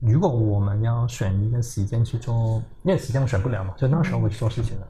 [0.00, 4.86] 如果我们要选一个时间去做，因为时间我选不了嘛，就那时候我去做事情了。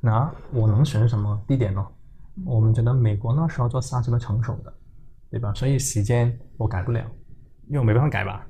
[0.00, 1.86] 那我能选什么地点呢？
[2.46, 4.72] 我们觉得美国那时候做 SaaS 是成熟的，
[5.30, 5.52] 对吧？
[5.54, 7.00] 所以时间我改不了，
[7.68, 8.46] 因为我没办法改吧。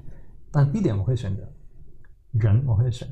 [0.51, 1.43] 但地点我会选择，
[2.33, 3.09] 人我会选。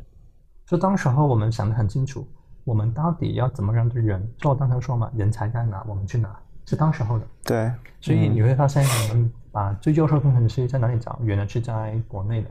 [0.71, 2.25] 所以当时候我们想得很清楚，
[2.63, 6.33] 我们到底要怎么让这人，就我刚才说嘛，人才在哪，我们去哪，
[6.65, 7.27] 是当时候的。
[7.43, 11.19] 对，所以你会发现，我们把最优秀的工程师在哪里找？
[11.25, 12.51] 原来是在国内的。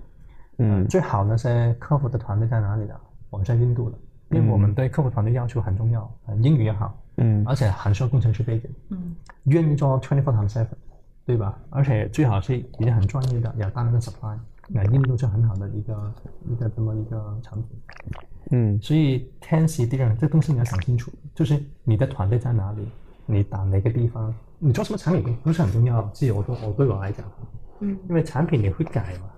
[0.57, 2.99] 嗯最好那些客服的团队在哪里的？
[3.29, 3.97] 我们在印度的，
[4.31, 9.15] 因为我们对客服团队要求很重要，呃英语也好，嗯而且很受工程师背景，嗯
[9.45, 10.67] 愿意做 twenty four times seven，
[11.25, 11.57] 对吧？
[11.69, 14.37] 而且最好是已经很专业的，有大量的 supply，
[14.69, 16.13] 那印度是很好的一个
[16.47, 17.69] 一个这么一个产品。
[18.51, 22.87] 嗯所以天时地利人这东西你要想清楚，就是你的团队在哪里，
[23.25, 26.01] 你打哪个地方，你做什么产品不是很重要。
[26.13, 27.25] 自己我对我对我来讲，
[27.81, 29.29] 嗯因为产品你会改嘛，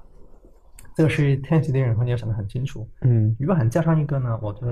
[0.96, 2.88] 这个是天时地利人和你要想得很清楚。
[3.02, 4.68] 嗯如果很加上一个呢，我就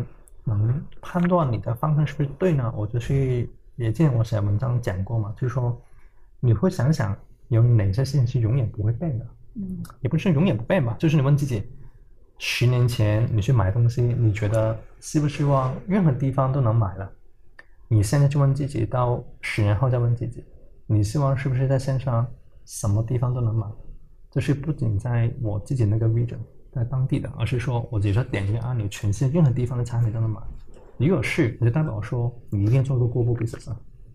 [0.45, 2.73] 能判断你的方向是不是对呢？
[2.77, 5.81] 我就去也见我写文章讲过嘛，就是说
[6.39, 7.15] 你会想想
[7.49, 11.63] 有哪些事情是永远不会变的，嗯也不是永远不变吧，就是你问自己，
[12.37, 17.11] 十年前你去买东西，你觉得希不希望任何地方都能买了？
[17.87, 20.43] 你现在就问自己，到十年后再问自己，
[20.85, 22.25] 你希望是不是在线上
[22.65, 23.65] 什么地方都能买？
[24.31, 26.37] 就是不仅在我自己那个 region，
[26.71, 30.39] 在当地的，而是说我只要点一个按钮，全世界任何地方的产品都能买。
[30.97, 33.73] 如果是，那就代表说你一定做过 global business。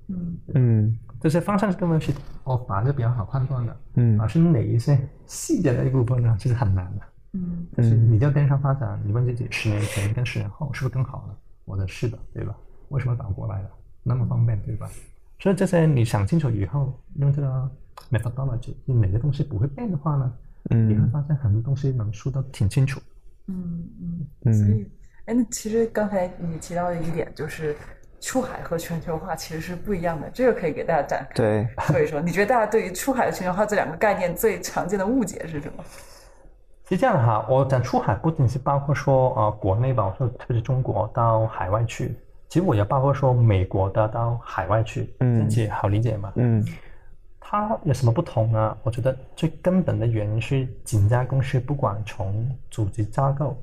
[0.09, 2.13] 嗯嗯这些方向是根本是
[2.45, 7.03] 我法是比较好判断的，嗯而是哪一些细节的一部分呢，其实很难的。
[7.33, 11.37] 嗯就是你叫电商发展，你问自己十年前跟十年后是不是更好了？
[11.65, 12.55] 我的是的，对吧？
[12.91, 13.71] 为什么倒过来了？
[14.03, 14.89] 那么方便，对吧？
[15.41, 17.71] 所以这些你想清楚以后，用这个
[18.11, 20.33] methodology，你哪个东西不会变的话呢？
[20.71, 23.01] 嗯你会嗯发现很多东西能说的挺清楚。
[23.47, 24.87] 嗯嗯，嗯所以，
[25.25, 27.75] 哎，那其实刚才你提到的一点就是。
[28.25, 32.21] 出海和全球化其实是不一样的，这个可以给大家展开对， 说一说。
[32.23, 35.85] 你觉得大家对于出海和全球化这两个概念最常见的误解是什么？
[36.89, 42.17] 是这样的哈，我讲出海不仅是包括说呃国内吧，我说特别是中国到海外去，
[42.49, 46.33] 其实我也包括说美国的到海外去，嗯这好理解嘛？
[46.37, 46.65] 嗯
[47.39, 48.77] 它有什么不同呢？
[48.83, 53.55] 我觉得最根本的原因是几家公司不管从组织架构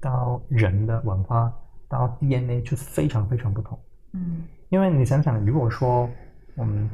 [0.00, 1.52] 到人的文化
[1.88, 3.76] 到 DNA 就非常非常不同。
[4.14, 6.08] 嗯因为你想想，如果说，
[6.56, 6.88] 嗯，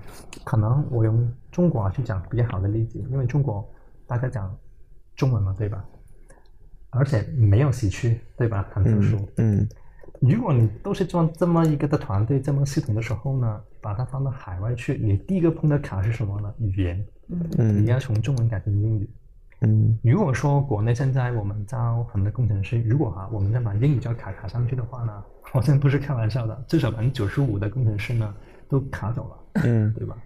[0.45, 3.67] 可能我用中国去讲比较好的例子，因为中国
[4.07, 4.55] 大家讲
[5.17, 5.85] 中文嘛，对吧？
[6.91, 8.69] 而且没有喜区，对吧？
[8.73, 9.67] 很特殊，嗯
[10.21, 16.53] 如果你都是做这么一个的团队，这么系统的时候呢，把它放到海外去，你第一个碰到卡是什么呢？
[16.59, 19.09] 语言，嗯嗯你要从中文改成英语。
[19.63, 25.23] 嗯如果说国内现在我们招很多工程师，如果哈、我们再把英语教卡卡上去的话呢，
[25.53, 28.35] 我真不是开玩笑的，至少百分之九十五的工程师呢
[28.69, 30.17] 都卡走了， 嗯对吧？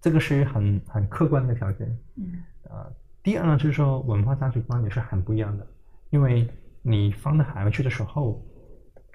[0.00, 1.98] 这个是很很客观的条件。
[2.16, 2.92] 嗯呃，
[3.22, 5.66] 第二呢，就是说文化价值观也是很不一样的，
[6.10, 6.46] 因为
[6.82, 8.44] 你放到海外去的时候，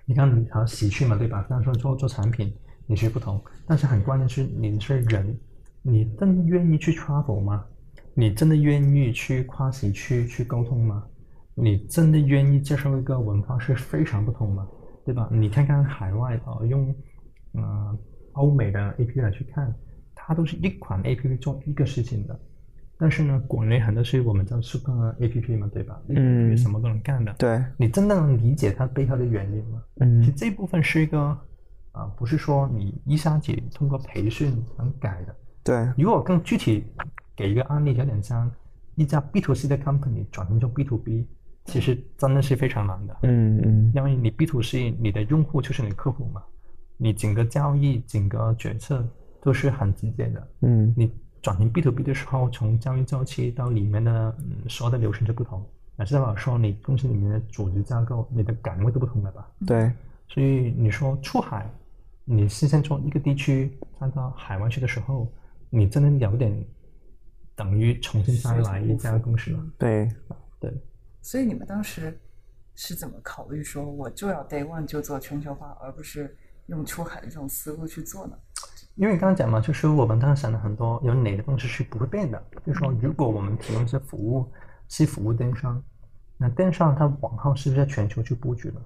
[0.05, 1.43] 你看你好喜剧嘛，对吧？
[1.47, 2.51] 虽然说做做产品
[2.88, 5.38] 你是不同，但是很关键是你是人，
[5.84, 7.63] 你真的愿意去 travel 吗？
[8.15, 11.03] 你真的愿意去跨喜去去沟通吗？
[11.56, 14.68] 你真的愿意接受一个文化是非常不同吗？
[15.06, 15.30] 对吧？
[15.31, 16.95] 你看看海外啊、呃用
[17.53, 17.98] 呃
[18.34, 19.73] 欧美的 A P P 来去看，
[20.15, 22.40] 它都是一款 A P P 做一个事情的。
[22.98, 25.99] 但是呢，国内很多是我们叫 super A P P 嘛，对吧？
[26.07, 27.34] 一个 A P P 什么都能干的。
[27.38, 29.84] 对，你真的能理解它背后的原因吗？
[29.98, 31.38] 其实嗯这部分是一个
[31.91, 35.35] 啊、不是说你一下子通过培训能改的。
[35.64, 36.84] 对，如果更具体
[37.35, 38.49] 给一个案例，有点像
[38.95, 41.27] 一家 B to C 的 company 转型成 B to B，
[41.65, 43.18] 其实真的是非常难的。
[43.23, 46.43] 嗯嗯因为你 B to C，你的用户就是你客户嘛，
[46.97, 49.07] 你整个交易、整个决策
[49.41, 50.47] 都是很直接的。
[50.61, 51.11] 嗯你
[51.41, 55.65] 转型 B to B 的时候，从交易周期到里面的嗯所有的流程就不同，
[55.95, 59.47] 乃至到说你公司里面的组织架构、你的岗位都不同了吧？
[59.65, 59.91] 对，
[60.27, 61.69] 所以你说出海，
[62.26, 65.27] 你是先从一个地区站到海外去的时候，
[65.69, 66.65] 你真的有点
[67.55, 69.63] 等于重新再来一家公司了。
[69.77, 70.09] 对，
[70.59, 70.73] 对，
[71.21, 72.19] 所以你们当时
[72.75, 76.35] 是怎么考虑说我就要 day one 就做全球化，而不是
[76.67, 78.38] 用出海的这种思路去做呢？
[78.95, 82.43] 因为刚刚讲嘛，就是我们当时想了很多，有哪个东西是不会变的。
[82.65, 84.51] 就是说，如果我们提供一些服务
[84.88, 85.84] 是服务电商，
[86.38, 88.81] 那电商它往后是不是在全球去布局了？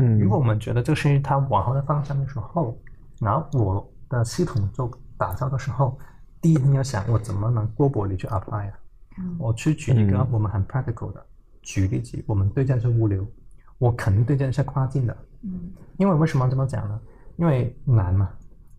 [0.00, 2.76] 嗯如果我们觉得这是它往后的方向的时候，
[3.20, 5.98] 然后我的系统做打造的时候，
[6.44, 8.78] 第一你要想我怎么能 globally 去 apply 啊？
[9.16, 11.24] 嗯我去举一个嗯我们很 practical 的，
[11.62, 13.26] 举例子，我们对战是物流，
[13.78, 17.00] 我肯定对战是跨境的，嗯因为为什么这么讲呢？
[17.36, 18.28] 因为难嘛，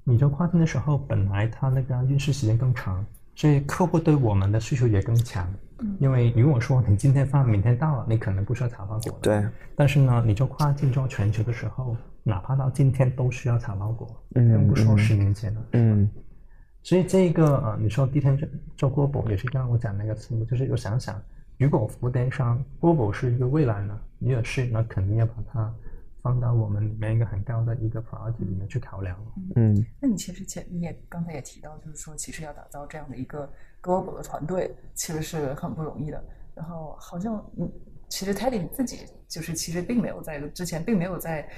[0.03, 5.51] 你做跨境的时候，本来它那个运输时间更长，所以客户对我们的需求也更强。
[5.79, 9.17] 嗯因为如果说你今天发，明天到了，你可能不需要查包裹。
[9.23, 9.43] 对，
[9.75, 15.61] 但是呢，你做跨境做全球的时候，哪怕到今天都需要查包裹，嗯更不说嗯十年前了。
[15.71, 16.07] 嗯
[16.85, 18.47] 所以这个呃，你说第一天做
[18.77, 21.19] 做 global 也是刚刚我讲那个题目，就是有想想，
[21.57, 25.73] 如果服务电商 global 是一个未来呢，你也是那肯定要把它
[26.21, 29.17] 放到我们里面一个很高的一个 priority 里面去考量。
[29.55, 33.51] 嗯那你其实前你也刚才也提到，就是说其实要打造这样的一个
[33.81, 36.23] global 的团队，其实是很不容易的。
[36.53, 37.67] 然后好像嗯，
[38.09, 41.49] 其实 Teddy 你自己就是其实并没有在之前并没有在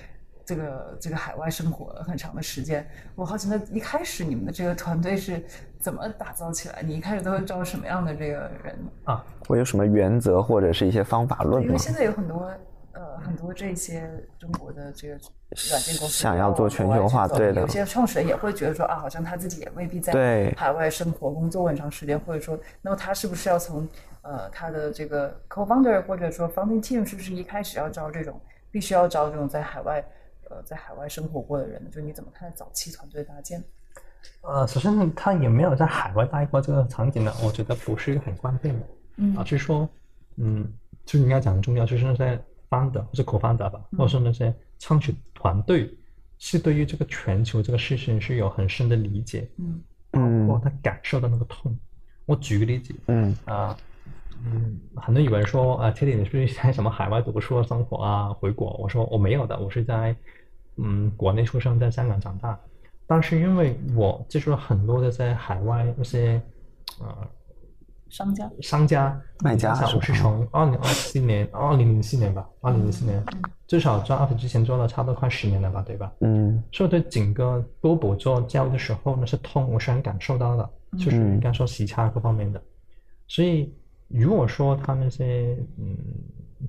[0.47, 2.89] 这个这个海外生活很长的时间。
[3.15, 5.43] 我好奇，那一开始你们的这个团队是
[5.77, 6.81] 怎么打造起来？
[6.81, 8.79] 你一开始都会招什么样的这个人？
[9.03, 11.77] 啊，会有什么原则或者是一些方法论吗因为？
[11.77, 12.49] 现在有很多
[12.93, 14.09] 呃很多这些
[14.39, 15.15] 中国的这个
[15.69, 23.85] 软件公司想要做全球化对的有些创始人也会觉得说啊，好像他自己也未必在海外生活工作很长时间，或者说，那么他是不是要从
[24.21, 28.39] 呃他的这个 co-founder 或者说 founding team 是不是一开始要招这种
[28.71, 30.01] 必须要招这种在海外
[30.49, 31.89] 呃在海外生活过的人呢？
[31.91, 33.63] 就你怎么看早期团队搭建？
[34.41, 37.33] 呃，首先他有没有在海外待过这个场景呢？
[37.43, 38.85] 我觉得不是一个很关键的。
[39.17, 39.87] 嗯啊，就是说，
[40.35, 40.67] 嗯，
[41.05, 45.89] 就是你要讲的重要，就是那些 founder 或者 co-founder 吧，或者是那些创始团队，
[46.37, 51.77] 是对于这个全球这个事情是有很深的理解，嗯包括他感受到那个痛。
[52.25, 53.77] 我举个例子，嗯啊，
[54.43, 58.75] 嗯，很多有人说啊，Teddy 你是不是在什么海外读书啊、生活啊、回国？
[58.77, 60.15] 我说我没有的，我是在
[60.77, 62.59] 嗯国内出生，在香港长大。
[63.05, 66.41] 但是因为我接触了很多的在海外那些
[66.99, 67.07] 呃
[68.09, 73.23] 商家商家卖家我是从二零二四年、二零零四年吧，二零零四年，
[73.67, 76.11] 至少做 UP 之前做了差不多快十年了吧，对吧？
[76.21, 82.61] 嗯所以对整个 global 做教育的时候，那是痛，我是很感受到的，就是嗯应该说时差各方面的。
[83.27, 83.73] 所以
[84.09, 85.97] 如果说他那些嗯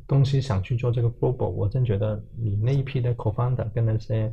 [0.06, 4.32] 东西想去做这个 global，我真觉得你那一批的 co-founder 跟那些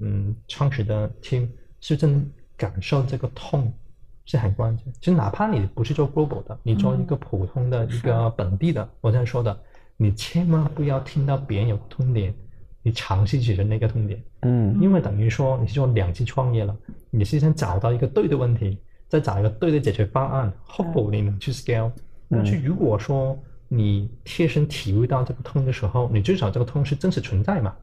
[0.00, 1.48] 嗯创始的 team
[1.80, 3.72] 是真感受这个痛
[4.24, 4.86] 是很关键。
[5.00, 9.56] 其实哪怕你不是做 global 的，你做一个普通的一个本地的，我这样说的，
[9.96, 12.34] 你千万不要听到别人有痛点，
[12.82, 14.22] 你尝试解决那个痛点。
[14.42, 16.76] 嗯因为等于说你是做两次创业了，
[17.10, 18.78] 你是先找到一个对的问题，
[19.08, 21.90] 再找一个对的解决方案，hopefully 能去 scale。
[22.28, 27.74] 但是如果说你贴身体会到这个痛的时候，你至少这个痛是真实存在嘛？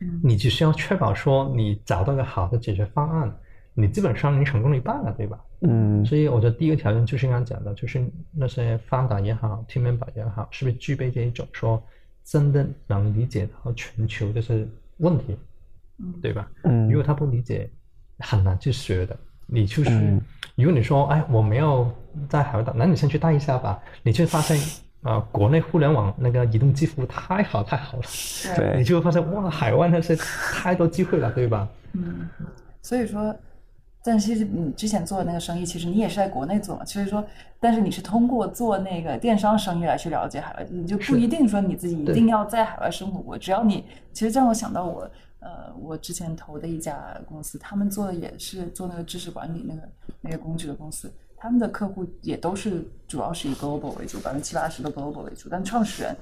[0.00, 3.36] 嗯你只需要确保说你找到一个好的解决方案，
[3.74, 5.38] 你基本上你成功了一半了，对吧？
[5.60, 8.02] 嗯所以我觉得第一个条件就是刚刚讲的，就是
[8.32, 11.82] 那些 founder 也好，team member 也好，是不是具备这一种说
[12.24, 14.66] 真的能理解到全球这些
[14.98, 15.36] 问题，
[15.98, 16.50] 嗯对吧？
[16.64, 17.68] 嗯如果他不理解，
[18.20, 19.14] 很难去学的。
[19.52, 20.22] 你就是，嗯
[20.54, 21.90] 如果你说，哎，我没有
[22.28, 24.56] 在海外打，那你先去带一下吧，你就发现，
[25.02, 28.04] 呃，国内互联网那个移动支付太好太好了，
[28.54, 31.66] 对你就会发现，哇，海外那些太多机会了，对吧？
[31.94, 32.28] 嗯，
[32.82, 33.34] 所以说，
[34.04, 36.84] 但其实你之前做的那个生意，其实你也是在国内做嘛。
[36.84, 37.24] 所以说，
[37.58, 43.38] 但是你是通过做那个电商生意来去了解海外，你就不一定说你自己一定要在海外生活过。
[43.38, 49.82] 只要你，其实这让我想到我，呃，我之前投的一家公司，他们做的也是做那个知识管理那个
[50.20, 51.10] 那个工具的公司。
[51.40, 56.14] 他们的客户也都是主要是以 global 为主，百分之七八十的 global 为主，但创始人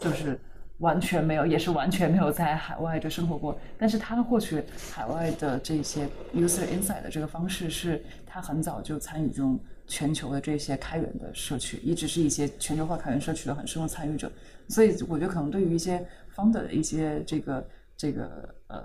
[0.00, 0.40] 就是
[0.78, 3.54] 完全没有，也是完全没有在海外就生活过。
[3.76, 14.32] 但是他获取海外的这些 user insight 的这个方式，是他很早就参与这种全球的这些开源的社区，一直是一些全球化开源社区的很深入参与者。
[14.68, 16.02] 所以我觉得可能对于一些
[16.34, 17.62] founder 的一些这个
[18.02, 18.28] 这个
[18.66, 18.82] 呃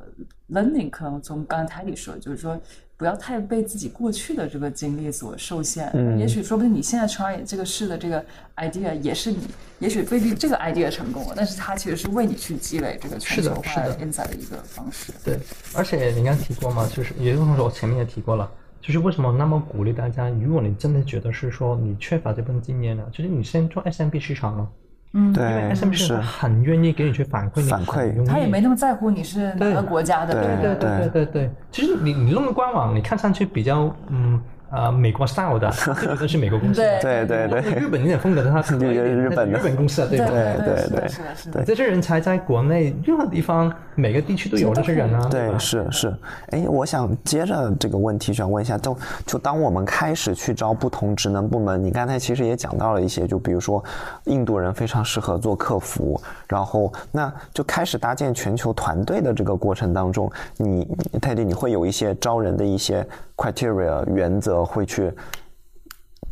[0.51, 2.55] learning，可能从刚才泰迪说，就是说
[2.95, 5.89] 不要太被自己过去的这个经历所受限。
[5.95, 8.23] 嗯也许说不定你现在 try 这个事的这个
[8.57, 9.39] idea 也是你，
[9.79, 15.11] 也许未必这个 idea 成功了，但是它其实是为你去积累这个全球化的 insight 的一个方式。
[15.25, 15.39] 对，
[15.73, 18.47] 而且你刚刚提过嘛，就是也就是说我前面也提过了，
[18.79, 24.69] 就是为什么那么鼓励大家，如果你真的觉得是说你缺乏这份经验呢，就是你先做 SMB 市场了，
[25.17, 28.25] 嗯，对因为 SMB 市是很愿意给你去反馈，你反馈。
[28.25, 30.75] 他也没那么在乎你是哪个国家的，对对。
[30.75, 34.39] 对对对对对，其实你你弄个官网，你看上去比较嗯
[34.69, 37.01] 呃美国 style 的，就觉得是美国公司的。
[37.01, 40.25] 对对对日本有点风格的，它是对日本的日本公司啊，对吧？
[40.27, 41.63] 对对对是的是的。
[41.63, 45.27] 这些人才在国内任何地方每个地区都有这些人啊。
[45.29, 46.13] 对，是是，
[46.49, 53.83] 哎，我想接着这个问题想问一下，就就当我们开始去招不同职能部门，你刚才其实也讲到了一些，就比如说
[54.25, 60.87] 印度人非常适合做客服，然后那就开始搭建全球团队的这个过程当中，你
[61.21, 65.13] 泰迪你会有一些招人的一些 criteria 原则，会去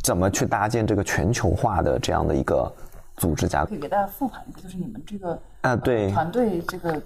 [0.04, 2.72] 怎么去搭建这个全球化的这样的一个
[3.18, 5.76] 组织架构可以给大家复盘一下，就是你们这个啊？
[5.76, 7.02] 对团队这个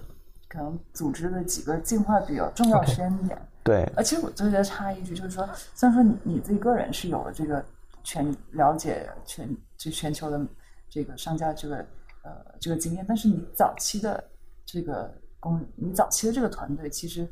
[0.48, 3.38] 可能组织的几个进化比较重要时间点。
[3.62, 7.62] 对，而其实我就觉得插一句，就是说，虽然说你你自己个人是有了这个
[8.02, 10.40] 全了解全就全球的
[10.88, 11.76] 这个商家这个
[12.22, 14.22] 呃这个经验，但是你早期的
[14.64, 17.28] 这个公，你早期的这个团队，其实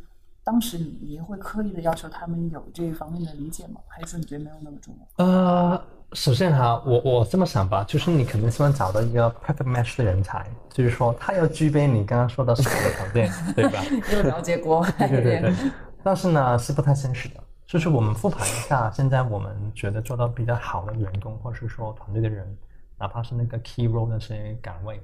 [0.49, 3.79] 当时你你会刻意的要求他们有这一方面的理解吗？
[3.87, 5.23] 还是说你觉得没有那么重要？
[5.27, 5.79] 呃，
[6.15, 13.83] 首先哈，我我这么想吧，就是你肯定希望找到一个 perfect match 的人才，就是说他要具备你刚刚说的所有的条件，对吧？
[14.11, 15.55] 又了解国外对对对
[16.03, 17.35] 但是呢，是不太现实的。
[17.67, 22.57] 就是我们复盘一下，现在我们觉得做到比较好的员工，或是说团队的人，
[22.99, 24.99] 哪怕是那个 key role 那些岗位，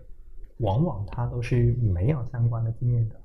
[0.60, 3.16] 往往他都是没有相关的经验的。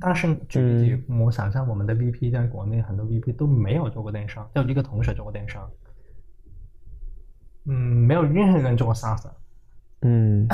[0.00, 5.70] 但是举例子，我想象我们的 VP 在国内很多 VP 都没有做过电商，就一个同学做过电商，
[7.66, 9.30] 嗯，没有任何人做过 SaaS。
[10.02, 10.48] 嗯，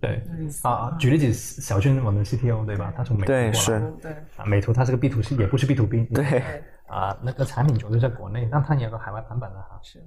[0.00, 0.22] 对
[0.62, 2.92] 啊，举例子，小俊我们的 CTO 对吧？
[2.96, 6.04] 他从美国过来，对是对啊，美图它是个 B to C，也不是 B to B。
[6.06, 9.80] 对对啊，那个产品绝对在国内，但它也有个海外版本的哈。
[9.82, 10.00] 是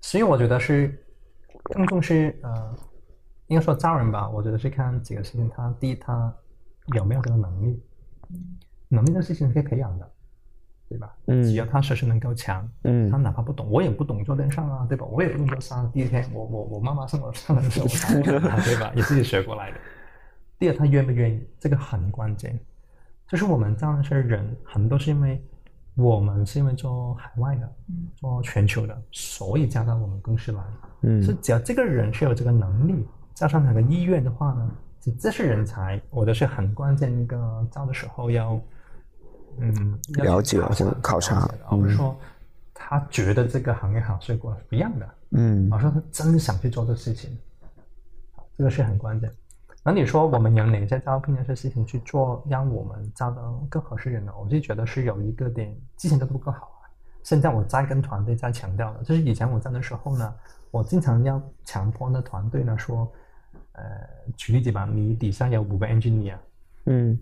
[0.00, 1.00] 所以我觉得是
[1.62, 2.76] 更重视呃，
[3.46, 5.48] 应该说招人吧，我觉得是看几个事情。
[5.50, 6.34] 他第一，他
[6.94, 7.82] 有没有这个能力，
[8.88, 10.10] 能力这个事情是可以培养的，
[10.88, 11.14] 对吧？
[11.26, 15.04] 嗯只要他学习能够强，嗯他哪怕不懂，我也不懂做电商啊，对吧？
[15.06, 15.90] 我也不懂做商。
[15.92, 17.86] 第一天，我我我妈妈送我上来的时候，
[18.18, 18.22] 我
[18.62, 18.92] 对吧？
[18.94, 19.78] 也自己学过来的。
[20.58, 22.58] 第二，他愿不愿意，这个很关键。
[23.28, 25.40] 就是我们这样的些人，很多是因为
[25.94, 27.72] 我们是因为做海外的，
[28.16, 30.62] 做全球的，所以加到我们公司来。
[31.02, 34.70] 嗯是只要这个人是有这个能力，加上他的意愿的话呢，
[35.12, 38.60] 这这是人才，我的是很关键一个招的时候要，
[39.58, 42.16] 嗯，要了解或者考察了解的而不是说
[42.74, 45.08] 他觉得这个行业好，所以过来不一样的。
[45.32, 47.36] 嗯而说他真的想去做这事情，
[48.56, 49.30] 这个是很关键。
[49.84, 54.32] 那你说我们有哪些招聘的些事情去做，让我们招到更合适人呢？
[54.38, 56.84] 我就觉得是有一个点之前都不够好啊，
[57.22, 60.34] 现在我在跟团队在强调了，就是以前我在的时候呢，
[60.70, 63.10] 我经常要强迫那团队呢说，
[63.78, 66.36] 呃，举例子吧，你底下有五个 engineer，
[66.86, 67.16] 嗯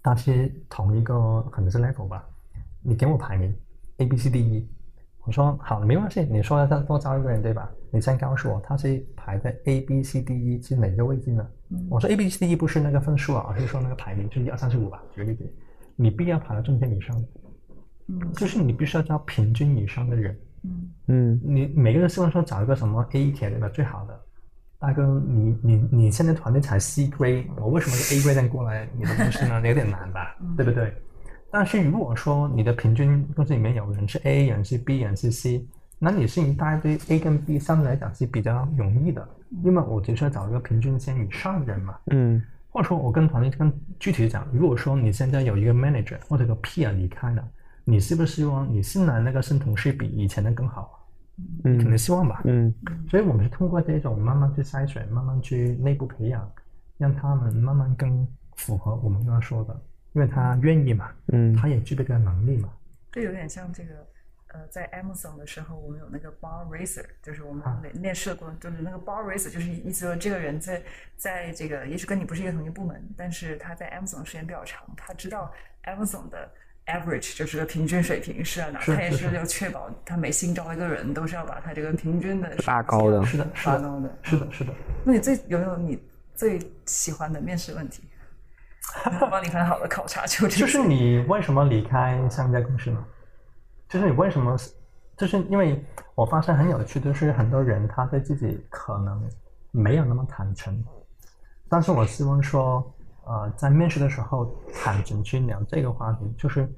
[0.00, 2.26] 大是同一个可能是 level 吧，
[2.82, 3.54] 你给我排名
[3.98, 4.68] A B C D E，
[5.24, 7.70] 我说好，没关系，你说要多招一个人对吧？
[7.90, 11.46] 你先告诉我他是排在 A B C D E 是哪个位置呢？
[11.90, 15.52] 我说 A B C D E 不是那个分数啊，而是说那个排名，就是一二三四五吧，举个例子，
[15.96, 17.16] 你必要排到中间以上，
[18.06, 20.38] 嗯就是你必须要招平均以上的人。
[20.64, 23.68] 嗯嗯你每个人希望说找一个什么 A 铁对吧？
[23.68, 24.20] 最好的。
[24.80, 29.60] 大哥，你你你现在团队才 C grade，我为什么是 A grade 再过来你的公司呢？
[29.66, 30.92] 有点难吧，对不对？
[31.50, 35.66] 但是如果说你的平均公司里面有人是 A，有人是 B，有人是 C，
[35.98, 39.28] 那你是一大堆 A 跟 B 相对来讲是比较容易的，
[39.64, 41.96] 因为我就是要找一个平均线以上的人嘛。
[42.10, 42.40] 嗯
[42.70, 47.42] 或者说我跟团队更具体的讲，如果说你现在有一个 manager 或者个 peer 离开了，
[47.82, 50.97] 你是不是希望你新来那个新同事比以前的更好？
[51.62, 52.42] 肯定嗯希望吧。
[52.44, 52.74] 嗯
[53.08, 56.50] 所以我们是通过这种慢慢去筛选，慢慢去内部培养，
[56.96, 59.82] 让他们慢慢更符合我们刚刚说的，
[60.12, 62.70] 因为他愿意嘛，嗯他也具备这个能力嘛。
[63.10, 64.06] 这有点像这个，
[64.48, 70.82] 呃，在 Amazon 的时候，我们有那个 bar racer，就是我们啊面面试的过程，就是那个 bar racer，就是意思说这个人在
[71.16, 75.50] 在这个，也许跟你不是一个同一部门，但是他在 Amazon 时间比较长，他知道
[75.84, 76.50] Amazon 的
[76.88, 84.18] average 就是个平均水平是在哪，他也是要确保他每新招一个人都是要把他这个平均的拉高的是的，拉高的。
[84.22, 84.72] 是的，是的。
[85.04, 86.02] 那你最有没有你
[86.34, 88.02] 最喜欢的面试问题？
[89.30, 93.04] 帮你很好的考察出就是你为什么离开上一家公司呢？
[93.88, 94.56] 就是你为什么？
[95.16, 95.84] 就是因为
[96.14, 99.28] 我发现很有趣，就是很多人他对自己可能
[99.72, 100.82] 没有那么坦诚，
[101.68, 102.94] 但是我希望说，
[103.28, 106.68] 呃，在面试的时候坦诚去聊这个话题，就是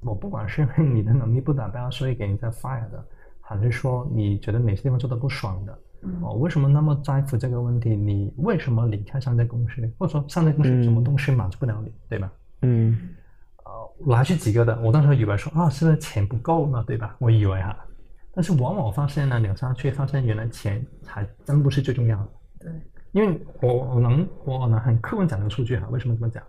[0.00, 3.04] 我不管是因为你的能力不达标，所以给你在 fire 的，
[3.40, 5.78] 还是说你觉得哪些地方做的不爽的，
[6.22, 7.94] 我、为什么那么在乎这个问题？
[7.94, 9.92] 你为什么离开上家公司？
[9.98, 12.32] 或者说上家公司有什么东西满足不了你，对吧？
[12.62, 12.98] 嗯
[13.64, 13.72] 呃，
[14.06, 17.14] 我还是几个的，我当时以为说啊，是不是钱不够呢，对吧？
[17.18, 17.76] 我以为哈，
[18.32, 22.28] 但是往往我发现呢，聊上去发现原来钱还真不是最重要的，
[22.60, 22.72] 对，
[23.12, 26.42] 因为我我能我能很客观讲这个数据哈，为什么这么讲？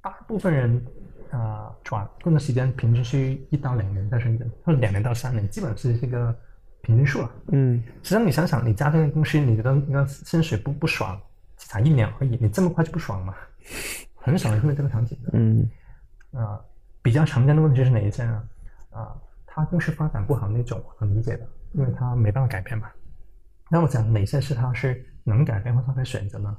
[0.00, 0.82] 大部分人
[1.30, 3.18] 啊、转工作时间平均是
[3.50, 6.34] 一到两年在深圳，或者两年到三年，基本是这个
[6.80, 7.30] 平均数了。
[7.48, 11.20] 嗯实际上你想想，你加这个公司，你觉得那个薪水不不爽，
[11.56, 13.34] 才一年而已，你这么快就不爽嘛？
[14.14, 15.30] 很少人会有这个场景的。
[15.34, 15.68] 嗯
[16.32, 16.58] 啊、
[17.02, 18.48] 比较常见的问题是哪一些呢？
[18.90, 19.14] 啊、
[19.46, 22.88] 他公司发展不好那种，我能理解的，因为他没办法改变嘛。
[23.70, 26.56] 那我讲哪些是他是能改变或他可以选择呢？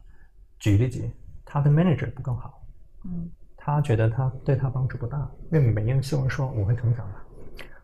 [0.60, 1.10] 举例子，
[1.44, 2.62] 他的 manager 不够好，
[3.06, 7.16] 嗯他觉得他对他帮助不大，因为每个人希望说我会成长的，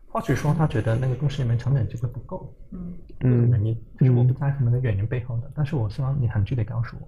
[0.08, 7.06] 或许说他觉得那个公司里面成长机会不够，嗯嗯原因，就是我不在乎那个原因背后的，但是我希望你很具体告诉我，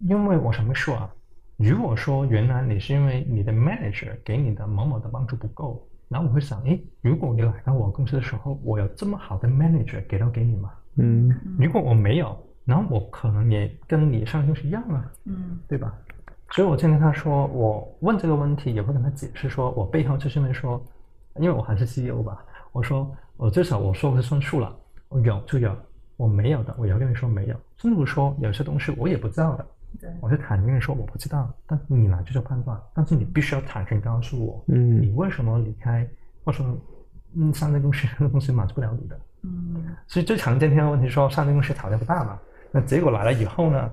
[0.00, 1.14] 因为我什么说啊？
[1.56, 10.72] 如果说原来你是因为你的 manager 给你的某某的帮助不够，然后我会想，诶，如果你来到我公司的时候，我有这么好的 manager 给到给你吗？
[10.96, 15.92] 嗯如果我没有，然后我可能也跟你上公司一样啊，嗯对吧？
[16.50, 20.80] 所以我就跟他说，我问这个问题也会跟他解释说，我背后就是因为说，
[21.36, 24.74] 因为我还是 CEO 吧，我说我至少我说不算数了，
[25.08, 25.76] 我有就有，
[26.16, 29.66] 我没有的我也要跟你说没有，甚至说有些东西我也不知道的，
[30.00, 35.02] 对我就坦诚跟你说我不知道，但是你来就做判断，但是你必须要坦诚告诉我，嗯。
[35.02, 36.08] 你为什么离开，
[36.44, 36.78] 或者说
[37.36, 39.84] 嗯上市公司这个东西满足不了你的，嗯。
[40.06, 42.38] 所以最常见的问题说上市公司讨价不大嘛，
[42.74, 43.88] 那结果来了以后呢，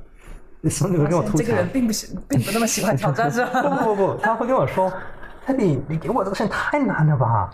[0.59, 1.37] 你手里会跟我吐槽。
[1.37, 3.61] 这个人并不喜，并不那么喜欢挑战，是吧？
[3.61, 4.91] 不不不，他会跟我说
[5.45, 7.47] ：“Teddy，你给我这个事情太难了吧？”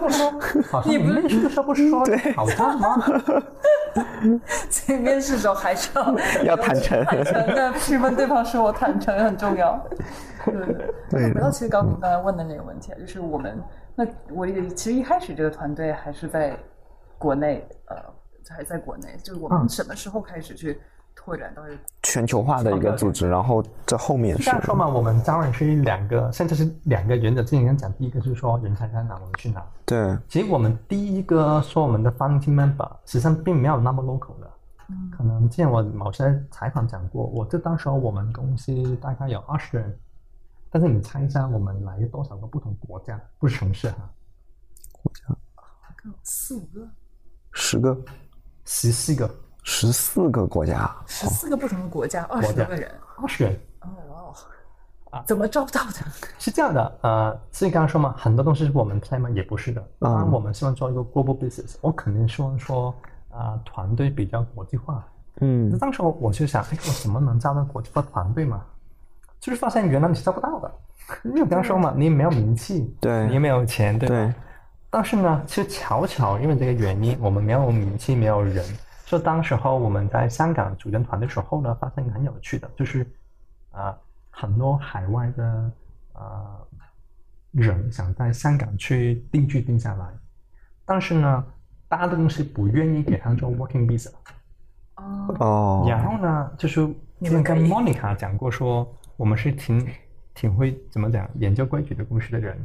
[0.00, 0.30] 我说
[0.70, 2.96] ：“好像你 面试的时候不是说挑战吗
[4.70, 6.14] 所以面试的时候还是要
[6.44, 9.84] 要坦诚坦诚的去问对方说我坦诚很重要。
[10.44, 10.94] 对对对。
[11.10, 13.60] 对回到其实刚刚才问的那个问题啊，就是我们
[13.96, 16.56] 那我也其实一开始这个团队还是在
[17.18, 17.96] 国内，呃，
[18.54, 20.80] 还在国内，就是我们嗯什么时候开始去
[21.14, 21.62] 拓展到
[22.02, 27.42] 全球化的一个组织，然后这后面？”是这样说嘛，我们招人是两个，甚至是两个原则。
[27.42, 29.64] 之前讲，第一个就是说人才在哪，我们去哪。
[29.84, 34.50] 对，其实我们第一个说我们的 founding member，实际上并没有那么 local 的。
[35.10, 39.98] 可能之前我某些采访讲过，我这当时候我们公司大概有二十人，
[40.70, 43.96] 但是你猜一下，我们来多少个不同国家，不是城市哈？
[44.02, 44.10] 啊？
[44.92, 45.36] 国家
[46.22, 46.88] 四五个、
[47.50, 47.96] 十个、
[48.66, 49.30] 十四个，
[49.62, 52.90] 十四个国家，十四个不同的国家，二十多个人。
[53.16, 53.58] 二十人。
[53.80, 55.24] 哦哇哦！
[55.24, 55.92] 怎么招到的？
[56.38, 59.30] 是这样的，呃，所以刚刚说嘛，很多东西是我们 plan 吗？
[59.30, 59.82] 也不是的。
[60.00, 62.92] 当然，我们希望做一个 global business，我肯定希望说，
[63.30, 65.06] 啊、团队比较国际化，
[65.40, 68.62] 嗯那当时我就想，哎，我怎么能招到国际化团队嘛？
[69.38, 70.74] 就是发现原来你是招不到的，
[71.24, 74.14] 因为我刚刚说嘛，你没有名气，对你也没有钱，对吧？
[74.14, 74.34] 对
[74.96, 78.64] 但是呢，其实巧巧因为这个原因，我们没有名气，没有人，
[79.04, 83.06] 所以当时候我们在香港组建团队的时候呢，发现一个很有趣的，就是
[83.72, 83.94] 啊、
[84.30, 85.70] 很多海外的
[86.14, 86.66] 呃、
[87.50, 90.06] 人想在香港去定居定下来，
[90.86, 91.44] 但是呢，
[91.90, 94.10] 大的公司不愿意给他做 working visa。
[94.94, 99.86] 哦，哦，然后呢，就是你们跟 Monica 讲过说，我们是挺
[100.32, 102.58] 挺会怎么讲研究规矩的公司的人，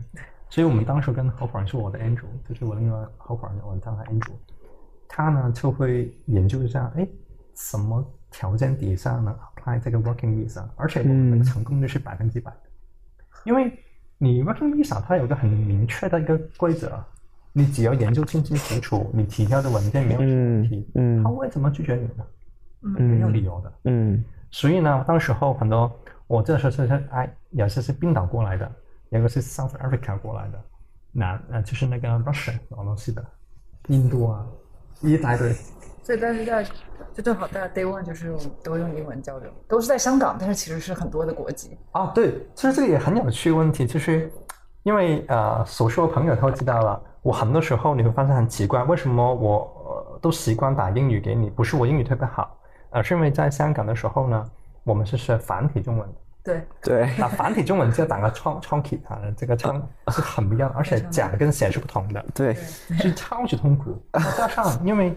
[0.51, 4.33] 所以我们当时跟合伙人是我的 Andrew，就是我另外合伙人，我叫他 Andrew，
[5.07, 7.07] 他呢就会研究一下，哎，
[7.55, 12.69] 什么条件底下能 apply 这个 working visa，而且我们的成功率是百分之百的，
[13.45, 13.71] 因为
[14.17, 17.03] 你 working visa 它有个很明确的一个规则。
[17.53, 22.25] 你只要研究清清楚楚，你提交的文件没有什么问题，嗯嗯他为什么拒绝你呢？
[22.83, 23.73] 嗯没有理由的。
[23.85, 25.91] 嗯所以呢，当时候很多
[26.27, 28.71] 我这时候是哎，有些是病倒过来的，
[29.11, 30.63] 有个是 South Africa 过来的，
[31.11, 33.23] 南呃就是那个 Russia 俄罗斯的，
[33.87, 34.45] 印度啊，
[35.01, 35.53] 一大堆。
[36.01, 36.63] 所以但是在
[37.13, 38.33] 就正好大家 day one 就是
[38.63, 41.77] 都用英文交流，都是在香港，但是其实是很多的国籍。
[41.91, 44.31] 啊，对，其实这个也很有趣问题，就是
[44.83, 52.57] 因为呃，所说的朋友都知道了，我很多时候你会发现很奇怪，为什么我、呃、都习惯打英语给你，不是我英语特别好，
[52.89, 54.51] 而是因为在香港的时候呢，
[54.85, 56.15] 我们是学繁体中文的。
[56.43, 64.01] 对，对， 打繁体中文就打个窗窗体啊，这个窗是很不一样的，而且讲跟写是不同的，对，是超级痛苦。
[64.37, 65.15] 加上因为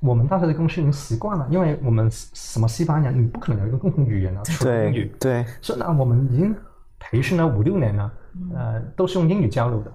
[0.00, 5.14] 我们当时的公司已经习惯了，因为我们什么西班牙，你不可能有一个共同语言啊，除了英语。
[5.18, 6.54] 对，所以呢，我们已经
[6.98, 8.12] 培训了五六年了，
[8.54, 9.92] 呃，都是用英语交流的。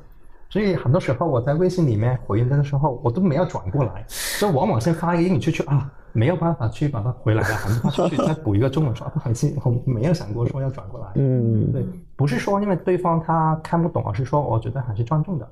[0.48, 11.08] 所以很多时候我在微信里面回应的时候，我都没有转过来，所以往往先发一个英语出去啊，没有办法去把它回来了，还是发出去 再补一个中文说，啊不好意思，我没有想过说要转过来。
[11.16, 11.86] 嗯对，
[12.16, 15.48] 不是说因为对方他看不懂，而是说我觉得还是尊重的。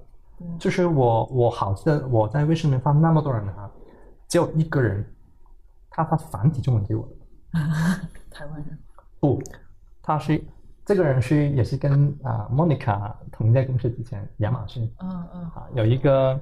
[0.57, 3.69] 就是我我好记得我在微信里面发那么多人啊，
[4.27, 5.05] 只有一个人，
[5.89, 7.59] 他发繁体中文给我的。
[8.31, 8.77] 台湾人。
[9.19, 9.41] 不，
[10.01, 10.41] 他是
[10.85, 16.39] 这个人是也是跟啊、Monica 同一家公司之前，亚马逊嗯嗯，啊有一个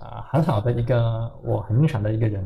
[0.00, 2.44] 啊、很好的一个我很欣赏的一个人，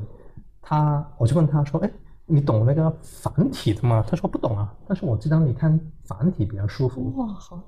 [0.60, 1.90] 他我就问他说，哎，
[2.26, 4.04] 你懂那个繁体的吗？
[4.08, 7.12] 他说不懂啊，但是我知道你看繁体比较舒服。
[7.16, 7.60] 哇，好，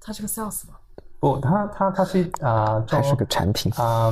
[0.00, 0.74] 他是个 sales 吗？
[1.18, 4.10] 不，他他他是啊、做还是个产品，啊、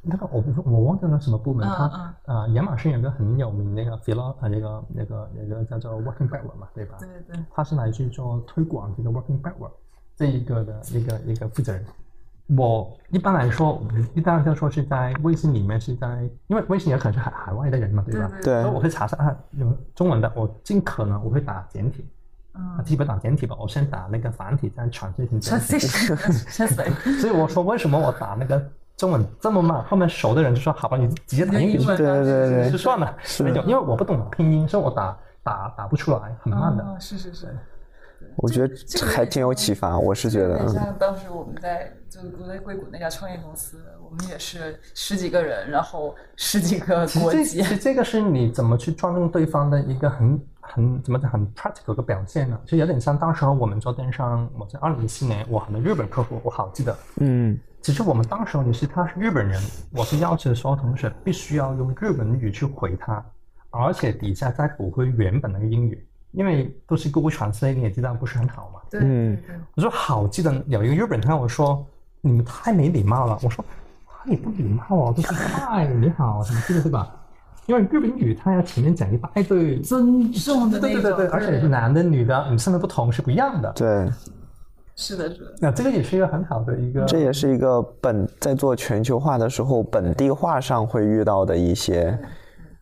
[0.00, 6.96] 那个我不我忘记了什么部门，嗯他啊、亚马逊有个很有名的那个 philo 啊，那个那个那个叫做 working backward 嘛，对吧？
[6.98, 9.72] 对对，他是来去做推广这个 working backward
[10.16, 11.84] 这一个的一个一个负责人。
[12.56, 18.28] 我一般来说，我们一般就说是在微信里面是在，因为微信也可能是海海外的人嘛，对吧？
[18.42, 22.04] 对对所以我会查查啊，有中文的，我尽可能我会打简体，
[22.52, 25.48] 啊，嗯基本打简体吧，我先打那个繁体，再传这些简体。
[25.48, 28.60] ，translation，translate， 所以我说为什么我打那个
[28.96, 29.82] 中文这么慢？
[29.84, 36.82] 后面熟的人就说好吧，你直接打英语对对对就算了，那种因为我不懂拼音，所以我打打打不出来，很慢的。
[36.82, 37.56] 哦，是是是。
[38.42, 47.62] 我觉得这还挺有启发，我是觉得，像当时我们在就我在硅谷那家创业公司，我们也是十几个人，然后十几个国籍其。
[47.62, 52.58] 实这个是你怎么去尊重对方的一个很很怎么讲很 practical 的表现呢？
[52.64, 56.96] 就有点像当时候我们做电商，我在二零一四年，我很多日本客户，我好记得。
[57.16, 59.58] 嗯其实我们当时候你是他是日本人，
[59.92, 63.24] 我是要求所有同学必须要用日本语去回他，
[63.70, 68.80] 而且底下再补回原本那个英语，因为都是 Google Translate，你也知道不是很好嘛。
[68.90, 69.38] 对嗯
[69.74, 71.84] 我说好记得有一个日本人跟我说，
[72.20, 73.38] 你们太没礼貌了。
[73.42, 73.64] 我说
[74.06, 77.16] 他也不礼貌啊，都是嗨你好什么之类的对吧？
[77.66, 83.70] 因为日本语它要前面讲一大堆，尊重的，对对对对，而且是男的女的，你身份不同是不一样的。
[83.74, 84.10] 对，
[84.96, 92.18] 是的，是的，那这个也是一个很好的一个，这也是一个本在做全球化的时候本地化上会遇到的一些，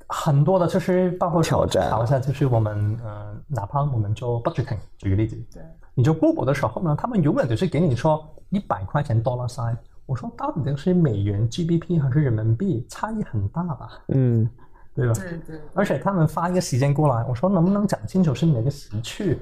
[0.08, 1.88] 很多的，就是包括挑战。
[1.88, 5.62] 挑战，就是我们呃，哪怕我们做 budgeting，举个例子，对，
[5.94, 9.76] 你做 Google 的时候呢，他们永远都是给你说一百块钱 dollar sign，
[10.06, 14.48] 我说到底这个是美元 GBP 还是人民币，差异很大吧，嗯。
[14.94, 15.14] 对吧？
[15.14, 19.38] 对对，而且他们发一个时间过来，我说能不能讲清楚是哪个时区？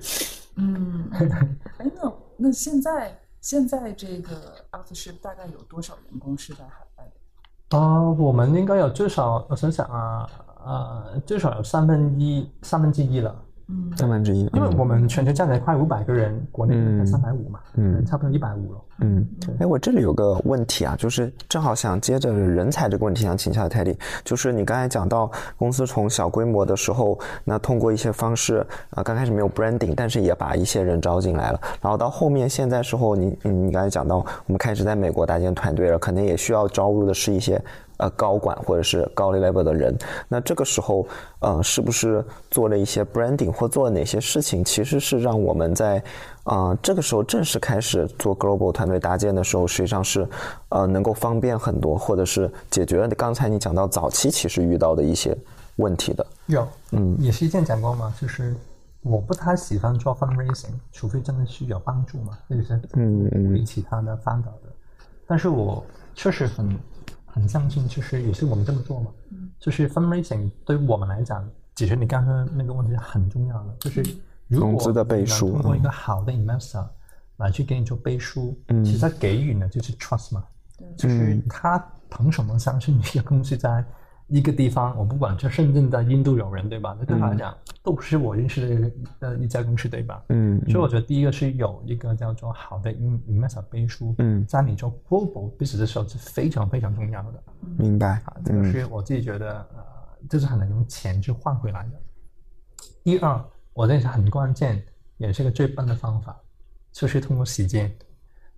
[0.57, 7.05] 嗯，哎，那那现在现在这个 Aftership 大概有多少员工是在海外
[7.71, 7.79] 的？
[7.79, 10.29] 啊、我们应该有最少，我想想啊，
[10.67, 13.35] 呃，最少有三分一三分之一了。
[13.69, 18.81] 嗯三分之一，因为嗯我们全球加起来快五百个人，国内三百五嘛，嗯差不多一百五了。
[19.01, 19.27] 嗯，
[19.59, 37.61] 哎，我这里有个问题啊，就是正好想接着人才这个问题想请教 Teddy，就是你刚才讲到公司从小规模的时候，那通过一些方式，啊、刚开始没有 branding，但是也把一些人招进来了，然后到后面现在时候，你你你刚才讲到，我们开始在美国搭建团队了，可能也需要招入的是一些。
[37.99, 39.97] 呃，高管或者是高 level 的人，
[40.29, 41.07] 那这个时候，
[41.41, 45.99] 呃，是不是做了一些 branding 或做了哪些事情，其实是让我们在
[46.45, 50.29] 啊、呃这个时候正式开始做 global 团队搭建的时候，实际上是
[50.69, 55.37] 呃能够方便很多，或者是解决了刚才你讲到早期其实遇到的一些
[55.77, 56.27] 问题的。
[56.47, 58.55] 有，嗯，也是一件讲过嘛，就是
[59.03, 64.73] 我不太喜欢做 fundraising，除非真的是有帮助嘛，或者是嗯嗯鼓励其他的发导的。
[65.27, 66.79] 但是我确实很
[67.37, 69.11] 很相信，就是也是我们这么做嘛，
[69.61, 74.03] 就是 fundraising 对于我们来讲，解决你刚刚那个问题是很重要的，就是
[74.49, 76.89] 如果融资的背书你能通过一嗯个好的 investor
[77.37, 78.83] 来去给你做背书，嗯。
[78.83, 80.43] 其实他给予呢就是 trust 嘛，
[80.97, 83.85] 就是他凭什么相信一个公司在
[84.29, 86.97] 一个地方，我不管这深圳在印度有人对吧？
[86.99, 88.91] 那对他来讲都是我认识的一个
[89.21, 90.25] 的一家公司对吧？
[90.31, 97.43] 嗯所以我觉得第一个是有一个叫做好的 in investor 背书，嗯在你做 global business 的时候是非常非常重要的
[97.77, 99.85] 明白啊，这个嗯是我自己觉得呃，
[100.29, 101.93] 这是很难用钱去换回来的。
[103.05, 103.45] 第二，
[103.75, 104.85] 我认识很关键，
[105.19, 106.37] 也是个最笨的方法，
[106.91, 107.95] 就是通过时间。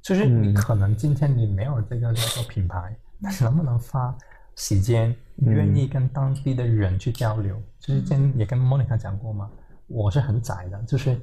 [0.01, 4.17] 就是你嗯可能今天你没有这个叫做品牌，但是能不能花
[4.59, 7.57] 时间，嗯愿意跟当地的人去交流？
[7.79, 9.49] 就是之前也跟 Monica 讲过嘛，
[9.87, 11.17] 我是很窄的，就是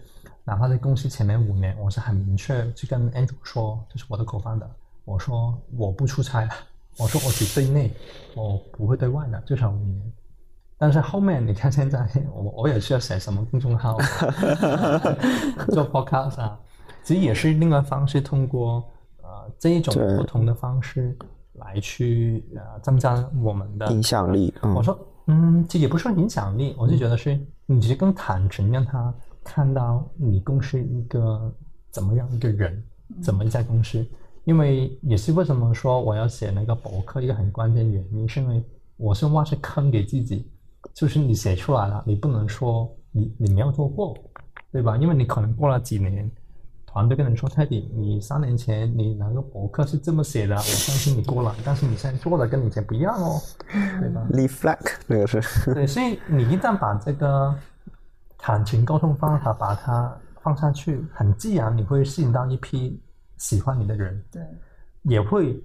[0.46, 4.70] 哪怕在公司前面五年，我是很明确去跟 Andrew 说，就是我的 co-founder，
[5.04, 6.50] 我说我不出差了，
[6.98, 7.92] 我说我只对内，
[8.36, 10.14] 我不会对外的，最少五年。
[10.78, 13.98] 但是后面你看现在 我我也需要写什么公众号，
[15.72, 16.58] 做 podcast 啊，
[17.04, 18.82] 其实也是另外方式，通过
[19.22, 21.18] 呃这一种不同的方式
[21.58, 29.14] 来去呃增加我们的影响力，嗯我说，嗯，这也不是影响力，我就觉得是你直接更坦诚，让他
[29.44, 31.54] 看到你公司一个
[31.92, 32.84] 怎么样一个人，
[33.22, 34.06] 怎么一家公司。
[34.44, 38.64] 因为也是为什么说我要写那个博客一个很关键原因，是因为
[38.98, 40.48] 我是挖是坑给自己，
[40.94, 44.16] 就是你写出来了，你不能说你你没有做过，
[44.72, 44.98] 对吧？
[44.98, 46.30] 因为你可能过了几年，
[46.96, 53.38] 团队跟人说泰迪，你三年前你那个博客是这么写的， 我相信你过了，但是你现在做的跟以前不一样哦，
[54.00, 54.26] 对吧？
[54.30, 57.54] 立 flag 这个是，对，所以你一旦把这个
[58.38, 62.98] 坦诚沟通方法把它放下去，很自然你会吸引到一批
[63.40, 64.42] 喜欢你的人，对，
[65.04, 65.62] 也会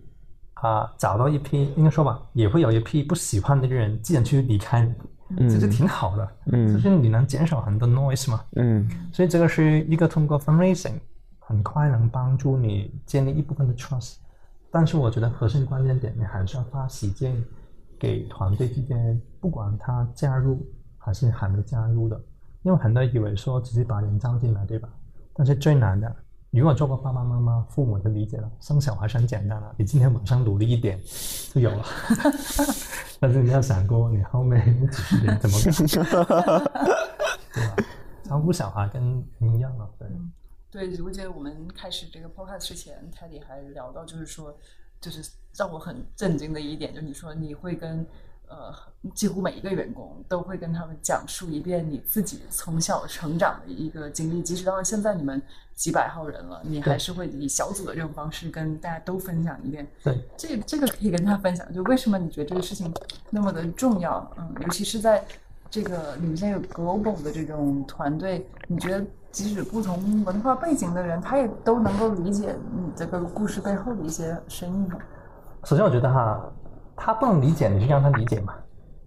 [0.55, 4.83] 啊、找到一批应该说吧，也会有一批不喜欢的人自然去离开
[5.29, 6.75] 你，这就挺好的，嗯。
[6.75, 8.91] 就是你能减少很多 noise 嘛，嗯。
[9.13, 10.99] 所以这个是一个通过 fundraising
[11.51, 14.19] 很快能帮助你建立一部分的 trust，
[14.71, 17.37] 但是我觉得核心关键点，你还是要花时间
[17.99, 20.65] 给团队之间，不管他加入
[20.97, 22.17] 还是还没加入的，
[22.63, 24.89] 因为很多人以为说只是把人招进来，对吧？
[25.35, 26.15] 但是最难的，
[26.53, 31.01] 如果做过爸爸妈妈、父母的理解了，生小孩是很简单的，你今天晚上努力一点
[31.53, 31.85] 就有了。
[33.19, 35.59] 但是你要想过，你后面几十年怎么
[36.15, 36.25] 搞？
[37.53, 37.77] 对吧？
[38.23, 40.07] 照顾小孩跟一样嘛，对。
[40.71, 44.57] 对，我记得我们开始这个 podcast 之前，泰迪还聊到，就是说，
[45.01, 48.07] 就是让我很震惊的一点，就是你说你会跟
[48.47, 48.73] 呃
[49.13, 55.43] 几乎每一个员工都会跟他们讲述一遍你自己从小成长的一个经历，即使到了现在你们
[55.75, 59.85] 几百号人了，你还是会以小组的这种方式跟大家都分享一遍。
[60.05, 62.93] 对，这这个可以跟他分享，就为什么你觉得这个事情
[63.31, 64.33] 那么的重要？
[64.39, 65.25] 嗯，尤其是在
[65.69, 74.97] 这个你们现在有 global 的这种团队，你觉得即使不同文化背景的人，他也都能够理解你这个故事背后的一些深意吗？
[75.65, 76.41] 首先我觉得哈，
[76.97, 78.55] 他不能理解，你就让他理解嘛。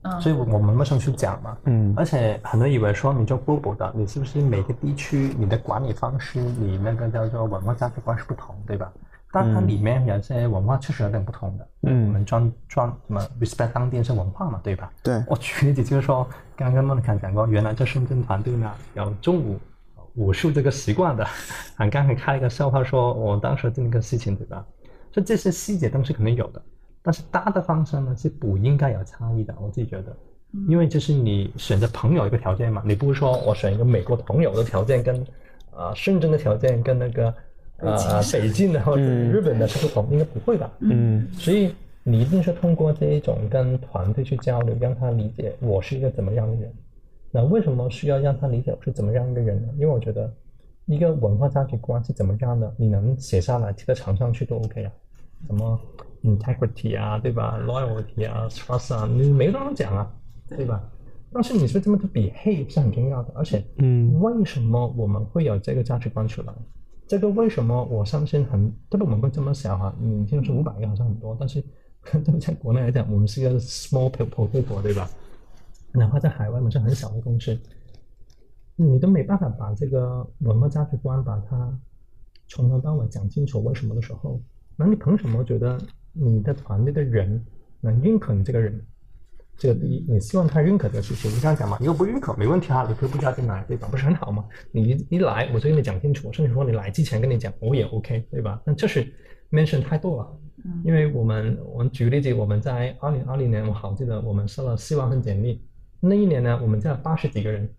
[0.04, 1.58] 嗯，所以我我们为什么去讲嘛？
[1.66, 8.92] 嗯而且很多人以为说你做 global 的，你是不是每个地区你的管理方式，你那个叫做文化价值观是不同，对吧？
[9.32, 11.68] 但它里面有些文化确实有点不同的。
[11.84, 14.92] 嗯我们专专什么 respect 当地是文化嘛，对吧？
[15.02, 19.58] 对我举例子就是说，刚刚莫妮卡讲过，原来在深圳团队呢有中午
[20.16, 21.26] 武术这个习惯的，
[21.78, 24.66] 俺刚才开了一个笑话说，我当时这个事情对吧？
[25.12, 26.62] 就这些细节都是肯定有的，
[27.02, 30.16] 但是大的方向呢是不应该有差异的，我自己觉得。
[30.68, 35.20] 因为就是你选择朋友一个条件嘛，你不是说我选一个美国朋友的条件跟
[35.72, 37.34] 啊、呃深圳的条件跟那个
[37.78, 40.72] 呃北京的或者日本的是不同，应该不会吧？
[40.82, 41.74] 嗯所以
[42.04, 46.72] 你一定是通过这一种跟团队去交流，让他理解我是一个怎么样的人，
[47.36, 49.68] 那为什么需要让他理解我是怎么样一个人呢？
[49.74, 50.32] 因为我觉得
[50.86, 54.92] 一个文化价值观是怎么样的，你能写下来贴在墙上去都 OK 啊。
[55.48, 55.80] 什么
[56.22, 60.10] integrity 啊，对吧？loyalty 啊，trust 啊，你没东西讲啊，
[60.48, 60.82] 对吧？
[61.34, 66.54] 但是你说这么的 behave 是很重要的，而且，嗯，为什么我们会有这个价值观出来？
[67.08, 71.62] 这个为什么我相信很，特别我们会这么小哈，你听说五百个好像很多，但是
[72.06, 75.10] 特别在国内来讲，我们是一个 small people 国，对吧？
[75.94, 77.58] 哪怕在海外，我们是很小的公司，
[78.76, 81.80] 你都没办法把这个文化价值观把它
[82.48, 84.42] 从头到尾讲清楚为什么的时候，
[84.76, 85.78] 那你凭什么觉得
[86.12, 87.44] 你的团队的人
[87.80, 88.86] 能认可你这个人？
[89.56, 91.78] 这个第一，你希望他认可这个事情，你这样讲嘛？
[91.80, 93.88] 你又不认可，没问题啊，你可以不加进来，对吧？
[93.92, 94.44] 不是很好吗？
[94.72, 98.60] 你一一来，我就跟你讲清楚，甚至说你来之前跟你讲，我也 OK，对吧？
[98.66, 99.14] 那这是
[99.52, 100.40] mention 太多了，
[100.84, 105.64] 因为我们我们举个例子，我们在二零二零年，我好记得我们收了四万份简历，
[106.06, 107.70] 那一年呢，我们在八十几个人，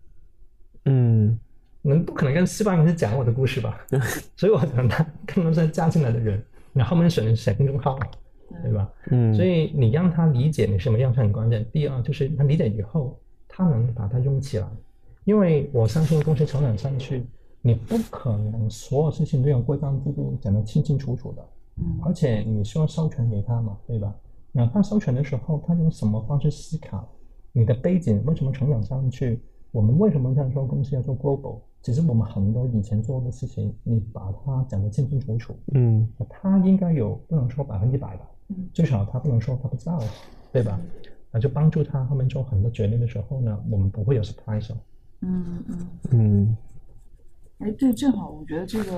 [0.87, 1.39] 嗯，
[1.83, 3.79] 能不可能跟西班牙人讲我的故事吧？
[4.37, 6.43] 所以我讲他更多是加进来的人，
[6.73, 7.99] 然后面选选公众号。
[8.63, 8.89] 对吧？
[9.11, 11.67] 嗯，所以你让他理解你什么样是很关键。
[11.73, 13.19] 第二就是他理解以后，
[13.49, 14.67] 他能把它用起来。
[15.25, 17.27] 因为我相信公司成长上去，
[17.63, 21.49] 你不可能所有事情都有规章制度讲得清清楚楚的。
[21.79, 24.15] 嗯，而且你需要授权给他嘛，对吧？
[24.53, 27.09] 哪怕授权的时候，他用什么方式思考？
[27.57, 29.41] 你的背景为什么成长上去？
[29.71, 31.61] 我们为什么这样说公司要做 global？
[31.83, 35.57] 其实我们很多以前做的事情，你把它讲得清清楚楚。
[35.73, 38.29] 嗯，他应该有不能说百分之百吧。
[38.49, 40.03] 嗯，至少他不能说他不知道，
[40.53, 40.81] 对吧？
[41.31, 44.73] 那就帮助他后面做很多决定的时候呢，我们不会有 surprise。
[45.21, 46.57] 嗯嗯嗯。
[47.59, 48.97] 哎，对，正好我觉得这个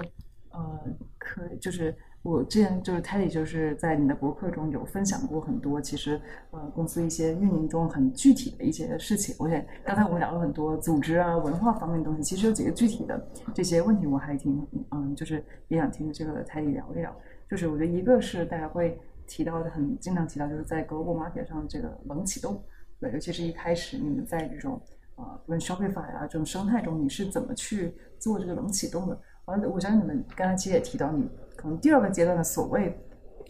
[0.50, 0.80] 呃，
[1.18, 1.94] 可就是
[2.26, 6.20] 我之前就是 Teddy 就是在你的博客中有分享过很多，其实
[6.50, 9.34] 呃公司一些运营中很具体的一些事情。
[9.38, 13.24] 而且刚才我们聊了很多组织啊、文化方面的东西，其实有几个具体的
[13.54, 17.14] 这些问题，我还挺嗯，就是也想听这个 Teddy 聊一聊。
[17.48, 18.98] 就是我觉得一个是大家会。
[19.28, 22.62] 提到的很经常提到，就是在 global market 上这个冷启动，
[23.00, 24.80] 对，尤其是一开始你们在这种
[25.16, 29.20] 啊，不论 Shopify 啊这种生态中，你是怎么去做这个冷启动的？
[29.46, 32.96] 完了，我相信你们刚才其实也提到，你可能第二个阶段的所谓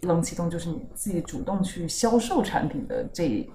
[0.03, 3.49] 冷启动，就是你自己主动去销售产品的这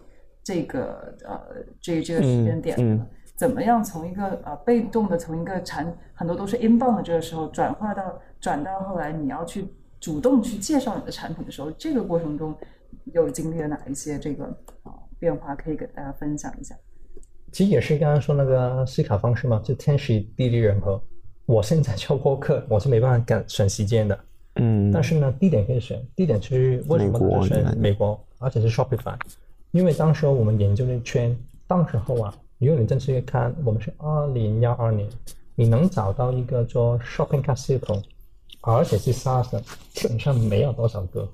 [0.44, 1.40] 这个呃
[1.80, 9.68] 这这个时间点，怎么样从一个呃被动的从一个产很多都是 inbound 的这个时候转化到转到后来你要去。
[10.02, 12.58] 主动去介绍你的产品的时候，这个过程中
[13.14, 14.46] 又经历了哪一些这个
[14.82, 16.76] 啊变化，可以给大家分享一下？
[17.52, 21.00] 其实也是刚刚说那个思考方式嘛，就天时地利人和。
[21.46, 24.20] 我现在教播客，我是没办法赶选时间的，
[24.56, 29.16] 嗯，但是呢，地点可以选，地点是为什么就选美国，而且是 Shopify，
[29.72, 31.38] 因为当时我们研究那圈，
[31.68, 35.08] 当时候啊，如果你正式看，我们是二零幺二年，
[35.56, 38.02] 你能找到一个做 Shopping Cart 系统。
[38.64, 41.28] 而且是 SaaS 的，基本上没有多少个。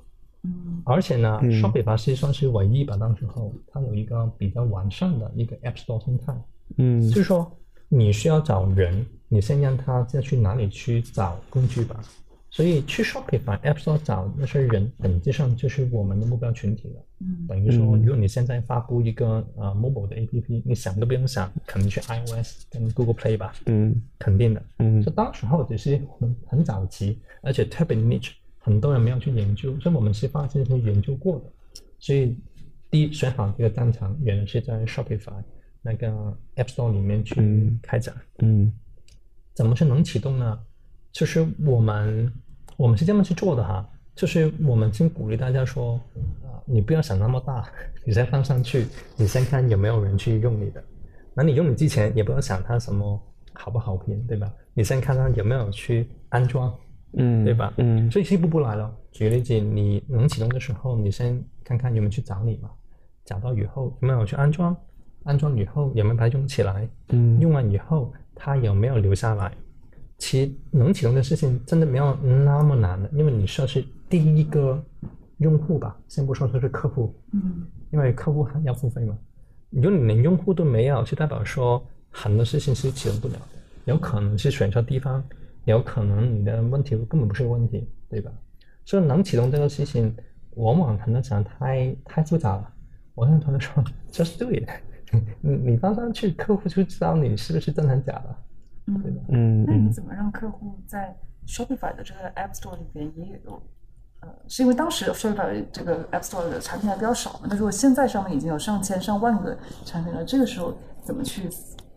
[0.43, 0.81] 嗯。
[0.85, 6.33] 而且呢，Shopify 实际上是唯一吧，当时候它有一个比较完善的一个 App Store 生态。
[6.77, 7.01] 嗯。
[7.01, 7.51] 就是说，
[7.89, 12.01] 你需要找人，你先让他再去哪里去找工具吧。
[12.57, 17.05] 所以去 Shopify App Store 找那些人，本质上就是我们的目标群体了。
[17.19, 17.45] 嗯。
[17.47, 23.53] 等于说，如果你现在发布一个呃 mobile 的 APP，你想都不用想，肯定去 iOS 跟 Google Play 吧。
[23.67, 24.01] 嗯。
[24.17, 24.63] 肯定的。
[24.79, 24.99] 嗯。
[25.03, 31.45] 就当时候只是我们很早期，而且特别 niche，很多人没有去研究，所以我们是发现是研究过的。
[31.99, 32.35] 所以
[32.89, 35.43] 第一选好这个战场，原来是在 Shopify
[35.83, 38.15] 那个 App Store 里面去开展。
[38.39, 38.73] 嗯。
[39.53, 40.59] 怎么是能启动呢？
[41.11, 42.33] 就是我们。
[42.77, 45.99] 我们是这么去做的哈，就是我们先鼓励大家说，
[46.43, 47.67] 啊，你不要想那么大，
[48.05, 48.85] 你先放上去，
[49.15, 50.83] 你先看有没有人去用你的。
[51.33, 53.19] 那你用你之前也不要想它什么
[53.53, 54.51] 好不好评，对吧？
[54.73, 56.73] 你先看看有没有去安装，
[57.13, 57.73] 嗯，对吧？
[57.77, 58.95] 嗯，所以一步步来了。
[59.11, 62.69] 举个例子，你能启动的时候，你先看看有没有去找你嘛，
[63.25, 64.75] 找到以后有没有去安装，
[65.23, 69.51] 安装以后有没有把它用起来，嗯，用完以后它有没有留下来。
[70.17, 74.83] 其能启动的事情真的没有那么难的，因为你说是第一个
[75.37, 79.17] 用户吧，先不说他是客户，嗯，因为客户还要付费嘛。
[79.69, 83.41] 如果你连用户都没有，就代表说很多事情是启动不了的，
[83.85, 85.23] 有可能是选错地方，
[85.65, 88.31] 有可能你的问题根本不是个问题，对吧？
[88.85, 90.15] 所以能启动这个事情，
[90.55, 92.73] 往往很多讲太太复杂了。
[93.13, 94.67] 我跟同学说，just do it，
[95.41, 98.35] 你你放上去，客户就知道你是不是真的假的。
[98.87, 101.15] 嗯嗯，那你怎么让客户在
[101.45, 103.61] Shopify 的这个 App Store 里边也有？
[104.21, 107.41] 呃，是因为当时 Shopify 这个 App Store 的产品还比较少嘛？
[107.49, 109.55] 那如果现在上面已经有上千上万个
[109.85, 110.73] 产品了，这个时候
[111.03, 111.47] 怎么去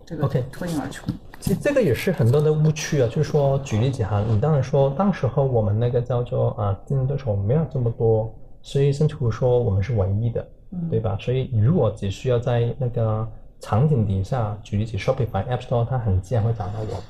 [0.05, 1.11] 这个 OK 脱颖而出。
[1.41, 8.31] 其实这个也是很多的误区啊，就是说，举例子哈，你当然说，当时候我们那个叫做啊竞争对手没有这么多，
[8.61, 11.17] 所以甚至乎说我们是唯一的，嗯对吧？
[11.19, 13.27] 所以如果只需要在那个
[13.61, 17.03] 场景底下，举例子 Shopify App Store，它很自然会找到我。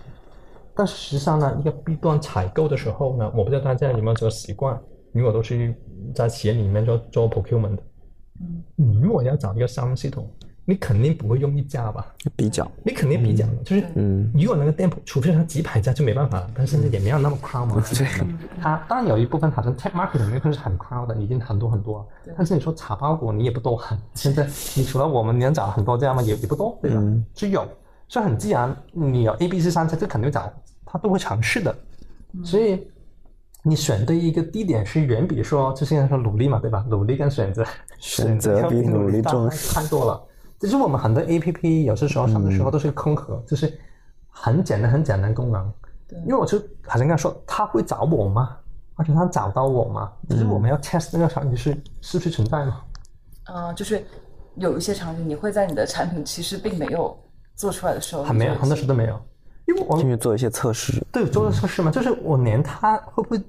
[0.75, 4.81] 但实际上呢，一个 B 端采购的时候呢，我不知道大家有没有这个习惯，
[5.13, 5.75] 如果都是
[6.15, 7.83] 在企业里面做做 procurement 的，
[8.41, 10.29] 嗯，你如果要找一个商务系统，
[10.65, 12.07] 你肯定不会用一家吧？
[12.37, 17.83] 比较，你肯定比较的，就是嗯如果那个店铺，除非它几百家就没办法了，但现在也没有那么 crowd 嘛。
[17.93, 18.07] 对，
[18.61, 22.07] 它当然有一部分好像 tech market 那部分是很 crowd 的，已经很多很多了。
[22.37, 23.83] 但是你说茶包裹你也不多，
[24.15, 24.47] 现在
[24.77, 26.23] 你除了我们能找很多这样吗？
[26.23, 26.99] 也也不多，对吧？
[27.01, 27.67] 嗯是有，
[28.07, 30.53] 所以很自然，你有 A、B、C 三家，这肯定找，
[30.85, 31.75] 他都会尝试的。
[32.45, 32.87] 所以
[33.65, 36.85] 你选对一个地点是远比说，就现在说努力嘛，对吧？
[36.89, 37.65] 努力跟选择，
[37.99, 40.23] 选择比 努力重大太多了。
[40.61, 43.77] 其实我们很多 A P P 有些时候上的时候都是空壳，就是
[44.29, 45.73] 很简单很简单功能。
[46.07, 48.57] 对因为我就好像刚才说，他会找我吗？
[48.97, 50.13] 而且他找到我吗？
[50.29, 52.83] 就是我们要 test 那个场景是是不是存在吗？
[53.47, 54.05] 呃，就是
[54.57, 57.19] 有一些场景，你会在你的产品其实并没有
[57.55, 59.19] 做出来的时候，还没有，很多时候都没有，
[59.67, 63.41] 因为我进去做一些测试，对做的测试嘛，就是我连他会不会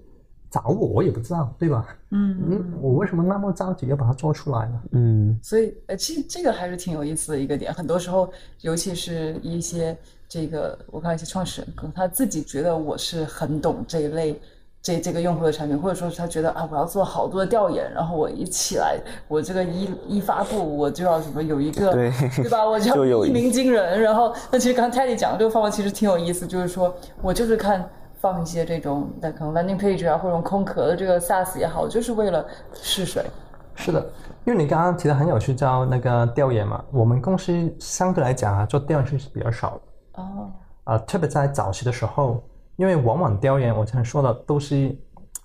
[0.51, 1.87] 找我，我也不知道，对吧？
[2.09, 4.81] 嗯嗯，我为什么那么着急要把它做出来呢？
[4.91, 7.73] 嗯所以，呃，其实这个还是挺有意思的一个点。
[7.73, 8.29] 很多时候，
[8.59, 9.97] 尤其是一些
[10.27, 14.37] 这个，我看一些创始人，可能他自己觉得我是很懂这一类
[14.81, 18.99] 这这个用户的产品，或者说是他觉得啊，我要做好多的调研，然后我一起来，
[19.29, 22.67] 我这个一一发布，我就要什么有一个对对吧？
[22.67, 24.01] 我 就有要一鸣惊人。
[24.01, 27.89] 然后，那其实刚才 Teddy 讲的这个方法其实挺有意思，就是说我就是看。
[28.21, 33.25] 放一些这种，那可能 landing page 啊，或者用空壳的这个 SaaS 也好，就是为了试水。
[33.73, 33.99] 是的，
[34.45, 36.83] 因为你刚刚提的很有趣，叫那个调研嘛。
[36.91, 39.81] 我们公司相对来讲啊，做调研是比较少的
[40.21, 40.51] 哦，
[40.83, 42.43] 啊、特别在早期的时候，
[42.75, 44.95] 因为往往调研我常说的都是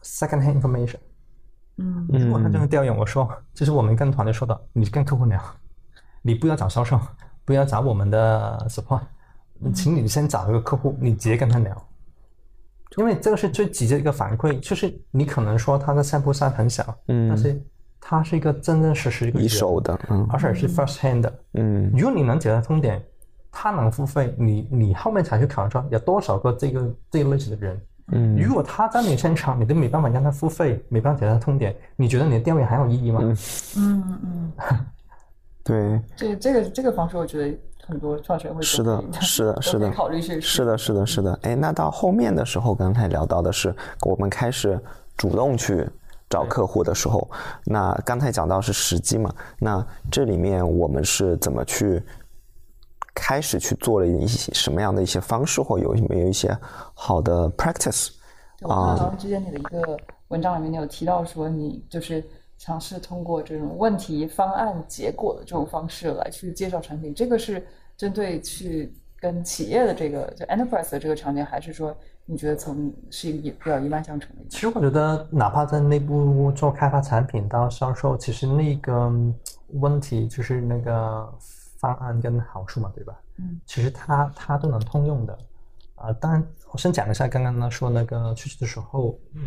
[0.02, 0.98] second hand information。
[1.78, 5.40] 嗯如果他真的调研，我说就是我们跟团队说的，你跟客户聊，
[6.20, 6.98] 你不要找销售，
[7.44, 9.00] 不要找我们的 support，
[9.72, 11.85] 请你先找一个客户，你直接跟他聊。
[12.96, 17.60] 因为这个是最直接的一个反馈，就是你可能说他的 sample size 很小，嗯但是
[18.00, 21.38] 它是一个真真实实一个一手的，嗯而且是 first hand 的。
[21.54, 23.02] 嗯如果你能解决痛点，
[23.50, 27.80] 他能付费，你你后面才去考虑说有多少个这个这个类型的人。
[28.12, 33.20] 嗯如果他在你现场，你都没办法让他付费，没办法解决他痛点，你觉得你的定位还有意义吗？
[33.76, 34.52] 嗯嗯，
[35.64, 41.38] 对，这这个这个方式，我觉得很多创始人会 是的是的是的考虑是是的，是的，是的。
[41.42, 44.78] 哎，那到后面的时候，刚才聊到的是我们开始
[45.16, 45.88] 主动去
[46.28, 47.30] 找客户的时候，
[47.64, 52.02] 那刚才讲到是时机嘛，那这里面我们是怎么去
[53.14, 56.56] 开始去做了一些什么样的一些方式，或有没有一些
[56.94, 58.08] 好的 practice？
[58.62, 59.96] 啊之前你的一个
[60.28, 62.24] 文章里面，你有提到说，你就是
[62.66, 67.14] 尝试通过这种问题、方案、结果的这种方式来去介绍产品。
[67.14, 67.64] 这个是
[67.96, 74.42] 针对去跟企业的这个就 enterprise 的这个场景，还是说你觉得从是一个比较一脉相承的？
[74.50, 79.12] 其实我觉得，哪怕在内部做开发产品到销售，其实那个
[79.74, 81.32] 问题就是那个
[81.78, 83.14] 方案跟好处嘛，对吧？
[83.36, 85.38] 嗯，其实它它都能通用的。
[85.94, 89.42] 啊、当然，我先讲一下刚刚呢说那个出去的时候，嗯，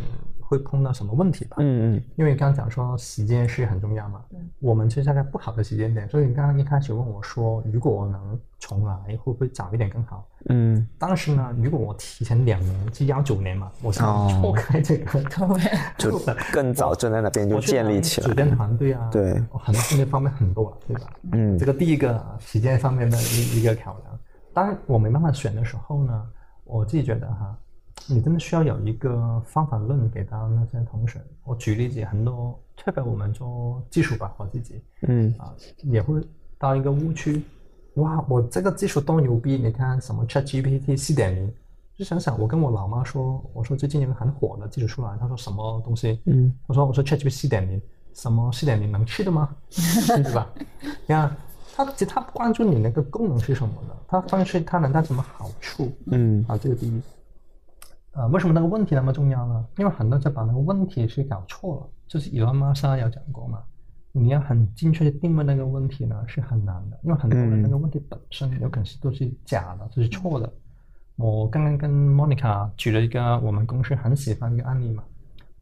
[0.49, 1.57] 会碰到什么问题吧？
[1.59, 10.27] 嗯嗯因为刚刚讲说时间是很重要嘛，嗯我们是在个不好的时间点，所以你刚刚一开始问我说，如果我能重来，会不会早一点更好？
[10.49, 15.23] 嗯当时呢，如果我提前两年，就幺九年嘛，我想哦 错开这个，
[15.99, 16.19] 就
[16.51, 21.01] 更早站在那边就我建立起来组建团队啊，对很多方面方面很多了，对吧？
[21.33, 24.19] 嗯这个第一个时间方面的一一个考量。
[24.51, 26.23] 当然，我没办法选的时候呢，
[26.63, 27.55] 我自己觉得哈，
[28.07, 31.21] 你真的需要有一个方法论给到那些同学。
[31.43, 35.53] 我举例子，很多特别我们做技术吧，我自己嗯啊
[35.83, 36.21] 也会
[36.57, 37.43] 到一个误区，
[37.95, 39.57] 哇，我这个技术多牛逼！
[39.57, 41.53] 你看什么 ChatGPT 四点零，
[41.95, 46.19] 就想想我跟我老妈说，我说最近有个很火的技术出来，她说什么东西？
[46.25, 47.81] 嗯我说我说 ChatGPT 四点零，
[48.13, 49.55] 什么四点零能吃的吗？
[50.23, 50.49] 对吧？
[50.81, 51.35] 你看，
[51.75, 57.01] 他其实他不关注你那个功能是什么的，他关注它能带什么好处嗯啊，这个第一。
[58.19, 59.65] 呃，为什么那个问题那么重要呢？
[59.77, 63.63] 因为很多人把那个问题是搞错了，就是伊隆马莎有讲过嘛，
[64.11, 70.51] 你要很精确的定位那个问题呢是很难的，因为很多人那个问题本身有可能是都是假的，都是错的。
[71.15, 75.01] 我刚刚跟 Monica 举了一个我们公司很喜欢一个案例嘛，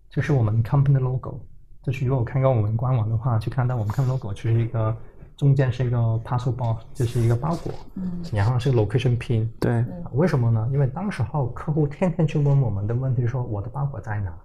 [0.09, 1.39] 就是我们 company 的 logo，
[1.83, 4.97] 就是如果看过我们官网的话，去看到我们看 logo 就是一个
[5.37, 9.47] 中间是一个 parcel box，就是一个包裹，嗯然后是 location pin。
[9.59, 10.67] 对，啊为什么呢？
[10.73, 14.37] 因为当时候客户天天去问我们的问题，说我的包裹在哪，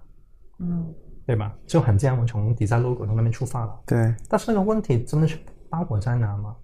[0.59, 0.93] 嗯
[1.25, 1.53] 对吧？
[1.65, 3.79] 就很这样，我从 design logo 从那边出发了。
[3.85, 5.39] 对，但是那个问题真的是
[5.69, 6.55] 包裹在哪吗？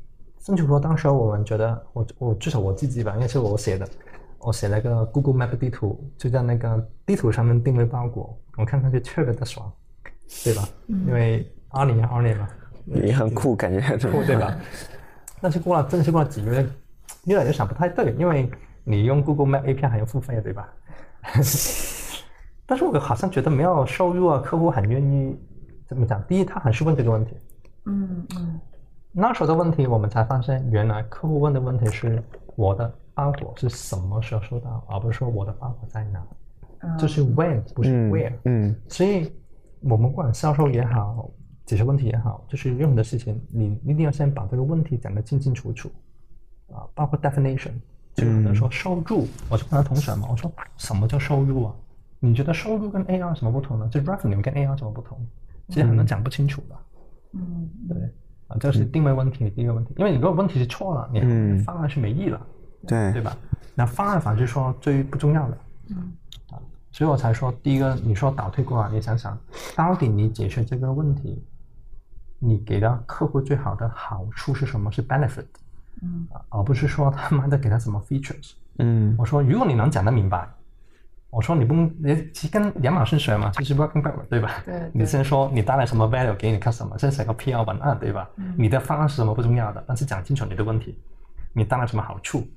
[0.41, 3.87] 甚至说当时我们觉得，我我至少我自己吧，因为是我写的，
[4.39, 9.71] 我写了个 Google Map 地图，就在那个地图上面定位包裹，我看上去特别的爽，
[10.43, 10.67] 对吧？
[10.87, 12.47] 因为二零二二年嘛，
[12.93, 14.57] 也很酷，感觉很酷对吧？
[15.41, 16.67] 但是过了，真是过了几个月，
[17.25, 18.49] 越来越想不太对，因为
[18.83, 20.67] 你用 Google Map API 还要付费，对吧？
[22.65, 25.37] 但是我好像觉得没有收入啊，客户很愿意
[25.87, 26.21] 怎么讲？
[26.23, 27.35] 第一，他还是问这个问题。
[27.85, 28.59] 嗯嗯
[29.11, 32.21] 那时候的问题，我们才发现，原来客户问的问题是
[32.55, 36.23] 我的包裹是什么时候收到，而不是说我的包裹在哪，
[36.97, 38.33] 就是 when 不是 where。
[38.45, 39.33] 嗯所以，
[39.81, 41.27] 我们不管销售也好，
[41.69, 45.91] 解决问题也好，就是任何的事情，你一定要先把这个问题讲得清清楚楚，
[46.71, 47.73] 啊，包括 definition，
[48.15, 51.75] 就是可能说收入，我就跟他同学嘛，我说什么叫收入啊？
[52.19, 53.87] 你觉得收入跟 AR 有什么不同呢？
[53.89, 55.23] 就 revenue 跟 AR 有什么不同？
[55.67, 56.75] 其实很多讲不清楚的。
[57.33, 57.97] 嗯对，
[58.47, 62.47] 啊，这是定位问题第一个问题，因为你如果问题是错了，你嗯方案是没意义了，
[62.87, 63.37] 对对吧？
[63.75, 65.57] 那方案反而是说最不重要的，
[65.91, 66.11] 嗯
[66.49, 66.57] 啊，
[66.91, 69.37] 所以我才说第一个，你说倒退过来，你想想，
[69.75, 71.41] 到底你解决这个问题，
[72.39, 74.91] 你给到客户最好的好处是什么？
[74.91, 75.45] 是 benefit，
[76.01, 78.53] 嗯啊，而不是说他妈的给他什么 features。
[78.77, 80.47] 嗯我说，如果你能讲得明白，
[81.29, 84.61] 我说你不，你其实跟亚马逊学嘛，就是 working backward，对吧？
[84.65, 88.29] 对对你先说你带来什么 value 给你 customer，先写个 PR 文案，对吧？
[88.37, 90.97] 嗯你的方案是什么不重要的，但是讲清楚你的问题，
[91.53, 92.47] 你带来什么好处，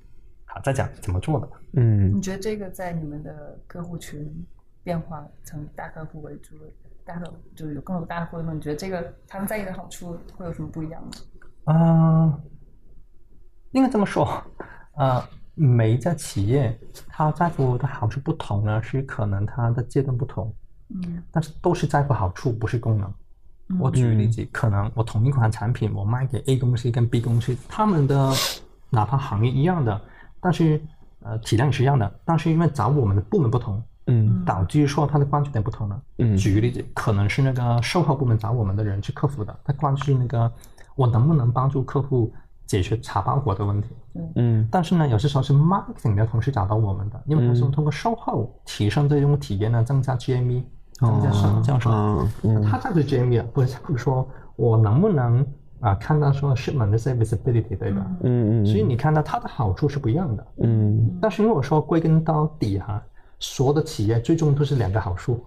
[0.44, 1.48] 好再讲怎么做的。
[1.72, 4.46] 嗯你觉得这个在你们的客户群
[4.84, 6.54] 变化，成大客户为主，
[7.04, 11.10] 大客户就是有更多大客户的，你觉得这个他们在意的好处会有什么不一样吗？
[11.64, 12.38] 啊、
[13.70, 14.42] 应该这么说，
[14.96, 15.22] 呃，
[15.54, 20.54] 每一家企业它在乎的好处不同呢，是可能它的阶段不同，
[20.88, 23.14] 嗯但是都是在乎好处，不是功能。
[23.80, 28.30] 我举个例子，可能我同一款产品，我卖给 A 公司跟 B 公司，他们的
[28.90, 29.98] 哪怕行业一样的，
[30.40, 30.78] 但是
[31.20, 36.02] 呃体量是一样的，但是因为找我们的部门不同，嗯导致说他的关注点不同了。
[36.18, 40.50] 嗯举个例子，可能是那个售后部门找我们的人去客服的，他关注那个
[40.96, 42.32] 我能不能帮助客户
[42.66, 43.88] 解决查包裹的问题。
[44.36, 50.62] 嗯但是呢，有些时候是 marketing 的同事找到我们的，因为他是通过售后提升这种体验呢，增加 GME，
[50.98, 52.28] 增加什叫什么？
[52.44, 55.46] 嗯嗯他在乎 GME 啊，不是不是说我能不能
[55.80, 58.06] 啊看到说 shipment 的 visibility 对吧？
[58.22, 60.46] 嗯嗯，所以你看到它的好处是不一样的。
[60.62, 63.02] 嗯但是如果说归根到底哈、
[63.42, 65.44] 所有的企业最终都是两个好处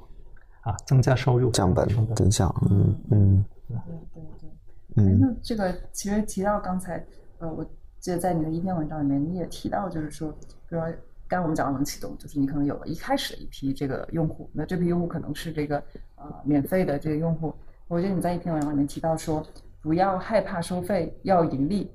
[0.61, 4.49] 啊，增加收入，降本增效，嗯嗯对对对。
[4.49, 7.03] 哎嗯那这个其实提到刚才，
[7.39, 7.65] 呃，我
[7.99, 10.29] 记得在你的一篇文章里面，你也提到，就是说，
[10.69, 10.89] 比如说，
[11.27, 15.77] 刚刚我们讲到能启动，就是你可能有了一开始的一批这个用户，那这批用户可能是这个
[16.15, 17.53] 呃免费的这个用户。
[17.87, 19.45] 我觉得你在一篇文章里面提到说，
[19.81, 21.89] 不要害怕收费，要盈利，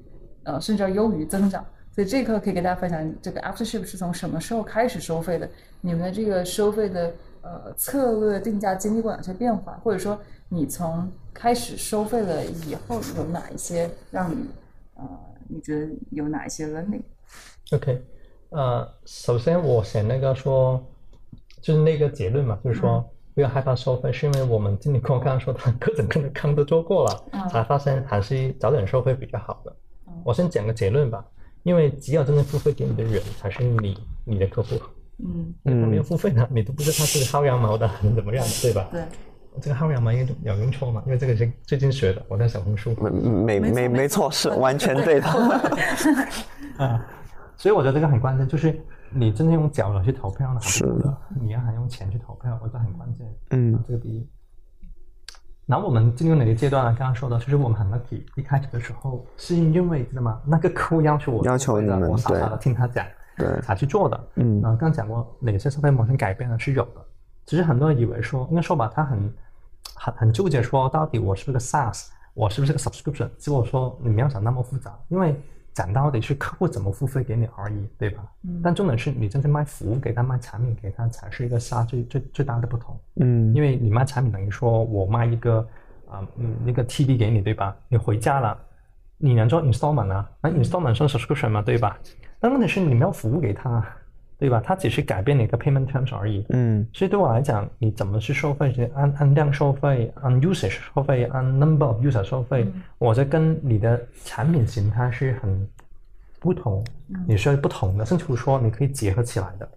[0.45, 1.65] 呃，甚至要优于增长。
[1.93, 5.51] 所以这一课可以跟大家分享，这个 AfterShip 是从什么时候开始收费的？
[5.81, 9.73] 你们的这个收费的呃策略定价经历过哪些变化？
[9.83, 14.47] 或者说你从开始收费了以后，有哪一些让你
[14.95, 15.09] 呃
[15.49, 18.03] 你觉得有哪一些 learning？OK，
[18.51, 20.85] 呃，首先我想那个说，
[21.61, 29.75] 就是那个结论嘛，就是说不要害怕收费，是因为我们经理跟我刚刚说，的各种各样的坑都做过了，嗯才发现还是早点收费比较好的
[30.09, 30.13] 嗯。
[30.25, 31.25] 我先讲个结论吧，
[31.63, 34.77] 因为只有真正付费给你的人才是你你的客户，
[35.23, 38.89] 嗯，他没有付费呢，你都不知道他是薅羊毛的， 怎么样的，对吧？
[38.91, 39.03] 对，
[39.61, 41.03] 这个薅羊毛有有用错嘛？
[41.07, 42.95] 因为这个是最近学的，我在小红书。
[43.01, 45.27] 没没没没错，是完全 对的。
[46.79, 47.05] 啊，
[47.57, 48.79] 所以我觉得这个很关键，就是
[49.13, 53.27] 你真的用脚来去投票呢，还是的，你要还用钱去投票，我觉得很关键。
[53.51, 54.27] 嗯啊这个第一。
[55.67, 56.97] 然后我们进入哪个阶段呢？
[56.99, 60.41] 刚刚说的，就是我们很 lucky，一开始的时候是因为知道吗？
[60.45, 64.29] 那个客户要求我要求你们我傻傻的对听他讲，对才去做的。
[64.37, 66.59] 嗯刚讲过哪些收费模型改变呢？
[66.59, 67.05] 是有的，
[67.47, 69.35] 其实很多人以为说，应该说吧，他很
[69.95, 73.29] 很很纠结说，到底我是不是个 SaaS，我是不是个 subscription？
[73.39, 75.35] 结果说你没有想那么复杂，因为
[75.73, 78.25] 讲到底是客户怎么付费给你而已，对吧？
[78.43, 82.99] 嗯但重点是你真正卖服务给他、卖产品给他，才是一个 SaaS 最最最大的不同。
[83.17, 85.67] 嗯因为你卖产品等于说我卖一个
[86.11, 87.75] 啊嗯那个 TD 给你对吧？
[87.89, 88.59] 你回家了，
[89.17, 90.31] 你能做 installment 啊？
[90.43, 91.99] 那 installment 算 subscription 吗对吧？
[92.41, 93.85] 但问题是你们要服务给他，
[94.39, 94.61] 对吧？
[94.65, 96.45] 他只是改变了一个 payment terms 而已。
[96.49, 98.73] 嗯所以对我来讲，你怎么去收费？
[98.73, 102.67] 是按按量收费，按 usage 收费，按 number of user 收费，
[102.99, 105.69] 我这跟你的产品形态是很
[106.39, 106.83] 不同，
[107.29, 109.69] 也是不同的，甚至说你可以结合起来的。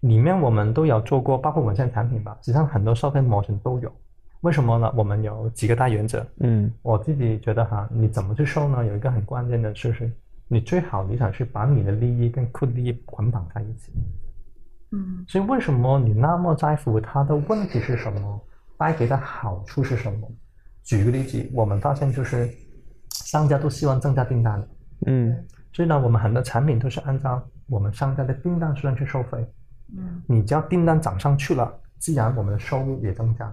[0.00, 3.90] 里面我们都有做过，包括我们现在产品吧，实际上很多收费模型都有。
[4.40, 4.92] 为什么呢？
[4.96, 6.24] 我们有几个大原则。
[6.40, 8.84] 嗯我自己觉得哈，你怎么去收呢？
[8.84, 10.10] 有一个很关键的就是，
[10.48, 13.92] 你最好你想去把你的利益跟客户利益捆绑在一起。
[14.92, 18.40] 嗯所以为什么你那么在乎它的问题是什么，
[18.78, 20.28] 带给的好处是什么？
[20.84, 22.48] 举个例子，我们发现就是
[23.10, 24.68] 商家都希望增加订单，
[25.06, 25.36] 嗯
[25.72, 29.44] 所以呢，我们很多产品都是按照我们商家的订单数量去收费。
[29.96, 33.52] 嗯你只要订单涨上去了，自然我们的收入也增加。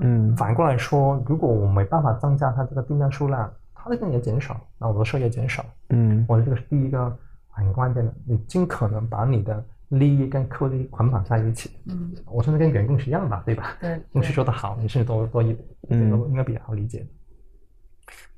[0.00, 3.52] 嗯反过来说，如果我没办法增加它这个订单数量，
[3.84, 5.62] 它的订单也减少，那我的收入也减少。
[5.90, 7.14] 嗯我觉得这个是第一个
[7.48, 11.70] 很关键的，你尽可能把你的利益跟客户利益捆绑在一起。
[11.84, 13.76] 嗯，我甚至跟员工是一样的，对吧？
[13.78, 15.54] 对，公司做得好，你是多多一
[15.86, 17.06] 这个应该比较好理解。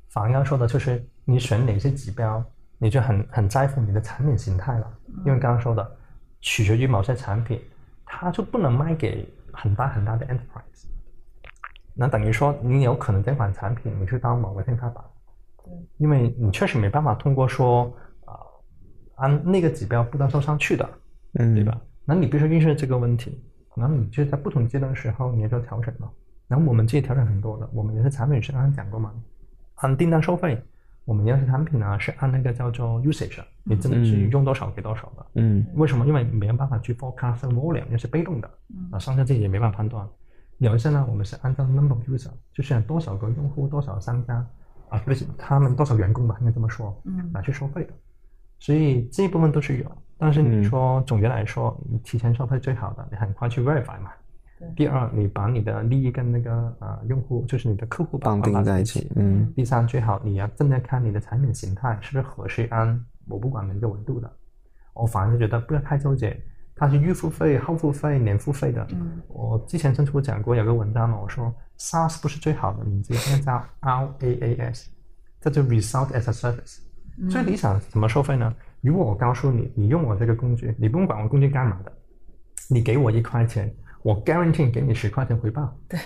[0.08, 2.44] 反而要说的就是你选哪些指标，
[2.78, 4.98] 你就很很在乎你的产品形态了。
[5.24, 5.96] 因为刚刚说的，
[6.40, 7.60] 取决于某些产品，
[8.04, 10.86] 它就不能卖给很大很大的 enterprise。
[11.98, 15.15] 那等于说，你有可能这款产品你去当某个天花板，对，
[15.98, 17.84] 因为你确实没办法通过说
[18.24, 18.32] 啊、
[19.16, 20.88] 按那个指标不断收上去的，
[21.34, 21.80] 嗯，对吧？
[22.04, 23.42] 那你必须意识到这个问题，
[23.74, 26.10] 然后你就在不同阶段的时候，你要做调整了。
[26.48, 29.12] 然后我们自己调整很多的，我们有些产品是刚刚讲过嘛，
[29.76, 30.62] 按订单收费，
[31.04, 35.26] 我们有些产品呢是按那个叫做 usage，你真的是嗯用多少给多少的。
[35.34, 36.06] 嗯为什么？
[36.06, 40.08] 因为没有办法去 forecast volume，那是被动的，嗯啊，商家自己也没办法判断。
[40.58, 44.46] 有一些呢，我们是按照 number of user，就是多少个用户、多少商家
[44.88, 47.92] 啊，不是他们多少员工吧，应该这么说，嗯拿去收费的。
[48.58, 54.10] 所以这一部分都是有，但是你嗯说总结来说，你提前收费最好的，你很快去 verify 嘛。
[54.74, 59.12] 第二，你把你的利益跟那个呃用户，就是你的客户绑定在一起。
[59.14, 62.98] 嗯第三，最好你要正在看你的产品形态是不是合适按
[63.28, 64.32] 我不管哪个维度的。
[64.94, 66.40] 我反而觉得不要太纠结，
[66.76, 68.86] 它是预付费、后付费、年付费的。
[68.92, 74.86] 嗯我之前曾出讲过有个文章嘛，我说 SaaS 不是最好的名字，应该叫 RAAS，
[75.40, 76.78] 这就 Result as a Service。
[77.30, 78.54] 最理想怎么收费呢？
[78.82, 81.90] 如果我告诉你，你用我这个工具，你不用管我工具干嘛的，
[82.68, 85.74] 你给我一块钱，我 guarantee 给你十块钱回报。
[85.88, 85.98] 对，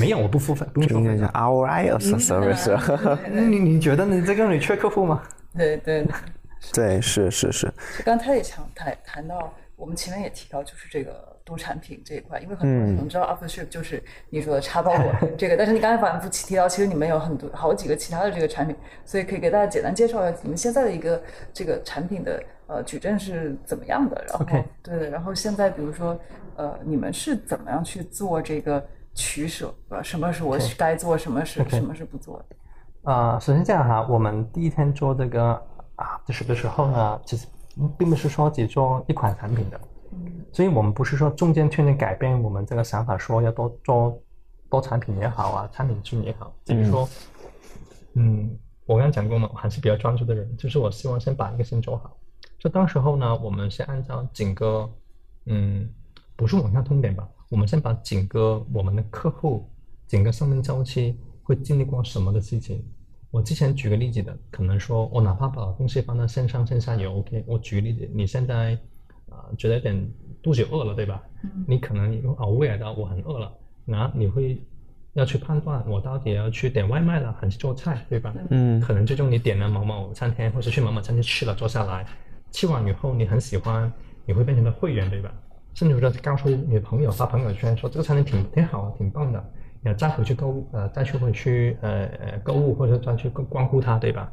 [0.00, 1.28] 没有我不付费，不用收费的。
[1.28, 3.18] ROI as a service。
[3.30, 5.22] 你你觉得你这个你缺客户吗？
[5.56, 6.14] 对对对。
[6.72, 21.22] 对，是是是，就刚才也想谈谈到，我们前面也提到，就是这个多产品这一块，因为很多人可能知道 AfterShip 就是你说的插包裹 这个，但是你刚才反复提到，其实你们有很多好几个其他的这个产品，所以可以给大家简单介绍一下你们现在的一个
[21.54, 24.44] 这个产品的呃矩阵是怎么样的，然后
[24.82, 26.18] 对，然后现在比如说
[26.56, 28.84] 呃你们是怎么样去做这个
[29.14, 35.52] 取舍，呃什么是我该做，什么是什么是不做的，啊，首先这样哈，我们第一天做这个
[35.94, 37.46] 啊的时的时候呢，其实
[37.96, 39.80] 并不是说只做一款产品的，
[40.12, 44.22] 嗯所以我们不是说中间突然改变我们这个想法，说要多做
[44.70, 47.08] 多产品也好啊，产品经理也好，只是说，
[48.14, 52.16] 嗯，我刚才讲过嘛，我还是比较专注的人，就是我希望先把一个先做好。
[52.58, 54.90] 就当时候呢，我们先按照整个，
[55.46, 55.88] 嗯，
[56.34, 59.70] 不是往下通点吧，我们先把整个我们的客户
[60.06, 62.84] 整个生命周期会经历过什么的事情。
[63.30, 67.44] 我之前举个例子的，可能说我哪怕把东西放到线上线下也 OK。
[67.46, 68.78] 我举个例子，你现在
[69.30, 70.10] 啊、觉得有点
[70.42, 71.22] 肚子饿了，对吧？
[71.44, 73.52] 嗯你可能有 aware 到我很饿了，
[73.84, 74.60] 那你会
[75.12, 78.34] 要去判断我到底要去点外卖了还是做菜，对吧？
[78.50, 82.06] 嗯可能最终你点了某某餐厅，或者去某某餐厅吃了，坐下来，
[82.50, 83.92] 吃完以后你很喜欢，
[84.24, 85.30] 你会变成了会员，对吧？
[85.74, 89.52] 甚至说告诉你的朋友发朋友圈说这个餐厅挺挺好，挺棒的，
[89.82, 94.30] 然后再回去购物，呃，再去回去呃呃购物，或者再去关顾它，对吧？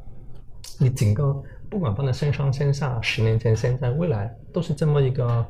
[0.79, 1.35] 你整个
[1.69, 5.45] 不管放在线上线下，十年前、现在、未来都是这么一个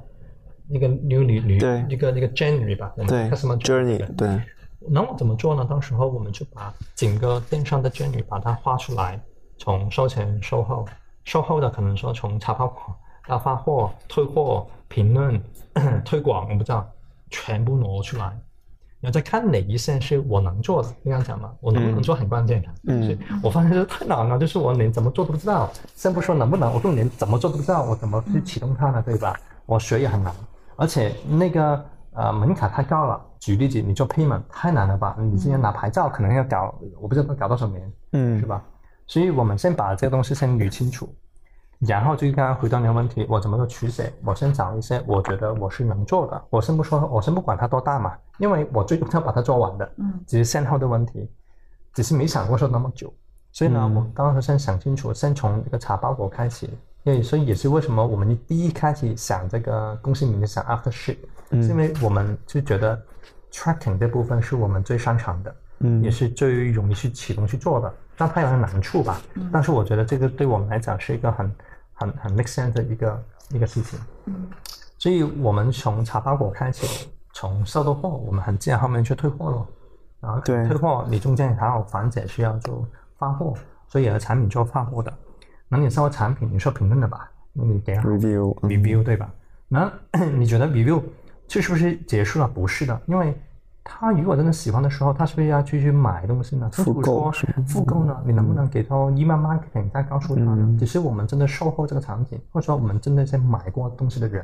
[0.70, 1.56] 一个旅旅
[1.90, 4.42] 一个一个 journey 吧，我们对 customer，journey，对对，
[4.90, 5.66] 那我怎么做呢？
[5.66, 9.20] 到时候我们就把整个电商的 journey 把它画出来，
[9.58, 10.86] 从售前、售后，
[11.24, 12.96] 售后的可能说从查包裹
[13.28, 15.42] 到发货、退货、评论、
[16.04, 16.88] 推广，我不知道，
[17.30, 18.38] 全部挪出来，
[19.06, 20.90] 然后再看哪一线是我能做的。
[21.03, 22.68] 你刚讲嘛，我能不能做很关键的。
[22.88, 25.69] 嗯就是我发现这太难了，就是我连怎么做都不知道。
[25.94, 29.03] 先不说能不能，我连怎么做都不知道，我怎么去启动它呢？
[29.06, 29.40] 对吧？
[29.68, 30.34] 我学也很难，
[30.76, 33.22] 而且那个呃门槛太高了。
[33.40, 35.15] 举例子，你做 payment 太难了吧？
[35.19, 38.64] 你之前拿牌照可能要搞，我不知道搞多少年，嗯是吧？
[39.06, 41.07] 所以我们先把这个东西先捋清楚。
[41.80, 44.03] 然后就刚刚回到你的问题，我怎么做取舍？
[44.23, 51.30] 我先找一些我觉得我是能做的，我先不说，我先不管它多大嘛，因为我最终要把它做完的，嗯只是先后的问题，
[51.93, 53.14] 只是没想过说那么久。
[53.52, 56.69] 所以呢，嗯我当时先想清楚，先从这个茶包裹开始。
[57.03, 61.18] 因为所以也是为什么我们第一开始想这个公司名字想 After Ship，、
[61.52, 62.99] 嗯是因为我们就觉得
[63.52, 67.93] tracking 这部分是我们最擅长的，嗯也是最容易去启动去做的。
[68.18, 71.56] 但它有点难处吧，嗯但是我觉得这个对我们来讲是一个很
[71.94, 74.00] 很很 make sense 的一个一个事情。
[74.26, 74.48] 嗯
[74.98, 79.66] 所以我们从茶包裹开始，从收到货，我们很自然后面去退货了。
[80.22, 82.88] 然后对退货，你中间还有环节需要做
[83.20, 83.54] 发货，
[83.88, 85.14] 所以有的产品做发货的。
[85.68, 87.30] 那你收产品，你说评论的吧？
[87.54, 89.32] 那你给好 review 嗯 review 对吧？
[89.68, 89.92] 那
[90.34, 91.04] 你觉得 review
[91.48, 92.48] 这是不是结束了？
[92.48, 93.40] 不是的，因为
[93.88, 96.68] 他如果真的喜欢的时候，他是不是要继续买东西呢？
[96.74, 97.32] 复购
[97.68, 100.57] 复购呢，你能不能给到 email marketing 再告诉他呢？
[100.60, 104.44] 嗯只是我们真的售后这个产品，或者说我们真的在买过东西的人，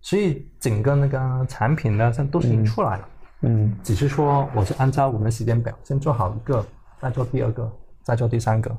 [0.00, 3.08] 所以整个那个产品呢，这都已经出来了。
[3.42, 6.64] 嗯只是说我是按照我们的时间表，先做好一个，
[6.98, 7.70] 再做第二个，
[8.02, 8.74] 再做第三个。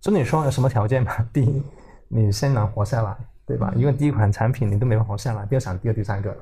[0.00, 1.12] 所以你说有什么条件嘛？
[1.32, 1.62] 第一，
[2.08, 3.16] 你先能活下来，
[3.46, 3.72] 对吧？
[3.76, 6.36] 因为第一款产品你都没有活下来，不要想第二、第三个了。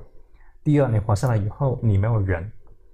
[0.65, 2.51] 第二，你活下来以后，你没有人，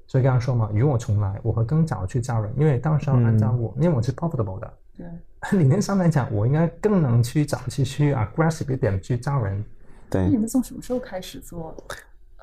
[0.06, 5.06] 所以刚刚说嘛，如果我重来，我会更早去招人，因为当时候按照我，因为我是 profitable 的，对，
[5.58, 9.64] 理念上来讲，我应该更能去早期去 aggressive 一点去招人。
[10.10, 10.22] 对。
[10.22, 11.74] 那你们从什么时候开始做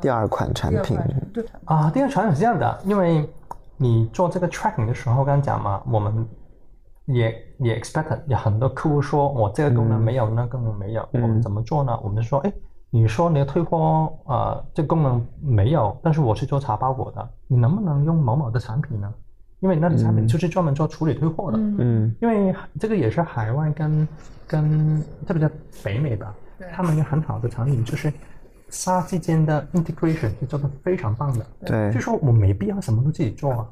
[0.02, 3.30] 第二款产品第二款对啊，第二产品是这样的，因为
[3.78, 6.28] 你做这个 tracking 的时候，刚刚讲嘛，我们
[7.06, 11.98] 也也 expect 有很多客户说我这个功能没有，那个功能没有，我们怎么做呢？
[12.04, 12.54] 我们说，哎，
[12.93, 19.11] 你说你的退货呃这功能没有，但是我是做茶包裹的，你能不能用某某的产品呢？
[19.61, 24.07] 因为那个产品就是专门做处理退货的，嗯嗯因为这个也是海外跟
[24.45, 25.49] 跟特别在
[25.84, 26.35] 北美吧，
[26.73, 28.11] 他们有很好的产品，就是
[28.69, 31.45] 沙之间的 integration 是做的非常棒的。
[31.65, 33.68] 对就说我没必要什么都自己做啊，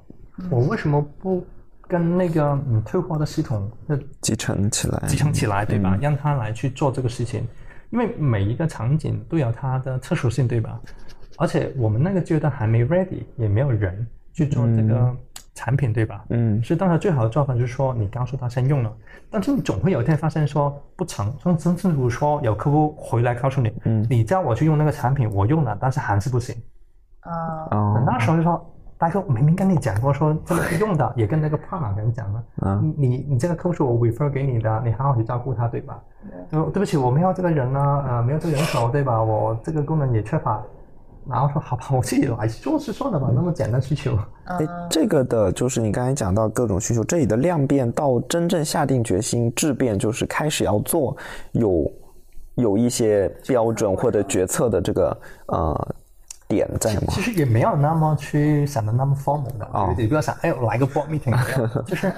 [0.50, 1.44] 我为什么不
[1.88, 5.98] 跟那个嗯退货的系统呃集成起来集成起来，对吧？
[6.00, 7.48] 让他来去做这个事情，
[7.90, 10.80] 因为每一个场景都有它的特殊性，对吧？
[11.38, 15.16] 而且我们那个阶段还没 ready，也没有人去做这个
[15.56, 16.24] 产品，对吧？
[16.30, 18.94] 嗯所以当时最好的做法就是说，你告诉他先用了，
[19.30, 26.56] 但是你总会有一天发现说不成，甚甚至乎说有客户回来告诉你，嗯你叫我去用那个产品，我用了，但是还是不行。
[27.22, 35.98] 啊哦那时候就说，大哥，我明明跟你讲过说这个是用的，也跟那个 partner 跟你讲了，嗯你你你这个客户是我 refer 给你的，你好好去照顾他，对吧？
[36.52, 39.24] 呃，对不起，我没有这个人呢，呃，没有这个人手，对吧？
[39.24, 40.62] 我这个功能也缺乏。
[41.30, 44.18] 然后说好吧，我自己来做是算了吧，那么简单需求。
[44.46, 51.16] 哎，这个的就是你刚才讲到各种需求，这里的量变到真正下定决心质变，就是开始要做，
[51.52, 51.92] 有
[52.56, 55.18] 有一些标准或者决策的这个
[55.48, 55.96] 呃
[56.50, 57.02] 点在吗？
[57.12, 61.32] 其实也没有那么去想的那么 formal 的，哦你不要想，哎，我来个 board meeting，
[61.86, 62.12] 就是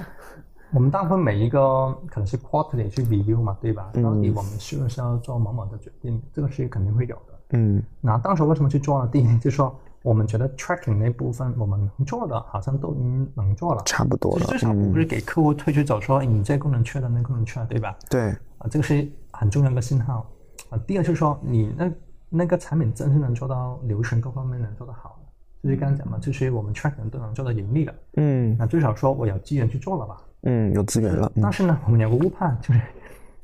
[0.72, 3.90] 我们大部分每一个可能是 quarterly 去 review 嘛，对吧？
[4.02, 7.22] 到底我们是不是要做某某的决定，这个是肯定会有的。
[7.54, 9.08] 嗯那当时为什么去做呢？
[9.12, 17.94] 第一就是说，我们觉得 tracking 那部分我们能做的，好像都已经能做了，差不多了至少不是给客户推去走说，哎你这个功能缺的，那个功能缺了，对吧？
[18.08, 20.26] 对，啊，这个是很重要的信号。
[20.70, 21.90] 啊，第二就是说，你那
[22.32, 25.28] 那个产品真是能做到流程各方面能做得好的，
[25.62, 30.16] 就是刚刚讲嘛，就是我们 tracking 都能做到盈利的，嗯那最少说我有资源去做了吧。
[30.44, 32.80] 嗯，有资源了，嗯但是呢，我们有个误判，就是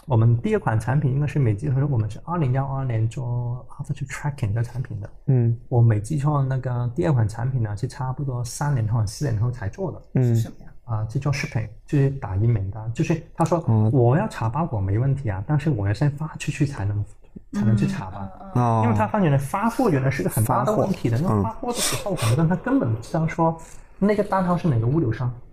[0.07, 5.11] 我们第二款产品应该是没记错，我们是二零幺二年做 After to Tracking 这产品的。
[5.27, 10.03] 嗯我没记错，那个第二款产品呢是差不多三年后、四年后才做的。
[10.15, 10.73] 嗯什么呀？
[10.85, 17.05] 啊，去做 shipping，就是打印名单，就是他说、哦我要查包裹没问题啊，但是我要先发出去才能
[17.53, 18.29] 才能去查吧。
[18.55, 23.57] 哦，因为他发觉呢发货原来是个很大的问题的，那嗯发货的时候，很多人他根本不知道说
[23.99, 25.48] 那个单号是哪个物流商，嗯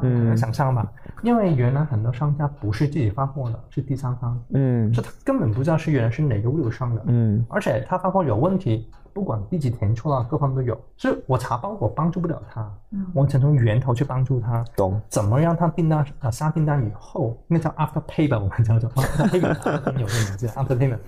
[0.00, 0.90] 能想象吧？
[1.22, 4.92] 因为原来很多商家不是自己发货的，是第三方，嗯。
[4.92, 7.02] 所以他根本不知道是原来是哪个物流商的。
[7.06, 7.44] 嗯。
[7.48, 13.06] 而且他发货有问题，不管地址填错了，各方面都有，所以我查包裹帮助不了他，嗯。
[13.14, 20.98] 我只能从源头去帮助他，懂，怎么让他订单啊下订单以后，那叫 after pay 吧， 我们叫做 after payment，有这个名字 after payment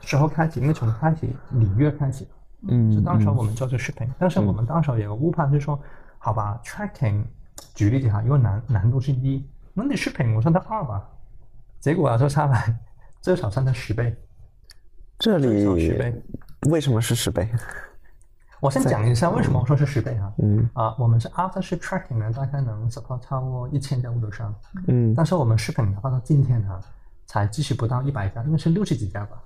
[0.00, 2.26] 时候开始，因为从开始里约开始，
[2.68, 5.78] 嗯就当时我们做这 shipping，但是我们当时有个误判，就是说，
[6.18, 7.22] 好吧，tracking，
[7.74, 11.06] 举例子哈，因为难难度是一，那你 shipping 我算它二吧，
[11.80, 12.78] 结果啊说下来
[13.20, 14.16] 至少算它十倍。
[15.18, 16.22] 这里十倍
[16.70, 17.48] 为什么是十倍？
[18.60, 20.32] 我先讲一下为什么我说是十倍哈。
[20.38, 24.54] 嗯啊，我们是 after ship tracking 呢，大概能 support 超过一千家物流商，
[24.86, 26.80] 嗯但是我们 shipping 哪怕到今天哈，
[27.26, 29.42] 才继续不到一百家，应该是六十几家吧。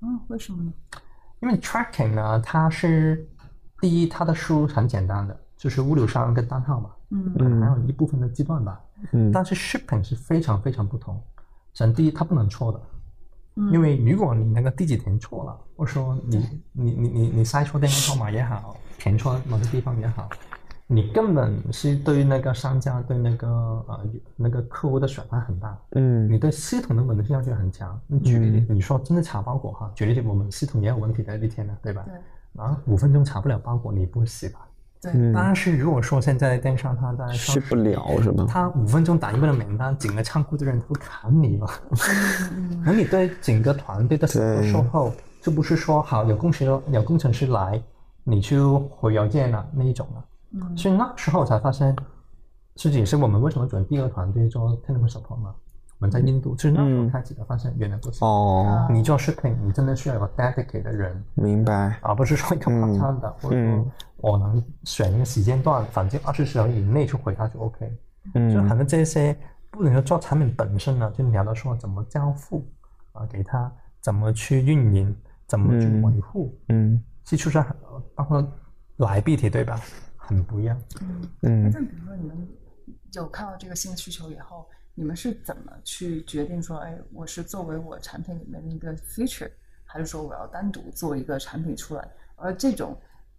[0.00, 0.72] 嗯，为什么呢？
[1.40, 3.28] 因为 tracking 呢，它是
[3.80, 8.80] 第一，它的输入很简单的，就是物流商跟单号嘛，嗯可能还有一部分的计算吧。
[9.12, 11.14] 嗯但是 shipping 是非常非常不同。
[11.74, 12.80] 首先，第一，它不能错的，
[13.56, 16.38] 嗯因为如果你那个地址填错了，或者说你
[16.72, 20.28] 你你你你塞错电话号码也好， 填错某个地方也好，
[20.86, 23.48] 你根本是对那个商家对那个
[23.88, 24.06] 呃
[24.36, 25.76] 那个客户的损害很大。
[25.92, 28.00] 嗯你对系统的稳定性要求很强。
[28.06, 32.02] 你举例，你说真的查包裹哈，举例我们系统也有问题的那天呢，对吧？
[32.06, 32.14] 对
[32.52, 34.60] 然后五分钟查不了包裹，你不会死吧？
[35.12, 38.46] 对，但是如果说现在电商它在上去不了是吧？
[38.48, 41.68] 他五分钟打一个的名单，整个仓库的人都砍你了。
[42.84, 45.12] 那你对整个团队的售后，
[45.42, 47.80] 就不是说好有工程师有工程师来，
[48.22, 50.24] 你就回邮件了那一种了。
[50.52, 51.94] 嗯所以那时候我才发现，
[52.76, 55.54] 这也是我们为什么转第二个团队做 technical support 嘛。
[56.00, 58.26] 我们在印度，就是那时候开始才发现原来不行。
[58.26, 61.96] 哦，你做视频，你真的需要有个 dedicated 的人，明白。
[62.02, 63.86] 而不是说一个 part time 的，或者说
[64.24, 67.98] 我能选一个时间段，反正二十小时以内去回他就 OK。
[68.34, 69.36] 嗯就嗯很多这些
[69.70, 72.66] 不能说做产品本身呢，就聊到说怎么交付
[73.12, 73.70] 啊，给他
[74.00, 75.14] 怎么去运营，
[75.46, 77.64] 怎么去维护，嗯技术上
[78.14, 78.42] 包括
[78.96, 79.78] liability 对吧？
[80.16, 80.80] 很不一样。
[81.42, 82.48] 嗯但比如说你们
[83.12, 89.50] 有看到这个新的需求以后，你们是怎么去决定说，哎，我是作为我产品里面的一个 feature，
[89.84, 92.08] 还是说我要单独做一个产品出来？
[92.36, 92.96] 而这种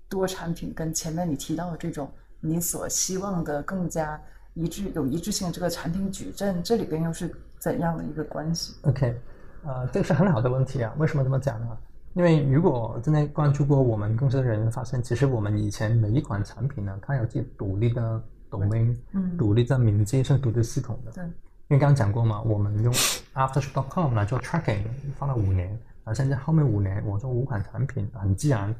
[0.09, 2.09] 多产品跟前面你提到的这种
[2.39, 4.21] 你所希望的更加
[4.53, 9.19] 一致、有一致性这个产品矩阵，这里边又是怎样的一个关系？OK，
[9.63, 10.93] 呃，这个是很好的问题啊。
[10.97, 11.77] 为什么这么讲呢？
[12.13, 21.11] 因为如果真的关注过我们公司的人，发现其实我们以前每一款产品呢，它有自己独立的 domain，嗯独立的名字，甚至独立系统的。
[21.11, 21.31] 对，因
[21.71, 22.93] 为刚刚讲过嘛，我们用
[23.33, 24.83] aftershop.com 来做 tracking，
[25.17, 28.73] 放了五年，然后现在后面五年我做五款产品，很自然。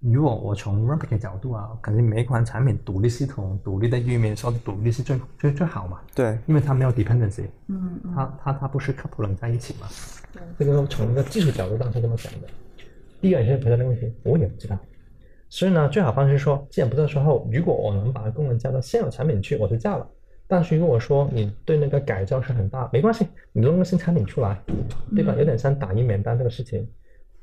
[0.00, 9.88] 如果我从 Replicate 角度啊，肯定每一款产品独立系统、独立的域名，说独立是最最最好嘛，对，因为它没有 dependency，嗯嗯，它它它不是 couple 在一起嘛。
[10.58, 12.48] 这个从一个技术角度上是这么讲的。
[13.20, 14.78] 第二也是回答的问题，我也不知道。
[15.48, 20.06] 所以呢，最好方式是说，既然不知道时候，如果我能把功能加到现有产品去，我就加了。
[20.46, 24.60] 但是如果说你对那个改造是很大，没关系，你弄个新产品出来，
[25.14, 25.34] 对吧？
[25.38, 26.86] 有点像打印免单这个事情，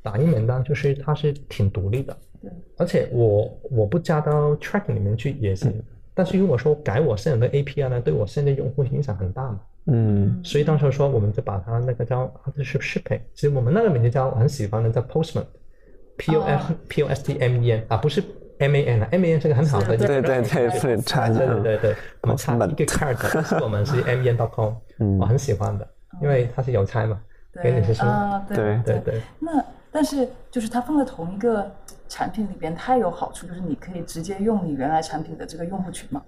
[0.04, 5.74] 打印免单就是它是挺独立的，对，而且我我不加到 tracking 里面去也行。
[6.14, 9.60] 但是如果说改我现有的 API 呢，对我现在用户影响很大嘛。
[9.88, 10.40] 嗯。
[10.44, 18.22] 所以当时说，我们就把它那个叫 Shipping，其实我们那个名字叫我很喜欢的叫 Postman，P O F P O S T M E N 啊，不是
[18.60, 25.18] M A N 啊，M A N 是个很好的，是对对对对，差一对对对对，我们差一个 card，但是我们是 M E N dot com，嗯。
[25.18, 25.88] 我很喜欢的，
[26.22, 27.20] 因为它是邮差嘛，
[27.64, 28.06] 给你是说，
[28.50, 29.00] 对对。
[29.00, 31.72] 对，那但是就是它放在同一个
[32.10, 36.22] 产品里边，它有好处，就是你可以直接用你原来产品的这个用户群嘛。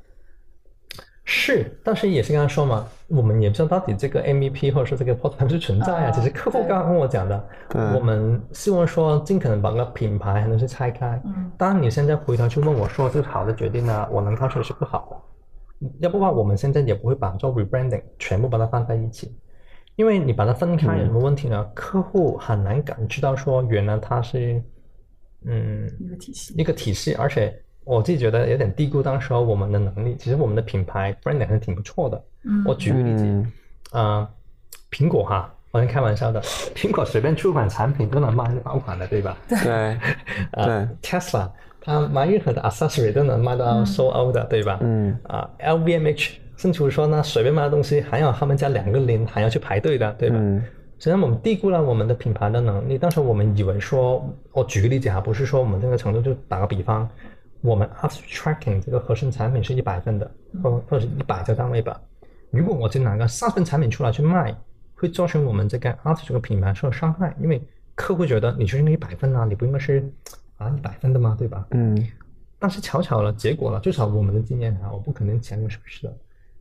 [1.28, 7.50] 是，但是也是刚刚说嘛，我们也不知道到底这个 MVP 或者说这个 Postman 是存在啊，啊只是客户对刚刚跟我讲的，
[7.96, 11.20] 我们希望说尽可能把那个品牌还能是拆开。
[11.26, 15.90] 嗯当然你现在回头去问我说这是好的决定呢，我能告诉你是不好的。
[16.00, 19.36] 要不然我们现在也不会把做 rebranding 全部把它放在一起，
[19.96, 21.64] 因为你把它分开有什么问题呢？
[21.74, 24.62] 客户很难感知到说原来它是
[25.46, 26.54] 嗯一个体系。
[26.58, 27.54] 一个体系，而且
[27.84, 30.16] 我自己觉得有点低估当时候我们的能力。
[30.18, 32.22] 其实我们的品牌 branding 还是挺不错的。
[32.44, 33.52] 嗯我举个例子，嗯
[33.94, 34.30] 呃，
[34.92, 36.42] 苹果哈，我是开玩笑的，
[36.76, 39.38] 苹果随便出款产品都能卖是爆款的，对吧？
[39.48, 39.98] 对
[40.54, 41.50] 呃，Tesla
[41.80, 44.80] 它卖任何的 accessory 都能卖到 sold out 的，对吧？
[44.82, 50.36] 嗯啊、LVMH 甚至说呢，随便卖的东西还要他们加两个零，还要去排队的，对吧？
[50.40, 50.64] 嗯
[50.98, 52.98] 实际上我们低估了我们的品牌的能力。
[52.98, 57.08] 当时我们以为说，我举个例子哈，不是说我们这个程度，就打个比方，
[57.60, 60.32] 我们 After Tracking 这个核心产品是一百分的，
[60.64, 62.00] 或或者是一百个单位吧。
[62.50, 64.56] 如果我就拿个三十分产品出来去卖，
[64.96, 67.62] 会造成我们这个 After 这个品牌受伤害，因为
[67.96, 70.02] 客户觉得你就是应该一百分啊，你不应该是
[70.56, 71.36] 啊一百分的吗？
[71.38, 71.68] 对吧？
[71.72, 72.08] 嗯
[72.58, 76.14] 但是巧巧了，结果了，至少我们的经验啊，我不可能讲是不是的。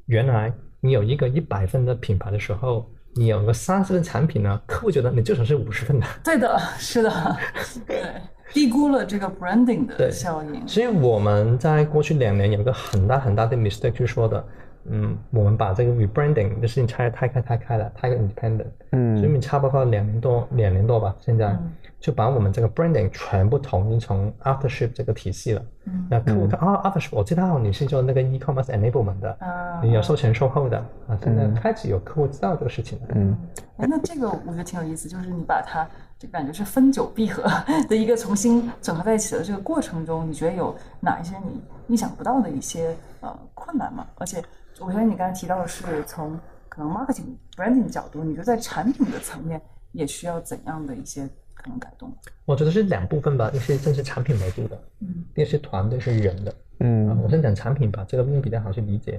[0.07, 6.07] 原来你有一个一百分的品牌的时候，你有个三十分产品呢，客户觉得你至少是五十分的。
[6.23, 7.37] 对的，是的，
[7.87, 8.05] 对，
[8.53, 10.69] 低估了这个 branding 的效应。
[10.69, 14.45] 所以我们在过去两年有一个很大很大的 mistake，就是说的，
[14.91, 19.17] 嗯，我们把这个 rebranding 的事情拆得太开太开了，太 independent，嗯。
[19.17, 21.47] 所以你差不多两年多两年多吧，现在。
[21.49, 21.73] 嗯
[22.05, 25.63] 就把我们这个 branding 全部统一从 Aftership 这个体系了。
[25.87, 30.77] 嗯那客户看啊，Aftership 我知道你是做那个 e-commerce enablement 的，啊你有售前售后的
[31.09, 33.07] 啊，现在开始有客户知道这个事情了。
[33.15, 33.35] 嗯
[33.79, 37.43] 哎，那这个我觉得挺有意思，就是你把它就感觉是分久必合
[37.89, 44.07] 的一个重新整合在一起的这个过程中，你觉得有哪一些你意想不到的一些呃困难吗？
[44.17, 44.43] 而且
[44.79, 49.59] 我觉得你刚才提到的是从可能 marketing branding 角度，你觉得在产品的层面
[49.93, 51.27] 也需要怎样的一些
[51.65, 52.15] 可能改动？
[52.45, 56.51] 我觉得是两部分吧，一是正是产品维度的，嗯第二是团队是人的。
[56.51, 59.19] 啊，嗯我先讲产品吧，这个用比较好去理解，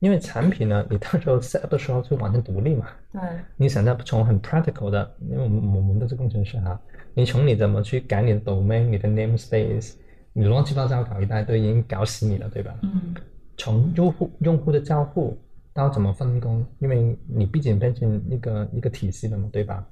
[0.00, 2.86] 因为产品呢， 你到时候 set up 的时候就完全独立嘛。
[3.12, 3.20] 对，
[3.56, 6.78] 你想要从很 practical 的，因为我们我们都是工程师哈，
[7.14, 9.94] 你从你怎么去改你的 domain、你的 namespace，
[10.34, 12.78] 你乱七八糟搞一大堆，已经搞死你了，对吧？
[12.82, 13.14] 嗯
[13.56, 15.36] 从用户用户的交互
[15.72, 19.84] 到怎么分工，因为你毕竟变成一个一个体系了嘛，对吧？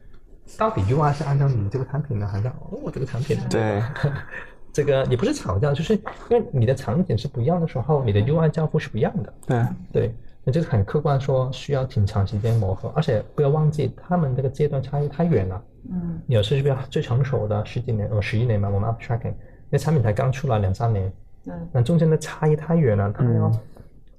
[0.58, 3.44] 到底 UI 是按照你这个产品呢，还是哦我这个产品呢？
[3.50, 3.82] 对，
[4.72, 9.34] 这个也不是吵架，就是因为你的场景是不一样的时候，你的 UI 交互是不一样的。
[9.46, 10.14] 对，对，
[10.44, 15.62] 那这是很客观说需要挺长时间磨合，而且不要忘记他们这个阶段差异太远了。
[15.88, 19.32] 嗯有是比较最成熟的十几年，呃十一年嘛，我们 up tracking，
[19.70, 21.12] 那产品才刚出来两三年，
[21.46, 23.50] 嗯，那中间的差异太远了，他们要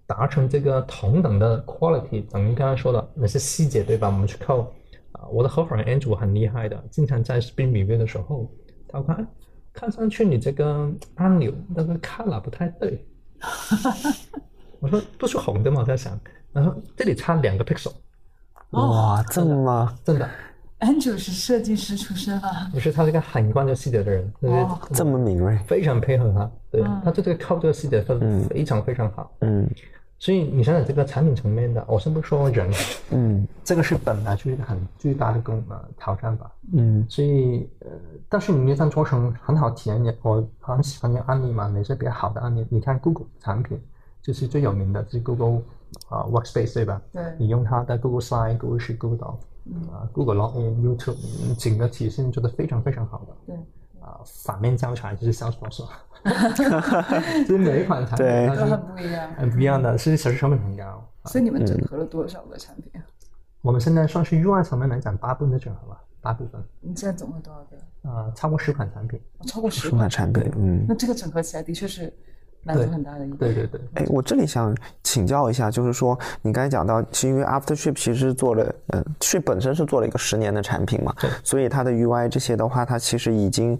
[0.05, 4.07] 达成这个同等的 quality，等于刚才说的那些细节对吧？
[4.07, 4.73] 我们去扣
[5.13, 8.49] 啊，我的合伙人 Andrew 很厉害的，经常在 Spring Review 的时候，
[8.87, 9.27] 他会看，哎
[9.73, 13.05] 看上去你这个按钮那个 color 不太对，
[14.79, 15.81] 我说不是红的吗？
[15.81, 16.19] 我在想，
[16.51, 17.91] 然后这里差两个 pixel，
[18.71, 20.27] 哇，这么真的，
[20.81, 29.31] Andrew 是设计师出身啊，不是他是个很关注细节的人，就是哦这么敏锐，非常配合他，对、嗯他对这个靠这个细节做得非常非常好。
[29.41, 29.69] 嗯
[30.19, 32.71] 所以你想想这个产品层面的，我先不说人，
[33.11, 36.51] 嗯这个是本来就是一个很巨大的工呃挑战吧。
[36.73, 37.87] 嗯所以呃，
[38.27, 42.65] 但是你一旦做成很好体验也，我很喜欢用案例嘛，哪些比较好的案例？
[42.69, 43.79] 你看 Google 产品
[44.21, 45.61] 就是最有名的，就是 Google
[46.09, 47.01] 啊、Workspace 对吧？
[47.13, 49.37] 对你用它的 Google Slide、Google 是 Google Doc
[49.91, 53.35] 啊、Google Login、YouTube 嗯整个体系做得非常非常好的。
[53.45, 53.55] 对，
[54.07, 55.85] 啊、反面教材就是 Salesforce，
[57.45, 59.33] 就是每一款产品都很不一样。
[59.35, 61.05] 很不一样的，是销售成本很高。
[61.25, 63.03] 所以你们整合了多少个产品啊？
[63.61, 67.77] 我们现在算是 UI 层面来讲，八部分的整合吧，八部分，你现在总共多少个？
[68.03, 69.19] 呃，超过十款产品。
[69.45, 70.85] 超过十款产品，嗯。
[70.87, 72.13] 那这个整合起来的确是
[72.67, 73.37] 难度很大的一个。
[73.37, 83.79] 对对对，哎，我这里想请教一下，就是说你刚才讲到，其实因为 AfterShip 其实做了，呃，Ship 本身是做了一个十年的产品嘛对，所以它的 UI 这些的话，它其实已经，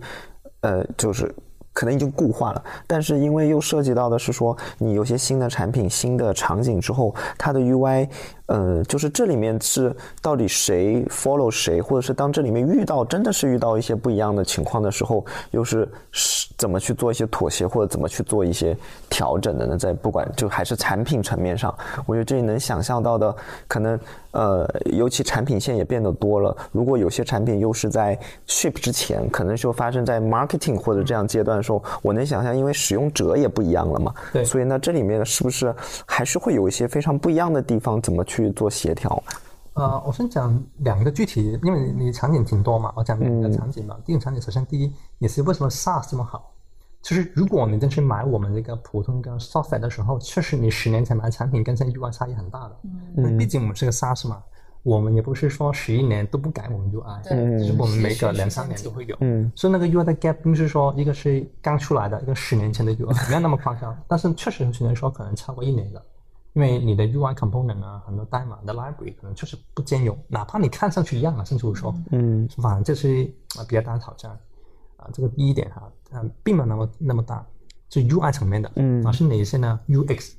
[0.62, 1.34] 呃，就是。
[1.74, 8.10] 可能已经固化了，但是因为又涉及到的是说，你有些新的产品、新的场景之后，它的 UI，
[8.48, 18.76] 呃，就是这里面是到底谁 follow 谁，或者是当这里面遇到真的是遇到一些不一样的情况的时候，又是是怎么去做一些妥协，或者怎么去做一些
[19.10, 19.78] 调整的呢？
[19.78, 21.74] 在不管就还是产品层面上，
[22.06, 23.36] 我觉得这里能想象到的，
[23.68, 24.00] 可能
[24.32, 26.56] 呃，尤其产品线也变得多了。
[26.72, 28.18] 如果有些产品又是在
[28.48, 38.02] ship 之前，可能就发生在 marketing 或者这样阶段的时候，我能想象，因为使用者也不一样了嘛，对所以呢，这里面是不是还是会有一些非常不一样的地方？
[38.02, 39.24] 怎么去做协调？
[39.74, 43.96] 呃，我先讲两个具体，因为你你场景挺多嘛，我讲两个场景吧。
[44.04, 46.52] 第一个场景，首先第一也是为什么 SaaS 这么好，
[47.04, 52.76] 就是如果你真去买我们这个普通跟 software 的时候，确实你十年前买的产品跟现在 UI 差异很大的，
[53.18, 54.42] 因为毕竟我们是个 SaaS 嘛，
[54.82, 59.52] 我们也不是说十一年都不改我们 UI，对就是我们每是是个两三年都会有，嗯。
[59.56, 66.04] 所以那个 UI 的 gap 并不是说一个是刚出来的，一个十年前的 UI，没有那么夸张，但是确实只能说可能超过一年的。
[66.58, 72.50] 因为你的 UI component 啊，很多代码的 library 可能确实不兼容，哪怕你看上去一样啊，甚至乎说，嗯。
[72.58, 74.32] 反正这是啊比较大的挑战
[74.96, 77.46] 啊，这个第一点哈，嗯、并没有那么那么大，
[77.92, 79.06] 是 UI 层面的，嗯。
[79.06, 80.34] 啊是哪一些呢？UX，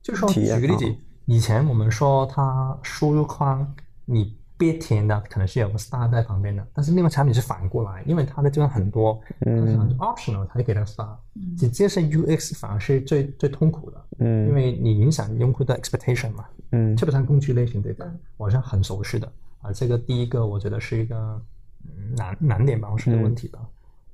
[0.00, 11.16] 就是说举个例子啊，以前我们说它输入框你别填的可能是有个 star 在旁边的，但是另外产品是反过来，因为它的地方很多，它是 optional 它就给它 star，
[11.56, 16.96] 直接是 UX 反而是最最痛苦的，因嗯为你影响用户的 expectation 嘛，嗯。
[16.96, 18.18] 特别是工具类型对吧嗯？
[18.36, 19.32] 我是很熟悉的。
[19.62, 19.72] 啊。
[19.72, 21.40] 这个第一个我觉得是一个
[21.84, 23.60] 嗯难难点吧，我是个问题吧。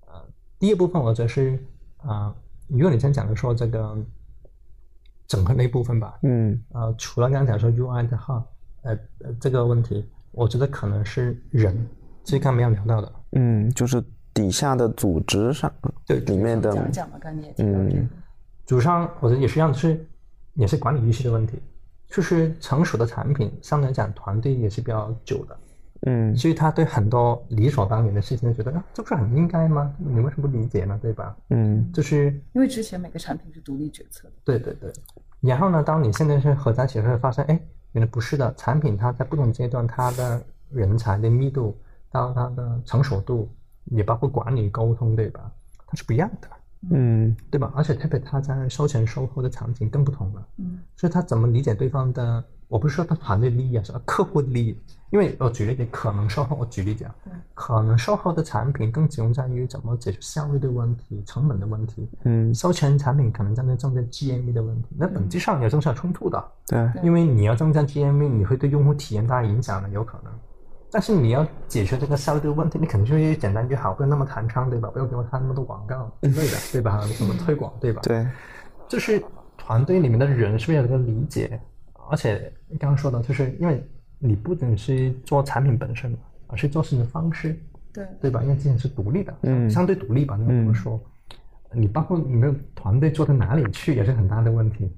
[0.06, 0.23] 呃，
[0.58, 1.58] 第二部分我觉得是
[2.02, 2.34] 啊，
[2.68, 3.97] 如果你先讲的说这个
[5.26, 6.62] 整合那部分吧，嗯。
[6.73, 8.44] 呃，除了刚才说 UI 的话，
[8.82, 11.74] 呃呃这个问题，我觉得可能是人，
[12.22, 15.72] 这刚刚没有聊到的，嗯，就是底下的组织上
[16.06, 18.08] 对里面的讲讲吧，刚才你也提到这个嗯，
[18.64, 20.06] 组上我觉得也是一样，就是
[20.54, 21.60] 也是管理预期的问题。
[22.06, 25.56] 就是成熟的产品，相对来讲团队也是比较久的，
[26.02, 29.92] 嗯所以他对很多理所当然的事情就觉得啊，这不是很应该吗？
[29.98, 30.96] 你为什么不理解呢？
[31.02, 31.36] 对吧？
[31.50, 34.34] 嗯就是因为之前每个产品是独立决策的。
[34.44, 34.92] 对对对。
[35.40, 37.60] 然后呢，当你现在是合在一起，会发现，哎，
[37.94, 41.76] 原来不是的，产品它在不同阶段，它的人才的密度
[42.10, 43.48] 到它的成熟度，
[43.86, 45.50] 也包括管理沟通，对吧？
[45.86, 46.48] 它是不一样的。
[46.90, 47.73] 嗯对吧？
[47.74, 52.44] 而且特别它在售前售后的场景更不同了，嗯，所以他怎么理解对方的？
[52.68, 54.78] 我不是说他团队利益啊，是客户的利益。
[55.15, 62.10] 因为我举例子，可能售后，我举例讲对，可能售后的产品更集中在于怎么解决效率的问题、成本的问题。
[62.25, 70.33] 嗯，售前产品可能真正增加 GMV 的问题，那本质上有正是有冲突的，对，因为你要增加 GMV，你会对用户体验带来影响的，有可能。
[70.91, 74.91] 但是你要解决这个效率的问题，你肯定就越简单越好，不要那么弹窗，对吧？
[74.91, 77.01] 不要给我看那么多广告之类的，对吧？
[77.17, 78.01] 怎么推广，对吧？
[78.07, 78.26] 对，
[78.89, 79.23] 就是
[79.57, 81.60] 团队里面的人是不是有这个理解？
[82.10, 86.18] 而且刚刚说的，就是因为你不仅是做产品本身嘛，
[86.49, 87.59] 而是做事情的方式，
[87.93, 88.43] 对对吧？
[88.43, 91.01] 因为之前是独立的，嗯相对独立吧，那么说。
[91.76, 94.89] 你包括你的团队做到哪里去也是很大的问题，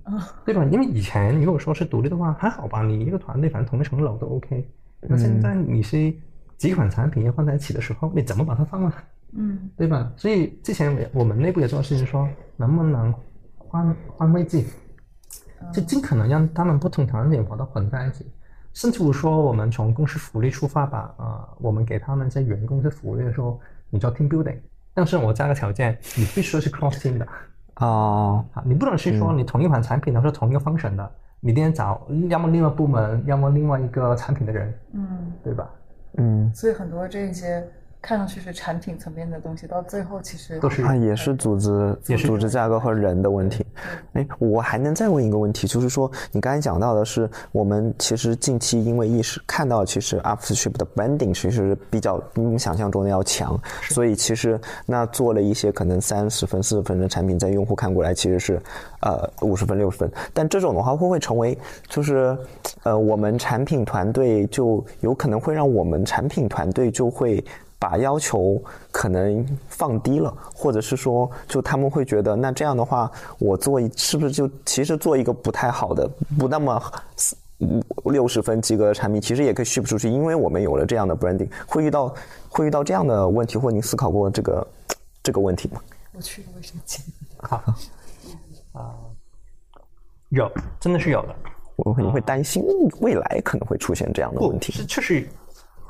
[0.44, 0.62] 对吧？
[0.66, 4.68] 因为以前如果说是独立的话还好吧，你一个团队反正同一层楼都 OK。
[5.00, 6.12] 那现在你是
[6.58, 9.04] 几款产品要放在一起的时候，你怎么把它放啊？
[9.32, 10.12] 嗯对吧？
[10.16, 12.28] 所以之前我我们内部也做事情说，
[12.58, 13.14] 能不能
[13.56, 14.62] 换换位置，
[15.72, 18.26] 就尽可能让他们不同场景把它混在一起。
[18.76, 24.58] 甚至乎说，我们从公司福利出发吧，啊、我们给他们一些员工的福利的时候，你做 team building，
[24.92, 27.26] 但是我加个条件，你必须是 cross team 的。
[27.76, 35.70] 哦，啊，你不能是说你同一款产品，然后是同一个 function 的，你一定要找要么另外部门，要么另外一个产品的人，嗯，对吧？
[36.18, 37.66] 嗯，所以很多这些
[38.02, 43.66] 看上去是产品层面的东西，到最后其实都是啊，也是组织也是组织架构和人的问题。
[44.12, 53.58] 哎，我还能再问一个问题，就是说，你刚才讲到的是，我们其实近期因为意识看到，其实 AfterShip 的 branding 其实比较比你想象中的要强，
[53.90, 58.62] 所以其实那做了一些可能三十分、四十分的产品，在用户看过来其实是
[59.00, 61.58] 呃五十分、六十分，但这种的话会不会成为
[61.88, 62.38] 就是
[62.84, 67.44] 呃我们产品团队就有可能会让我们产品团队就会。
[67.78, 76.82] 把要求可能放低了，或者是说，就他们会觉得，那这样的话，我做一是不是就其实做一个不太好的、不那么
[78.04, 82.14] 五六十分及格的产品，其实也可以 ship 出去，因为我们有了这样的 branding，会遇到
[82.48, 84.66] 会遇到这样的问题，或您思考过这个
[85.22, 85.80] 这个问题吗？
[86.12, 87.04] 我去个卫生间。
[87.38, 87.62] 好，
[88.72, 88.94] 啊、
[90.30, 91.34] 有，真的是有的。
[91.76, 92.64] 我可能会担心
[93.00, 94.72] 未来可能会出现这样的问题。
[94.72, 95.28] 是确实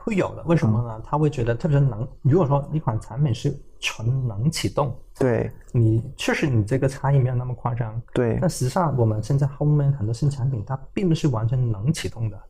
[0.06, 0.42] 会有的。
[0.44, 1.02] 为什么呢？
[1.04, 8.00] 他会觉得，特别是能，如果说一款产品是纯能启动，对你确实你这个差异没有那么夸张。
[8.14, 12.40] 对但实际上我们现在后面很多新产品，它并不是完全能启动的，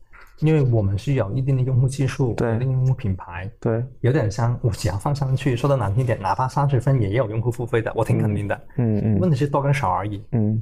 [0.41, 8.55] 因为我们是有一定的用户技术，对一定用户品牌，对，有点像我只要放上去，说的难听点，哪怕三十分也有用户付费的，我挺肯定的。
[8.75, 10.23] 嗯嗯问题是多跟少而已。
[10.31, 10.61] 嗯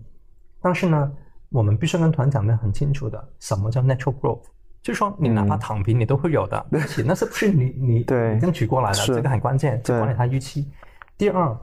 [0.61, 1.11] 但是呢，
[1.49, 4.41] 我们必须跟团长们很清楚的，什么叫 natural growth，
[4.85, 8.93] 就是说你哪怕躺平，你都会有的， 而且那是不是你你对争取过来的？
[8.93, 10.71] 是这个很关键，就对管理它预期。
[11.17, 11.57] 第二，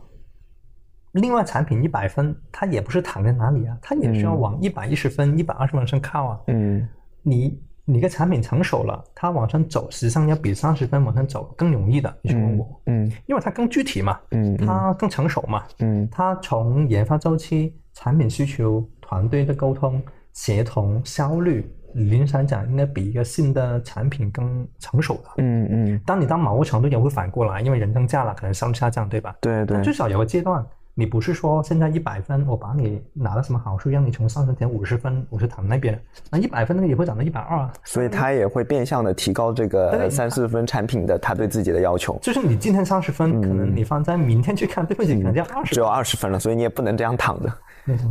[1.13, 6.41] 另外产品一百分，它也不是躺在哪里啊，它也需要往一百一十分、一百二十分上靠啊。
[6.49, 6.89] 嗯
[7.23, 12.13] 你你个产品成熟了，它往上走，实际上要比三十分往上走更容易的。
[12.23, 20.03] 你去问我，嗯因为它更具体嘛，嗯嗯它更成熟嘛，嗯它从研发周期、产品需求、团队的沟通、
[20.33, 25.31] 协同、效率，理论上讲应该比一个新的产品更成熟的。
[25.39, 29.37] 嗯嗯，当你到某个程度也会反过来，因为人增加了，可能项目下降，对吧？
[29.41, 30.65] 对对但至少有个阶段，
[30.95, 35.99] 你不是说现在一百分，我把你拿了什么好处，让你从上升点五十分，我是躺那边，
[36.31, 37.73] 那一百分那个也会涨到一百二啊。
[37.85, 42.19] 所以他也会变相的提高这个三四分产品的他对自己的要求。
[42.21, 47.51] 就是你今天三十分，可能你放在明天去看，对不起，可能要二十只有二十分了，所以你也不能这样躺着。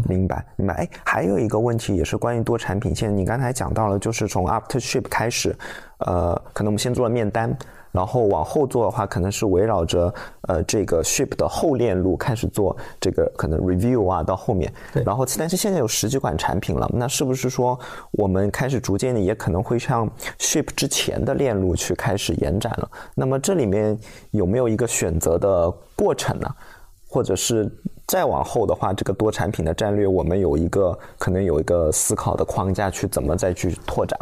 [0.08, 0.74] 明白，明白。
[0.74, 5.56] 哎，还有一个问题也是关于多产品线，你刚才讲到了，就是从 After Ship 开始，
[6.00, 7.56] 呃，可能我们先做了面单，
[7.92, 10.14] 然后往后做的话，可能是围绕着
[10.48, 17.80] 呃这个 Ship 的后链路开始做这个可能 Review 啊，到后面，对然后但是现在有十几款产品了，那是不是说
[18.12, 22.90] 我们开始逐渐的也可能会向 Ship 之前的链路去开始延展了？
[23.16, 23.98] 那么这里面
[24.32, 26.48] 有没有一个选择的过程呢？
[27.14, 27.70] 或者是
[28.08, 34.18] 再往后的话，这个多产品的战略，我们有一个可能有一个思考的框架去怎么再去拓展。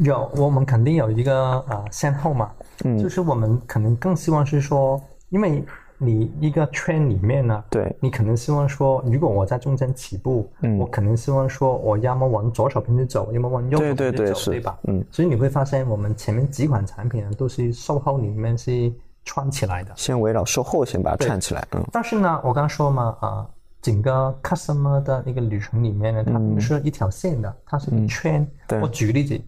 [0.00, 1.34] 有，我们肯定有一个
[1.70, 2.50] 呃先后嘛，
[2.84, 2.98] 嗯。
[2.98, 5.64] 就是我们可能更希望是说，因为
[5.98, 7.94] 你一个圈里面呢，对。
[8.00, 10.76] 你可能希望说，如果我在中间起步，嗯。
[10.78, 14.78] 我可能希望说我要么往左手边去走，要么往右手对对边去走，对是对吧？
[14.88, 18.92] 嗯，所以你会发现，我们前面几款产品呢，都是售后里面是
[19.24, 19.92] 串起来的。
[19.94, 21.84] 先围绕售后先把它对串起来，嗯。
[21.92, 23.46] 但是呢，我刚刚说嘛，啊、
[23.80, 28.42] 整个 customer 的那个旅程里面呢，它不是一条线的，它是一圈。
[28.42, 28.50] 嗯。
[28.66, 28.80] 对。
[28.80, 29.40] 我举个例子，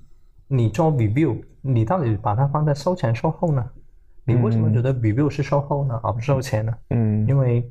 [0.46, 1.36] 你做 review，
[1.66, 3.64] 你到底把它放在收前售后呢？
[4.26, 6.74] 你为什么觉得 review 是售后呢，而不是售前呢？
[6.90, 7.66] 嗯因为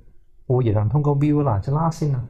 [0.48, 2.28] 我也能通过 view 啦去拉新呢。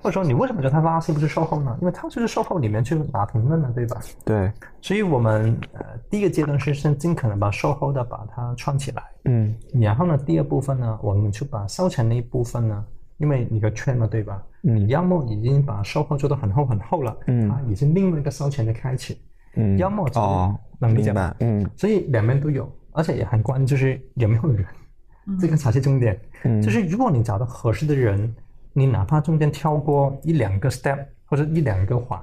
[0.00, 1.76] 或者说你为什么觉得它拉新不是售后呢？
[1.80, 4.00] 因为它就是售后里面去打评论的，对吧？
[4.24, 12.84] 对，所以我们呃第一个阶段是先尽可能把售后的把它串起来，嗯然后呢，第二部分呢，我们就把售前那一部分呢，
[13.18, 14.40] 因为你个圈嘛，对吧？
[14.62, 19.20] 嗯你要么已经把售后做得很厚很厚了，嗯它已经另外一个售前的开启，
[19.56, 24.64] 嗯，要么哦，能理解吗明白，嗯所以两边都有，而且也很关键就是有没有人，
[25.40, 26.18] 这个才是重点。
[26.44, 28.32] 嗯就是如果你找到合适的人，
[28.72, 32.20] 你哪怕中间跳过一两个 step 或者一两个环，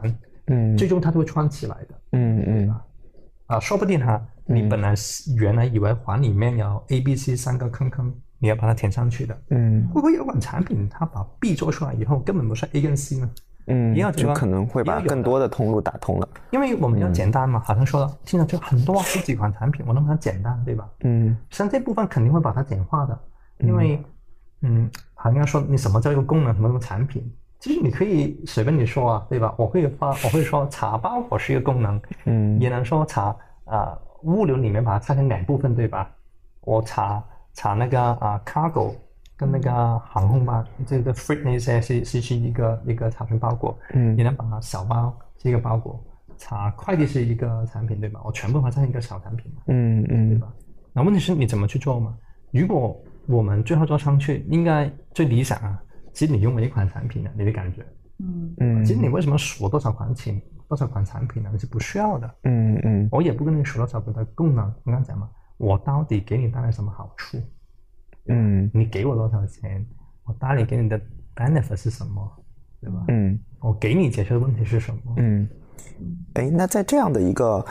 [0.47, 2.01] 嗯最终它都会串起来的。
[2.11, 2.75] 嗯嗯
[3.47, 9.37] 啊，说不定哈，你本来是原来以为环里面有 A、B、C 三个坑坑，你要把它填上去的。
[9.49, 13.29] 嗯会不会有款产品它把 B 做出来以后根本不是 A 跟 C 呢？
[13.67, 20.89] 嗯，也有这个就可能会把更多的通路打通了，因为我们要简单嘛，好像说了，听上去很多十几款产品，我能把它简单，对吧？
[21.01, 23.17] 嗯像这部分肯定会把它简化的，
[23.59, 24.03] 因为
[24.61, 27.23] 嗯，好像说你什么叫一个功能，什么什么产品，
[27.59, 29.53] 其实你可以随便你说啊，对吧？
[29.57, 33.35] 我会发，我会说查包裹是一个功能，嗯也能说查
[33.65, 36.09] 啊、物流里面把它拆成两部分，对吧？
[36.61, 38.93] 我查查那个啊、cargo
[39.35, 46.03] 跟那个航空吧，这个 freight 那些是是是一个一个产品包裹，嗯你能把它小包是一个包裹，
[46.37, 48.21] 查快递是一个产品，对吧？
[48.23, 49.61] 我全部把它成一个小产品嘛。
[49.67, 50.41] 嗯嗯
[50.93, 52.15] 那问题是你怎么去做嘛？
[52.51, 52.95] 如果
[53.25, 55.81] 我们最后做上去，应该最理想啊，
[56.13, 57.83] 其实你用了一款产品呢，你的感觉，
[58.19, 61.49] 嗯嗯，其实你为什么数多少款产多少款产品呢？
[61.51, 62.35] 你是不需要的。
[62.43, 67.41] 嗯嗯我也不跟你数多少个的功能，我刚刚讲嘛，我到底给你带来什么好处？
[68.27, 69.85] 嗯你给我多少钱？
[70.25, 70.99] 我搭理给你的
[71.35, 72.31] benefit 是什么？
[72.81, 73.05] 对吧？
[73.09, 75.13] 嗯我给你解决的问题是什么？
[75.17, 75.47] 嗯，
[76.33, 77.65] 哎，那在这样的一个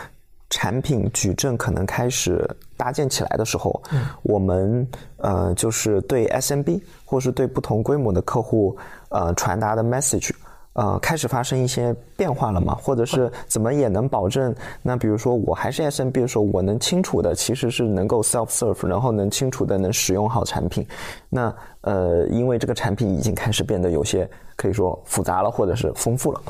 [0.51, 4.87] 产品矩阵可能开始搭建起来的时候，嗯我们
[5.19, 8.77] 呃就是对 SMB 或是对不同规模的客户
[9.11, 10.31] 呃传达的 message。
[10.75, 12.75] 呃，开始发生一些变化了吗？
[12.75, 14.55] 或者是怎么也能保证？
[14.83, 20.86] 那比如说我还是 SMB 的时候，我能清楚的其实是能够 self serve，然后能清楚的能使用好产品。
[21.28, 26.42] 那呃，因为这个产品已经开始变得有些可以说复杂了，或者是丰富了。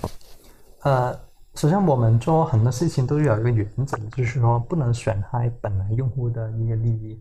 [0.83, 1.12] 呃，
[1.55, 7.20] 实际上我们做很多事情都有一个原则，就是说不能损害本来用户的一个利益。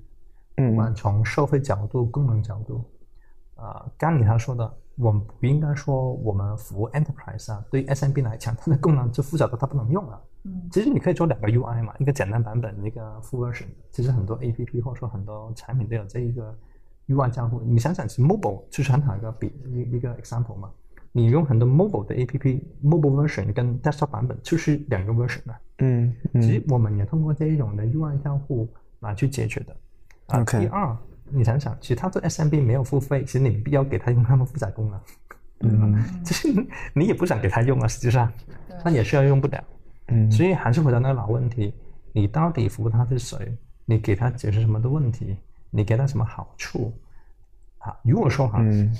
[0.57, 2.83] 嗯不管从社会角度、功能角度，
[3.55, 4.71] 啊、刚你他说的，
[5.01, 10.21] 我们不应该说我们服务 enterprise 啊，对于 SMB 来讲，它的功能就复杂到它不能用了。
[10.43, 13.65] 嗯其实你可以做两个 UI 嘛，一个简单版本，一个 full version。
[13.91, 16.55] 其实很多 APP 或者说很多产品都有这一个
[17.07, 17.61] UI 交互。
[17.61, 20.69] 你想想，其实 mobile 就是很好一个比一一个 example 嘛。
[21.11, 25.59] 你用很多 mobile 的 APP，mobile version 跟 desktop 版本就是两个 version 啊。
[25.79, 28.67] 嗯嗯其实我们也通过这一种的 UI 交互
[29.01, 29.75] 来去解决的。
[30.27, 30.97] 啊 OK 第二，
[31.33, 34.99] 你想想，其实他做 SMB 没有付费，其实你没必要给他用那么复杂功能，
[35.61, 36.23] 嗯。
[36.23, 38.31] 其实你你也不想给他用啊，实际上
[38.67, 38.77] 对。
[38.83, 39.63] 他也是要用不了。
[40.07, 40.31] 嗯。
[40.31, 41.73] 所以还是回到那个老问题，
[42.11, 43.57] 你到底服务他是谁？
[43.85, 45.37] 你给他解决什么的问题？
[45.69, 46.93] 你给他什么好处？
[47.79, 48.95] 啊，如果说哈、嗯。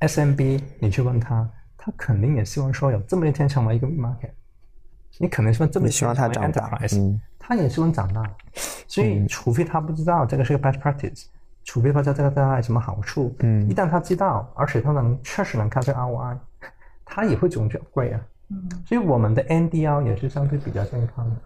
[0.00, 4.30] SMB，你去问他，他肯定也希望说有这么一天成为一个 market，
[5.18, 7.20] 你可能说这么你希望他长大、嗯。
[7.38, 8.22] 他也希望长大，
[8.86, 11.24] 所以除非他不知道这个是个 best practice，
[11.64, 13.68] 除非他知道这个对他有什么好处，嗯。
[13.68, 16.38] 一旦他知道，而且他能确实能看这个 ROI，
[17.04, 18.20] 他也会主动去 upgrade 啊。
[18.48, 18.68] 嗯。
[18.84, 21.36] 所以我们的 NDL 也是相对比较健康的。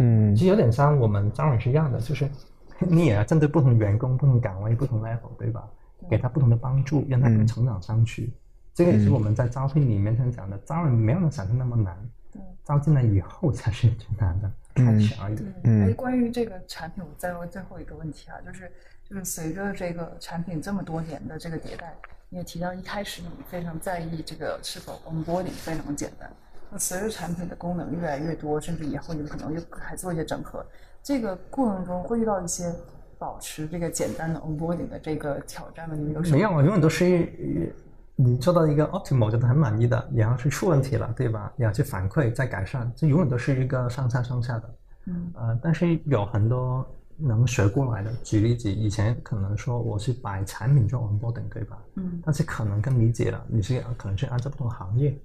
[0.00, 0.34] 嗯。
[0.34, 2.28] 其实有点像我们招人是一样的，就是
[2.78, 5.68] 你也要针对不同员工、不同岗位、不同 level，对吧？
[6.08, 8.32] 给他不同的帮助，让他嗯能成长上去。
[8.72, 11.94] 这个也是我们在招聘里面常讲的，招人没有人想象那么难，
[12.32, 12.40] 对。
[12.64, 14.86] 招进来以后才是最难的，嗯。
[14.86, 15.36] 开始而已。
[15.36, 15.90] 对，嗯。
[15.90, 18.72] 哎，关于这个产品，我再问最后一个问题啊，就是
[19.10, 21.92] 就是随着这个产品这么多年的这个迭代，
[22.28, 26.30] 你也提到一开始你非常在意这个是否 onboarding 非常简单。
[26.70, 30.64] 那随着产品的功能越来越多，甚至以后你们可能又还做一些整合，
[31.02, 32.72] 这个过程中会遇到一些
[33.18, 35.96] 保持这个简单的 onboarding 的这个挑战吗？
[35.98, 36.36] 你们有什么？
[36.36, 37.66] 没有，永远都是呃
[38.14, 41.52] 你做到一个 optimal 觉得很满意的，然后是出问题了，对吧？
[41.56, 44.74] 然后去反馈再改善，这永远都是一个上下上下的。
[45.06, 46.86] 嗯呃，但是有很多
[47.22, 48.12] 能学过来的。
[48.22, 51.78] 举例子，以前可能说我是把产品做 onboarding，对吧？
[51.96, 55.16] 嗯但是可能更理解了，你是可能是按照不同行业，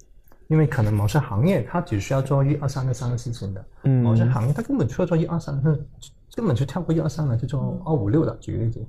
[0.48, 5.80] 因为可能某些行业它只需要做一二三个三个事情的，嗯某些行业它根本需要做一二三，个
[6.36, 8.36] 根本就跳过一二三了，就做二五六的。
[8.38, 8.86] 举例子，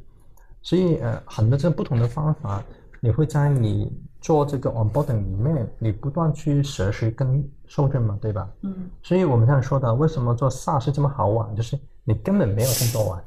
[0.63, 2.63] 所以呃，很多这不同的方法，
[3.01, 8.51] 你会在你做这个 onboarding 里面，你不断去学习跟受证嘛，对吧？
[8.63, 13.25] 嗯所以我们现在说的，为什么做 SaaS 这么好玩，就是你根本没有先做完，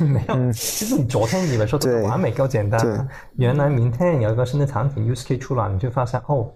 [0.08, 0.52] 没有。
[0.52, 6.50] 其实你昨天以为说这个完美够简单，原来明天有一个新的产品 use case 出来，你就发现哦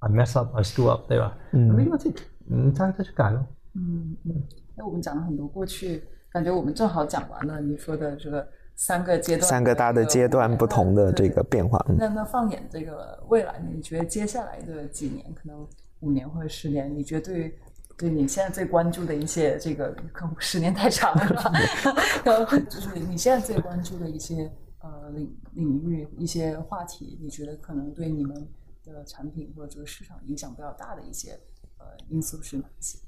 [0.00, 1.36] ，I mess up, I screw up，对吧？
[1.52, 2.14] 嗯没关系，
[2.50, 3.44] 嗯再再去改咯。
[3.74, 4.42] 嗯嗯。
[4.76, 8.46] 那我们讲了很多过去，感觉我们正好讲完了你说的这个
[8.76, 11.42] 三个阶段，三个大的阶段不同的这个。
[11.44, 11.84] 变化。
[11.88, 13.60] 嗯那那放眼这个未来？
[13.74, 15.66] 你觉得接下来的几年，可能
[16.00, 17.58] 五年或者十年，你觉得对
[17.98, 21.52] 对你现在最关注的一些这个，可能十年太长了，
[22.24, 28.48] 然后就是你现在最关注的一些呃领领域、一些话题，你觉得可能对你们
[28.84, 31.32] 的产品或者这个市场影响比较大的一些
[31.78, 32.98] 呃因素是哪些？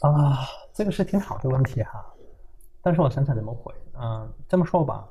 [0.00, 0.38] 啊，
[0.74, 2.04] 这个是挺好的问题哈，
[2.82, 3.72] 但是我想想怎么回。
[4.00, 5.08] 嗯、这么说吧，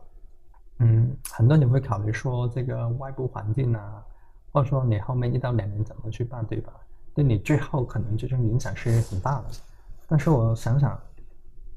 [0.80, 4.04] 嗯，很多人会考虑说这个外部环境啊，
[4.52, 6.74] 或者说你后面一到两年怎么去办，对吧？
[7.18, 9.46] 对你最后可能这种影响是很大的。
[10.08, 10.96] 但是我想想，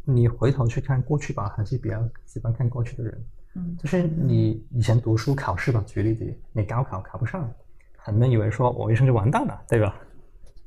[0.05, 3.25] 你回头去看过去吧，还是比较喜欢看过去的人。
[3.55, 7.51] 嗯就是你以前读书考试吧，举例子，你高考考不上，
[7.97, 9.97] 很多人以为说我一生就完蛋了，对吧？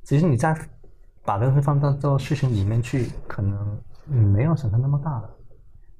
[0.01, 0.57] 其实你在
[1.23, 5.29] 把这个放到做事情里面去，可能嗯没有想象那么大的。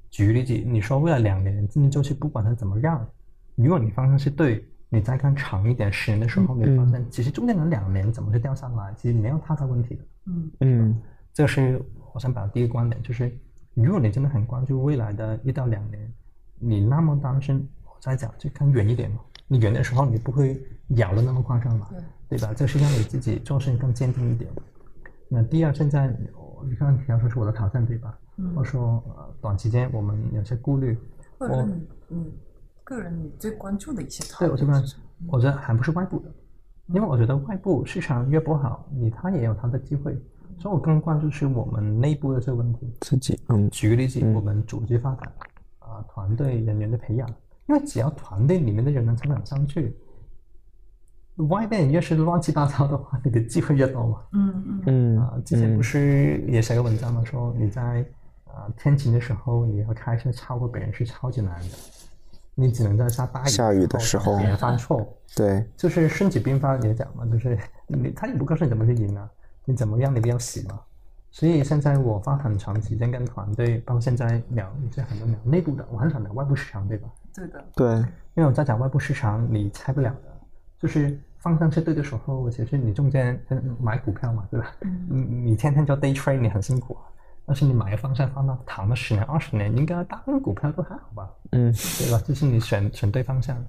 [0.09, 3.07] 举个例子，你说未来两年经济周期不管它怎么样，
[3.53, 10.05] 如果你方向是对，你再看长一点十年的时候，你会发现其实中间的两年怎么就掉下来，其实没有太大问题的。
[10.27, 11.01] 嗯嗯
[11.33, 11.81] 这是
[12.13, 13.35] 我想表达第一个观点，就是
[13.73, 16.13] 如果你真的很关注未来的一到两年，
[16.59, 19.17] 你那么担心，我再讲就看远一点嘛。
[19.47, 21.87] 你远的时候，你不会咬的那么夸张嘛，
[22.29, 22.53] 对对吧？
[22.53, 24.49] 这是让你自己做事情更坚定一点。
[25.27, 26.15] 那第二，现在
[26.63, 28.15] 你看你要说是我的挑战，对吧？
[28.37, 30.95] 嗯或者说呃短期间我们有些顾虑，
[31.39, 32.33] 我或者说你你
[32.93, 36.31] 个人你最关注的一些对我这边是什么我觉得还不是外部的，
[36.87, 40.13] 因为我觉得外部市场越不好，你它也有它的机会，
[40.57, 42.93] 所以我更关注是我们内部的这个问题。
[43.01, 45.33] 自己嗯举个例子，我们组织发展
[45.79, 47.29] 啊、团队人员的培养，
[47.67, 49.95] 因为只要团队里面的人能成长上去，
[51.49, 54.21] 外面越是乱七八糟的话，你的机会越多嘛。
[54.33, 57.23] 嗯嗯嗯啊、之前不是也写个文章嘛？
[57.23, 58.05] 说你在
[58.45, 61.75] 啊、天晴的时候，你要开车超过别人是超级难的，
[62.55, 65.07] 你只能在下大雨下雨的时候别人犯错。
[65.35, 67.57] 对就是孙子兵法也讲嘛，就是
[67.87, 69.27] 你他也不告诉你怎么去赢啊，
[69.65, 70.79] 你怎么样你不要死嘛。
[71.31, 77.09] 所以现在我花很长时间跟团队，包括现在聊一些很多聊内部的，我很少聊外部市场，对吧？
[77.33, 77.95] 对的对
[78.35, 80.37] 因为我在讲外部市场，你猜不了的，
[80.77, 84.71] 就是方向是对的时候，其实你中间嗯买股票嘛，对吧？
[85.09, 87.01] 你你天天做 day trade，你很辛苦啊。
[87.45, 91.29] 但是你买个方向放到躺了十年、二十年，应该大部分股票都还好吧？
[91.51, 92.21] 嗯对吧？
[92.25, 93.61] 就是你选选对方向，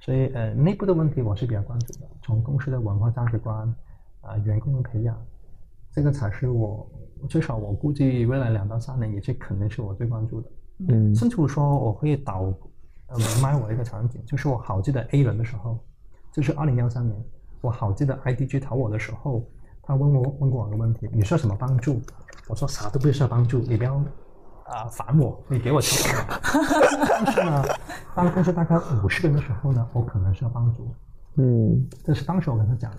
[0.00, 3.74] 所以呃，内部的问题我是比较关注的，从公司的文化价值观
[4.20, 5.16] 啊、员工的培养，
[5.92, 6.88] 这个才是我
[7.28, 10.50] 最少我估计未来两到三年也是肯定是我最关注的。
[10.88, 12.52] 嗯甚至说我会导
[13.06, 15.78] 呃卖我一个场景，就是我好记得 A 轮的时候，
[16.32, 17.24] 就是二零幺三年，
[17.60, 19.42] 我好记得 IDG 投我的时候，
[19.82, 22.00] 他问我问过我一个问题，你需要什么帮助？
[22.48, 23.94] 我说啥都不需要帮助，你不要
[24.64, 26.12] 啊、烦我，你给我钱。
[27.08, 27.64] 但是呢，
[28.14, 30.94] 当公司大概五十个人的时候呢，我可能需要帮助，
[31.36, 32.98] 嗯这是当时我跟他讲的。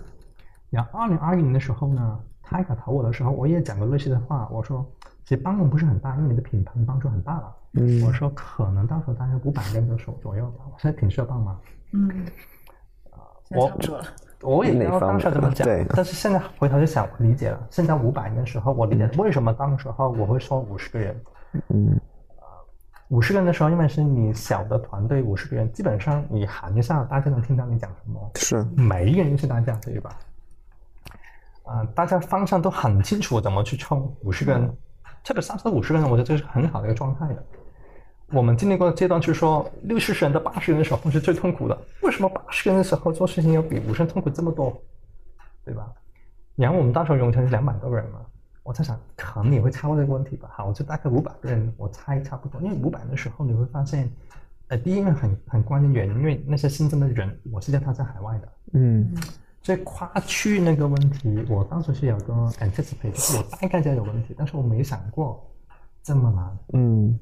[0.70, 4.86] 然后二零二一年的时候呢，他卡投我的时候，我也讲过类似的话，我说
[5.24, 7.56] 其实帮助不是很大，因为你的品牌帮助很大了。
[7.74, 11.60] 嗯我说可能到时候大概五百个人的手左右吧，我现在挺需要帮忙。
[11.94, 12.26] 嗯，
[13.52, 14.06] 我不多了。
[14.42, 17.68] 我也知道当时这么讲对，但是现在回头就想，我理解了。
[17.70, 21.22] 现在五百人的时候，我理解为什么当时候我会说五十个人。
[21.70, 22.00] 嗯
[23.10, 28.32] 五十个人的时候，因为是你小的团队，五十个人，基本上你喊一下，大家能听到你讲什么。
[28.36, 30.10] 是每一个人是大家，对吧？
[31.64, 34.70] 啊、大家方向都很清楚怎么去冲五十个人，
[35.24, 37.44] 特别三十到五十个人，我觉得这是很好的一个状态的。
[38.32, 41.78] 我们经历过的阶段，就是说六七十人到八十人的时候是最痛苦的。
[42.02, 44.82] 为什么八十人的时候做事情要比五十人痛苦这么多？
[45.64, 45.92] 对吧？
[46.56, 48.20] 然后我们当时候涌成是两百多个人嘛，
[48.64, 50.50] 我在想，可能你会超过这个问题吧。
[50.54, 52.62] 好，我就大概五百个人，我猜差不多。
[52.62, 54.10] 因为五百人的时候，你会发现，
[54.70, 59.14] 呃，第一个很很关键原因，因为那些新增的人，我是叫他在海外的，嗯
[59.62, 65.46] 所以跨区那个问题，我当时是有个 anticipate，就是我大概知道有问题，但是我没想过
[66.02, 66.58] 这么难。
[66.74, 67.20] 嗯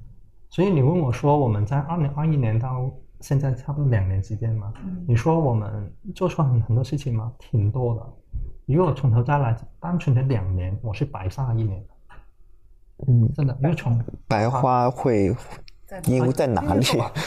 [0.56, 4.72] 所以你问我说，我们在二零二一年到现在差不多两年时间嘛，
[5.06, 7.30] 你说我们做出很很多事情吗？
[7.38, 8.02] 挺多的。
[8.66, 11.90] 如果从头再来，单纯的两年，我是白发一年的，
[13.06, 13.54] 嗯，真的。
[13.62, 15.36] 因为从白花会
[16.06, 16.86] 因在哪里？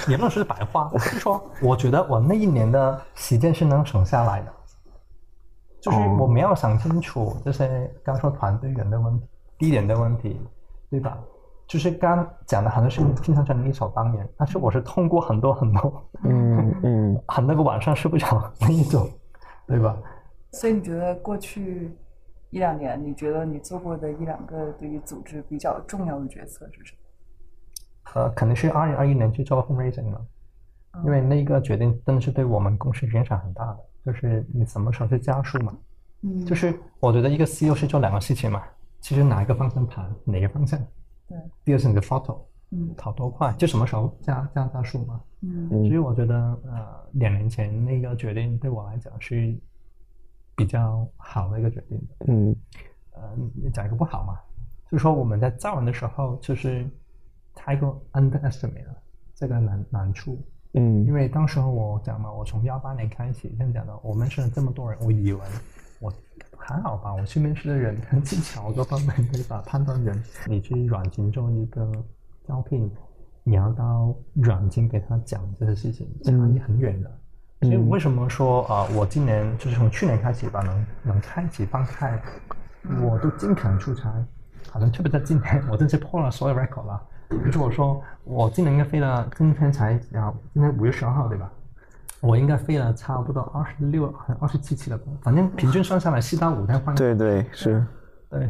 [0.09, 4.53] 也不能说是白花，是说我觉得我那一年的时间是能省下来的，
[5.83, 9.27] 就是哦我没有想清楚这些刚说团队人的问题、
[9.59, 10.41] 地点的问题，
[10.89, 11.19] 对吧？
[11.69, 19.07] 就是刚讲的很多事情听上去理所当然，但是我是通过很多很多， 嗯嗯很那个晚上睡不着那一种，
[19.67, 19.95] 对吧？
[20.53, 21.95] 所以你觉得过去
[22.49, 26.99] 一两年，你觉得你做过的一两个对于组织比较重要的决策是什么？
[28.15, 30.27] 呃，肯定是二零二一年去做 fundraising 了，
[31.05, 35.77] 因为那个决定真的是对我们公司影响很大的，就是你什么时候去加速嘛。
[36.23, 38.63] 嗯就是我觉得一个 CEO 是做两个事情嘛，
[39.01, 40.81] 其实哪一个方向盘，哪个方向。
[41.29, 42.39] 对，第二是你的 photo
[42.71, 42.95] 嗯。
[42.97, 45.21] 跑多快，就什么时候加加加速嘛。
[45.43, 45.69] 嗯。
[45.69, 46.35] 所以我觉得
[46.65, 49.55] 呃，两年前那个决定对我来讲是
[50.57, 52.27] 比较好的一个决定的。
[52.29, 52.57] 嗯。
[53.13, 53.23] 呃，
[53.55, 54.39] 你讲一个不好嘛，
[54.91, 56.89] 就是说我们在造人的时候就是
[57.55, 58.97] 太过 underestimate 了
[59.35, 60.39] 这个难难处，
[60.73, 61.05] 嗯。
[61.05, 65.41] 因嗯为当时候我讲嘛，我从幺八年开始这样讲的，我们是这么多人，我以为
[66.01, 66.13] 我
[66.59, 71.91] 还好吧，我去面试的人技巧各方面可以把，判断人，你去软件做一个
[72.47, 72.91] 招聘，
[73.43, 77.11] 你要到软件给他讲这些事情，差异很远的。
[77.63, 82.21] 所以为什么说啊、呃我今年就是从去年开始吧，能能开启放开，
[83.03, 84.13] 我都尽可能出差，
[84.71, 87.03] 好像特别在今年，我真是破了所有 record 了。
[87.31, 91.51] 比如说我说我今年应该飞了，今天才啊，今天五月十二号对吧？
[92.21, 96.95] 我应该飞了差不多二十六、二十七期的工，反正平均算下来四到五天换。
[96.95, 97.85] 对对是，
[98.29, 98.43] 对，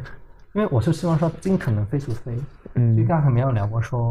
[0.55, 2.39] 因为我是希望说尽可能飞出飞。
[2.75, 2.95] 嗯。
[2.95, 4.11] 所以刚才没有聊过说，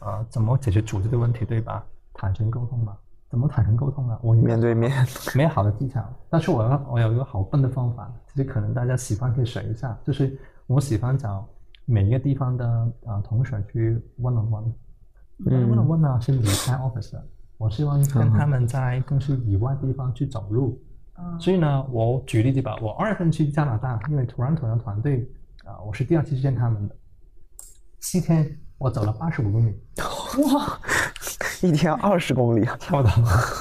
[0.00, 1.84] 呃，怎么解决组织的问题，对吧？
[2.14, 2.96] 坦诚沟通嘛，
[3.28, 4.18] 怎么坦诚沟通呢？
[4.22, 4.90] 我面对面，
[5.34, 11.46] 没有好的技巧，但是我要我有一个好笨的方法，其实可能大家喜欢可以学一下，就是我喜欢找
[11.84, 14.72] 每一个地方的呃同学去 one on one，
[15.44, 15.68] 嗯。
[15.68, 17.26] one on one 呢是离开 office 的，
[17.56, 20.80] 我希望跟他们在公司以外地方去走路，
[21.18, 21.38] 嗯。
[21.40, 25.28] 所以呢，我举例子吧，我二月份去加拿大，因为 Toronto 的团队
[25.64, 26.94] 啊、我是第二次去见他们的，
[28.00, 29.74] 七天我走了八十五公里，
[30.52, 30.78] 哇。
[31.62, 33.08] 一天二十公里，啊，跳的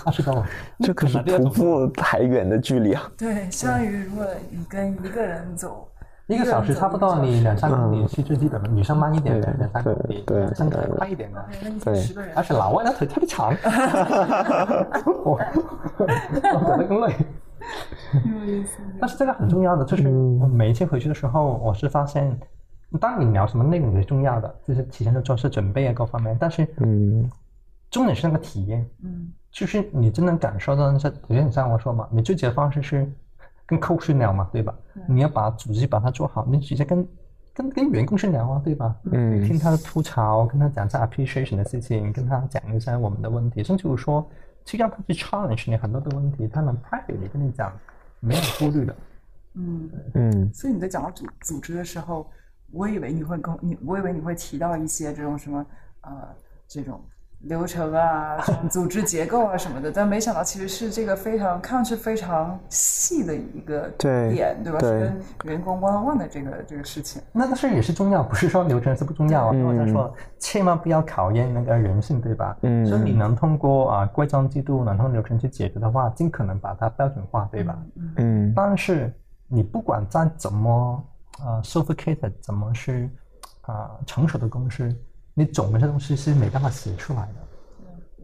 [0.05, 0.49] 二十公里，
[0.83, 3.09] 这可是徒步还远的距离啊！
[3.17, 5.87] 对，相当于如果你跟一个人走，
[6.27, 11.45] 一个小时差不多，你两三公里是最基本的，女生慢一点的两三公里，对男生快一点的。
[11.83, 11.93] 对
[12.33, 13.53] 而，且老外的腿特别长，
[15.25, 15.39] 我
[15.99, 17.13] 我走得更累。
[18.99, 22.37] 但是这个很重要的，就是我每一次回去的时候，我是发现，
[22.99, 27.29] 当你聊什么内容也是重要的，就是提前的做事准备啊各方面，但是嗯。
[27.91, 29.31] 重点是那个体验，嗯。
[29.51, 33.07] 就是你真能感受到那些，有点像我说嘛，你最捷的方式是
[33.65, 34.73] 跟客户去聊嘛，对吧？
[35.07, 37.07] 你要把组织把它做好，你直接跟
[37.53, 38.95] 跟跟员工去聊啊，对吧？
[39.11, 44.27] 嗯听他的吐槽，跟他讲一下 appreciation 的事情，跟他讲一下我们的问题，甚至我说
[44.65, 47.71] 去让他去 challenge 你很多的问题，他能 private 跟你讲，
[48.19, 48.95] 没有顾虑的。
[49.53, 49.89] 嗯。
[50.13, 52.29] 嗯所以你在讲到组组织的时候，
[52.71, 55.65] 我以为你会跟你，我以为你会提到一些这种什么
[56.01, 56.27] 呃
[56.67, 56.99] 这种
[57.43, 58.37] 流程啊、
[58.71, 64.79] 组织结构啊什么的，但没想到其实是这个非常看上去非常细的一个点，对吧？
[64.79, 67.21] 是跟员工 one on one 的这个这个事情。
[67.31, 69.51] 那但是也是重要，不是说流程是不重要啊。
[69.53, 72.57] 嗯我想说，千万不要考验那个人性，对吧？
[72.61, 77.77] 嗯所以你能通过啊规章制度，能通过流程去解决的话，尽可能把它标准化，对吧？
[78.17, 79.13] 嗯但是
[79.47, 81.03] 你不管再怎么
[81.43, 83.09] 啊 sophisticated，怎么是
[83.61, 84.93] 啊、成熟的公司，
[85.33, 87.33] 你总有些东西是没办法写出来的。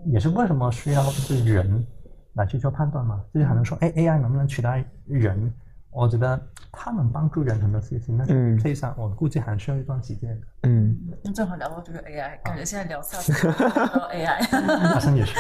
[0.06, 1.86] 也是为什么需要是人
[2.34, 3.24] 来去做判断嘛？
[3.34, 5.54] 就是很多人说，哎，AI 能不能取代人？
[5.92, 6.40] 我觉得
[6.72, 10.40] 它能帮助人很多事情，但是嗯实际上我估计还需要一段时间。
[10.64, 14.88] 嗯那正好聊到这个 AI，感觉现在聊聊到 AI。
[14.94, 15.34] 好像也是。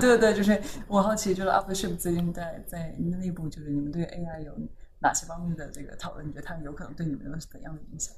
[0.00, 4.52] 对 对对，就是我好奇，就是 Aftership 最近在在内部，就是你们对 AI 有
[4.98, 6.26] 哪些方面的这个讨论？
[6.26, 8.12] 你觉得它有可能对你们有怎样的影响？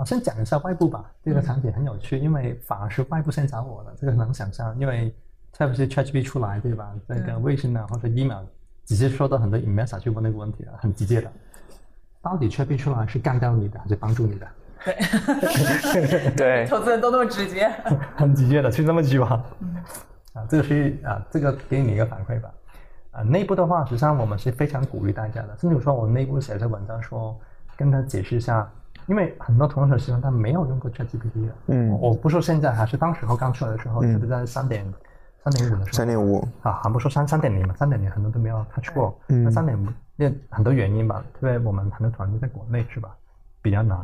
[0.00, 5.14] 我先讲一下外部吧，这个产品很有趣，因为反而是外部先找我的，这个能想象，因为
[5.52, 6.90] 特别是 ChatGPT 出来，对吧？
[7.06, 8.42] 那个微信啊或者 email
[8.86, 11.30] 直接收到很多 email 去问那个问题了，很直接的。
[12.22, 14.48] 到底 ChatGPT 出来是干掉你的还是帮助你的？
[16.34, 17.68] 对，投资人都那么直接。
[18.16, 19.44] 很直接的，就这么句话。
[20.32, 22.50] 啊，这个是啊，这个给你一个反馈吧。
[23.10, 27.38] 啊，内部的话，实际上我们是非常鼓励大家的，甚至说我内部写的文章说，
[27.76, 28.66] 跟他解释一下
[29.10, 31.54] 因为很多同学喜欢他没有用过 ChatGPT 的。
[31.66, 31.90] 嗯。
[32.00, 34.86] 我不说现在，还是当时候刚出来的时候，特别在三点
[35.42, 39.18] 三点五的时候，三点五，啊，还不说三三点零嘛，三点零很多都没有 touch 过。
[39.26, 39.42] 嗯。
[39.42, 43.10] 那三点五，那很多原因吧，特别我们很多团队在国内是吧，
[43.60, 43.98] 比较难，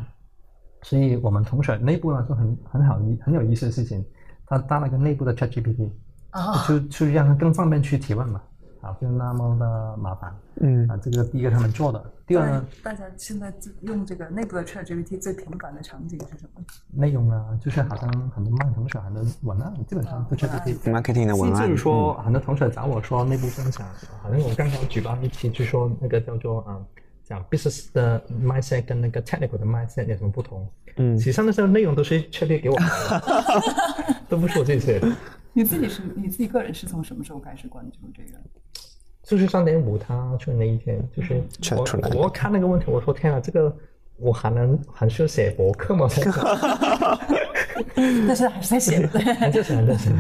[0.83, 4.05] 所以我们同学内部呢就很很好意很有意思的事情，
[4.45, 5.89] 他搭了个内部的 ChatGPT，
[6.31, 8.43] 啊，就就让他更方便去提问嘛，
[8.87, 10.33] 啊，不用那么的麻烦。
[10.61, 16.63] 嗯啊，这个第一个他们做的，第二呢，大家现在用这个内部的 ChatGPT 最频繁的场景是什么？
[16.93, 20.91] 内容啊，就是好像很多慢同学很多文案基本上都 ChatGPT。
[20.91, 23.87] ，marketing 的文案，就是说，很多同学找我说内部分享，
[24.23, 26.79] 好像我刚刚举办一期，就说那个叫做啊，
[27.25, 30.67] 讲 business 的 mindset 跟那个 technical 的 mindset 有什么不同？
[30.99, 35.07] 嗯实际上那时候内容都是 ChatGPT 给我们的， 都不是我自己写的。
[35.57, 38.39] 你自己是你自己个人是从什么时候开始关注这个？
[39.23, 43.75] 就是三点五他出的那一天，就是出出来我我看那个问题，我说天啊，这个
[44.19, 46.07] 我还能还需要写博客吗？
[48.29, 50.11] 但是还是在写，对， 还在写还在写，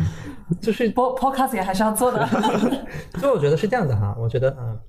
[0.60, 2.26] 就是播 podcast 也还是要做的。
[3.20, 4.80] 所以我觉得是这样的哈，我觉得呃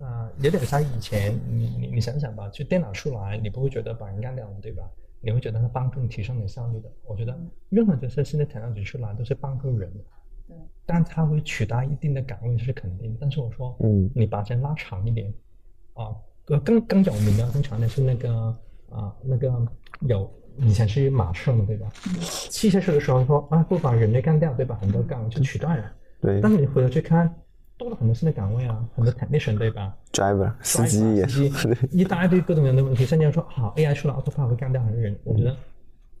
[0.00, 4.82] 呃有点像以前你你你想想吧，就电脑出来，你不会觉得把人干掉了，对吧？
[5.22, 6.90] 你会觉得它帮助你提升你的效率的。
[7.04, 10.04] 我觉得任何就是现在 technology 出来都是帮助人的，
[10.48, 13.16] 对，但它会取代一定的岗位这是肯定。
[13.20, 15.32] 但是我说，嗯你把时间拉长一点
[15.94, 16.14] 啊，
[16.46, 18.32] 呃更更有名的更长的是那个
[18.90, 19.66] 啊那个
[20.00, 21.88] 有以前是马车嘛，对吧？
[22.50, 24.76] 汽车车的时候说啊不把人类干掉，对吧？
[24.80, 25.92] 很多岗位就取代了。
[26.20, 27.32] 对但是你回头去看，
[27.82, 31.50] 多了很多新的岗位啊，很多 technician 对吧？，driver 司机也是，
[31.90, 35.54] 一大堆各种各样的问题，甚至说好 AI 出了 autopilot 会干掉很多人，我觉得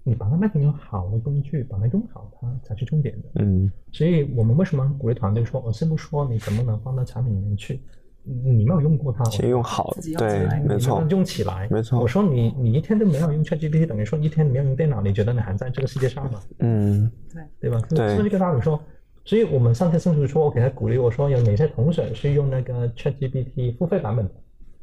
[0.02, 3.28] 你把它卖给一个好的工具，把它用好，它才是重点的。
[3.36, 7.80] 嗯所以我们为什么鼓励团队说，我先不说你怎么能放到产品里面去，
[8.24, 16.40] 你没有用过它，先用好对来，没错，用起来，没错我说你你一天都没有用 ChatGPT，等于说一天没有用电脑，你觉得你还在这个世界上吗？
[16.58, 17.80] 嗯对，对吧？
[17.90, 18.80] 对是不是这个道理说？
[19.24, 24.32] 所以我们上次甚至说，我给他鼓励我说，有哪些同学是用那个 ChatGPT 付费版本的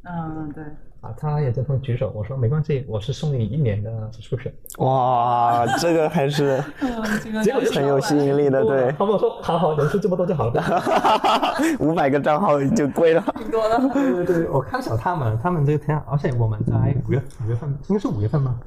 [0.04, 0.64] 嗯，对，
[1.02, 1.12] 啊？
[1.18, 4.50] 他也在同举手，我说没关系，我是送你一年的 subscription。
[4.78, 6.90] 哇，这个还是 嗯，
[7.22, 10.62] 这个结果很有吸引力的，对，他们说好好，人数这么多就好了。
[11.78, 13.78] 五百个账号就贵了，挺多的。
[13.92, 16.74] 对对对，我看小他们，他们这个天，而且我们在
[17.06, 18.58] 五月五月份，应该是五月份吗？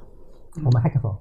[0.64, 1.16] 我们 hackathon。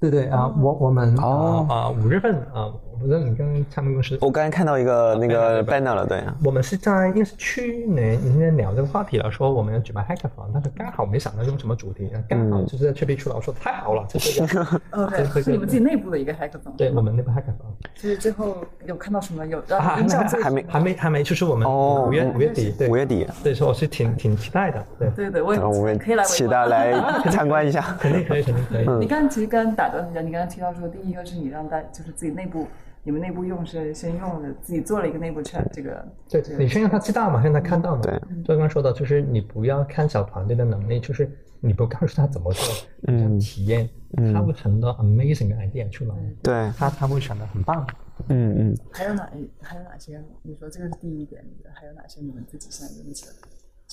[0.00, 16.34] 对对啊，我我们啊五月份啊，我不知道你跟他们公司我刚才看到一个那个 banner 了，对，我们是在应该是去年已经聊这个话题了，说我们要举办 hackathon，但是刚好没想到用什么主题，刚好就是在 r i 出来，我说太好了，这是一个 OK，是你们自己内部的一个。
[16.34, 16.76] hackathon。
[16.76, 17.54] 对我们内部 hackathon
[17.94, 18.56] 就是最后
[18.86, 22.88] 有看到什么有啊让还没你印还没还没还没，就是我们哦五月五月底对。
[22.88, 26.92] 五月底，对，所以说我是挺挺期待的，对，对对，我也可以来期待来
[27.30, 28.98] 参观一下， 肯定可以，肯定可以。
[28.98, 32.66] 你刚刚其实刚打断一下，你刚刚提到说，第一个是你让大就是自己内部，
[33.04, 38.02] 你们内部用是先用的自己做了一个内部 chat 这个，对，你先让他知道嘛，让他看到嘛。
[38.02, 43.88] 对，就刚刚说的，就是你不要看小团队的能力，就是你不告诉他怎么做，让体验，
[44.32, 47.86] 他会很多 amazing 的 idea 出来，对，他他会想的很棒。
[48.28, 49.28] 嗯嗯，还有哪
[49.60, 50.22] 还有哪些？
[50.42, 53.32] 你说这个是第一点，还有哪些你们自己现在用起来？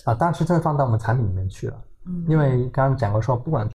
[0.06, 3.68] 啊，但是真的放到我们产品里面去了，嗯因为刚刚讲过说，不管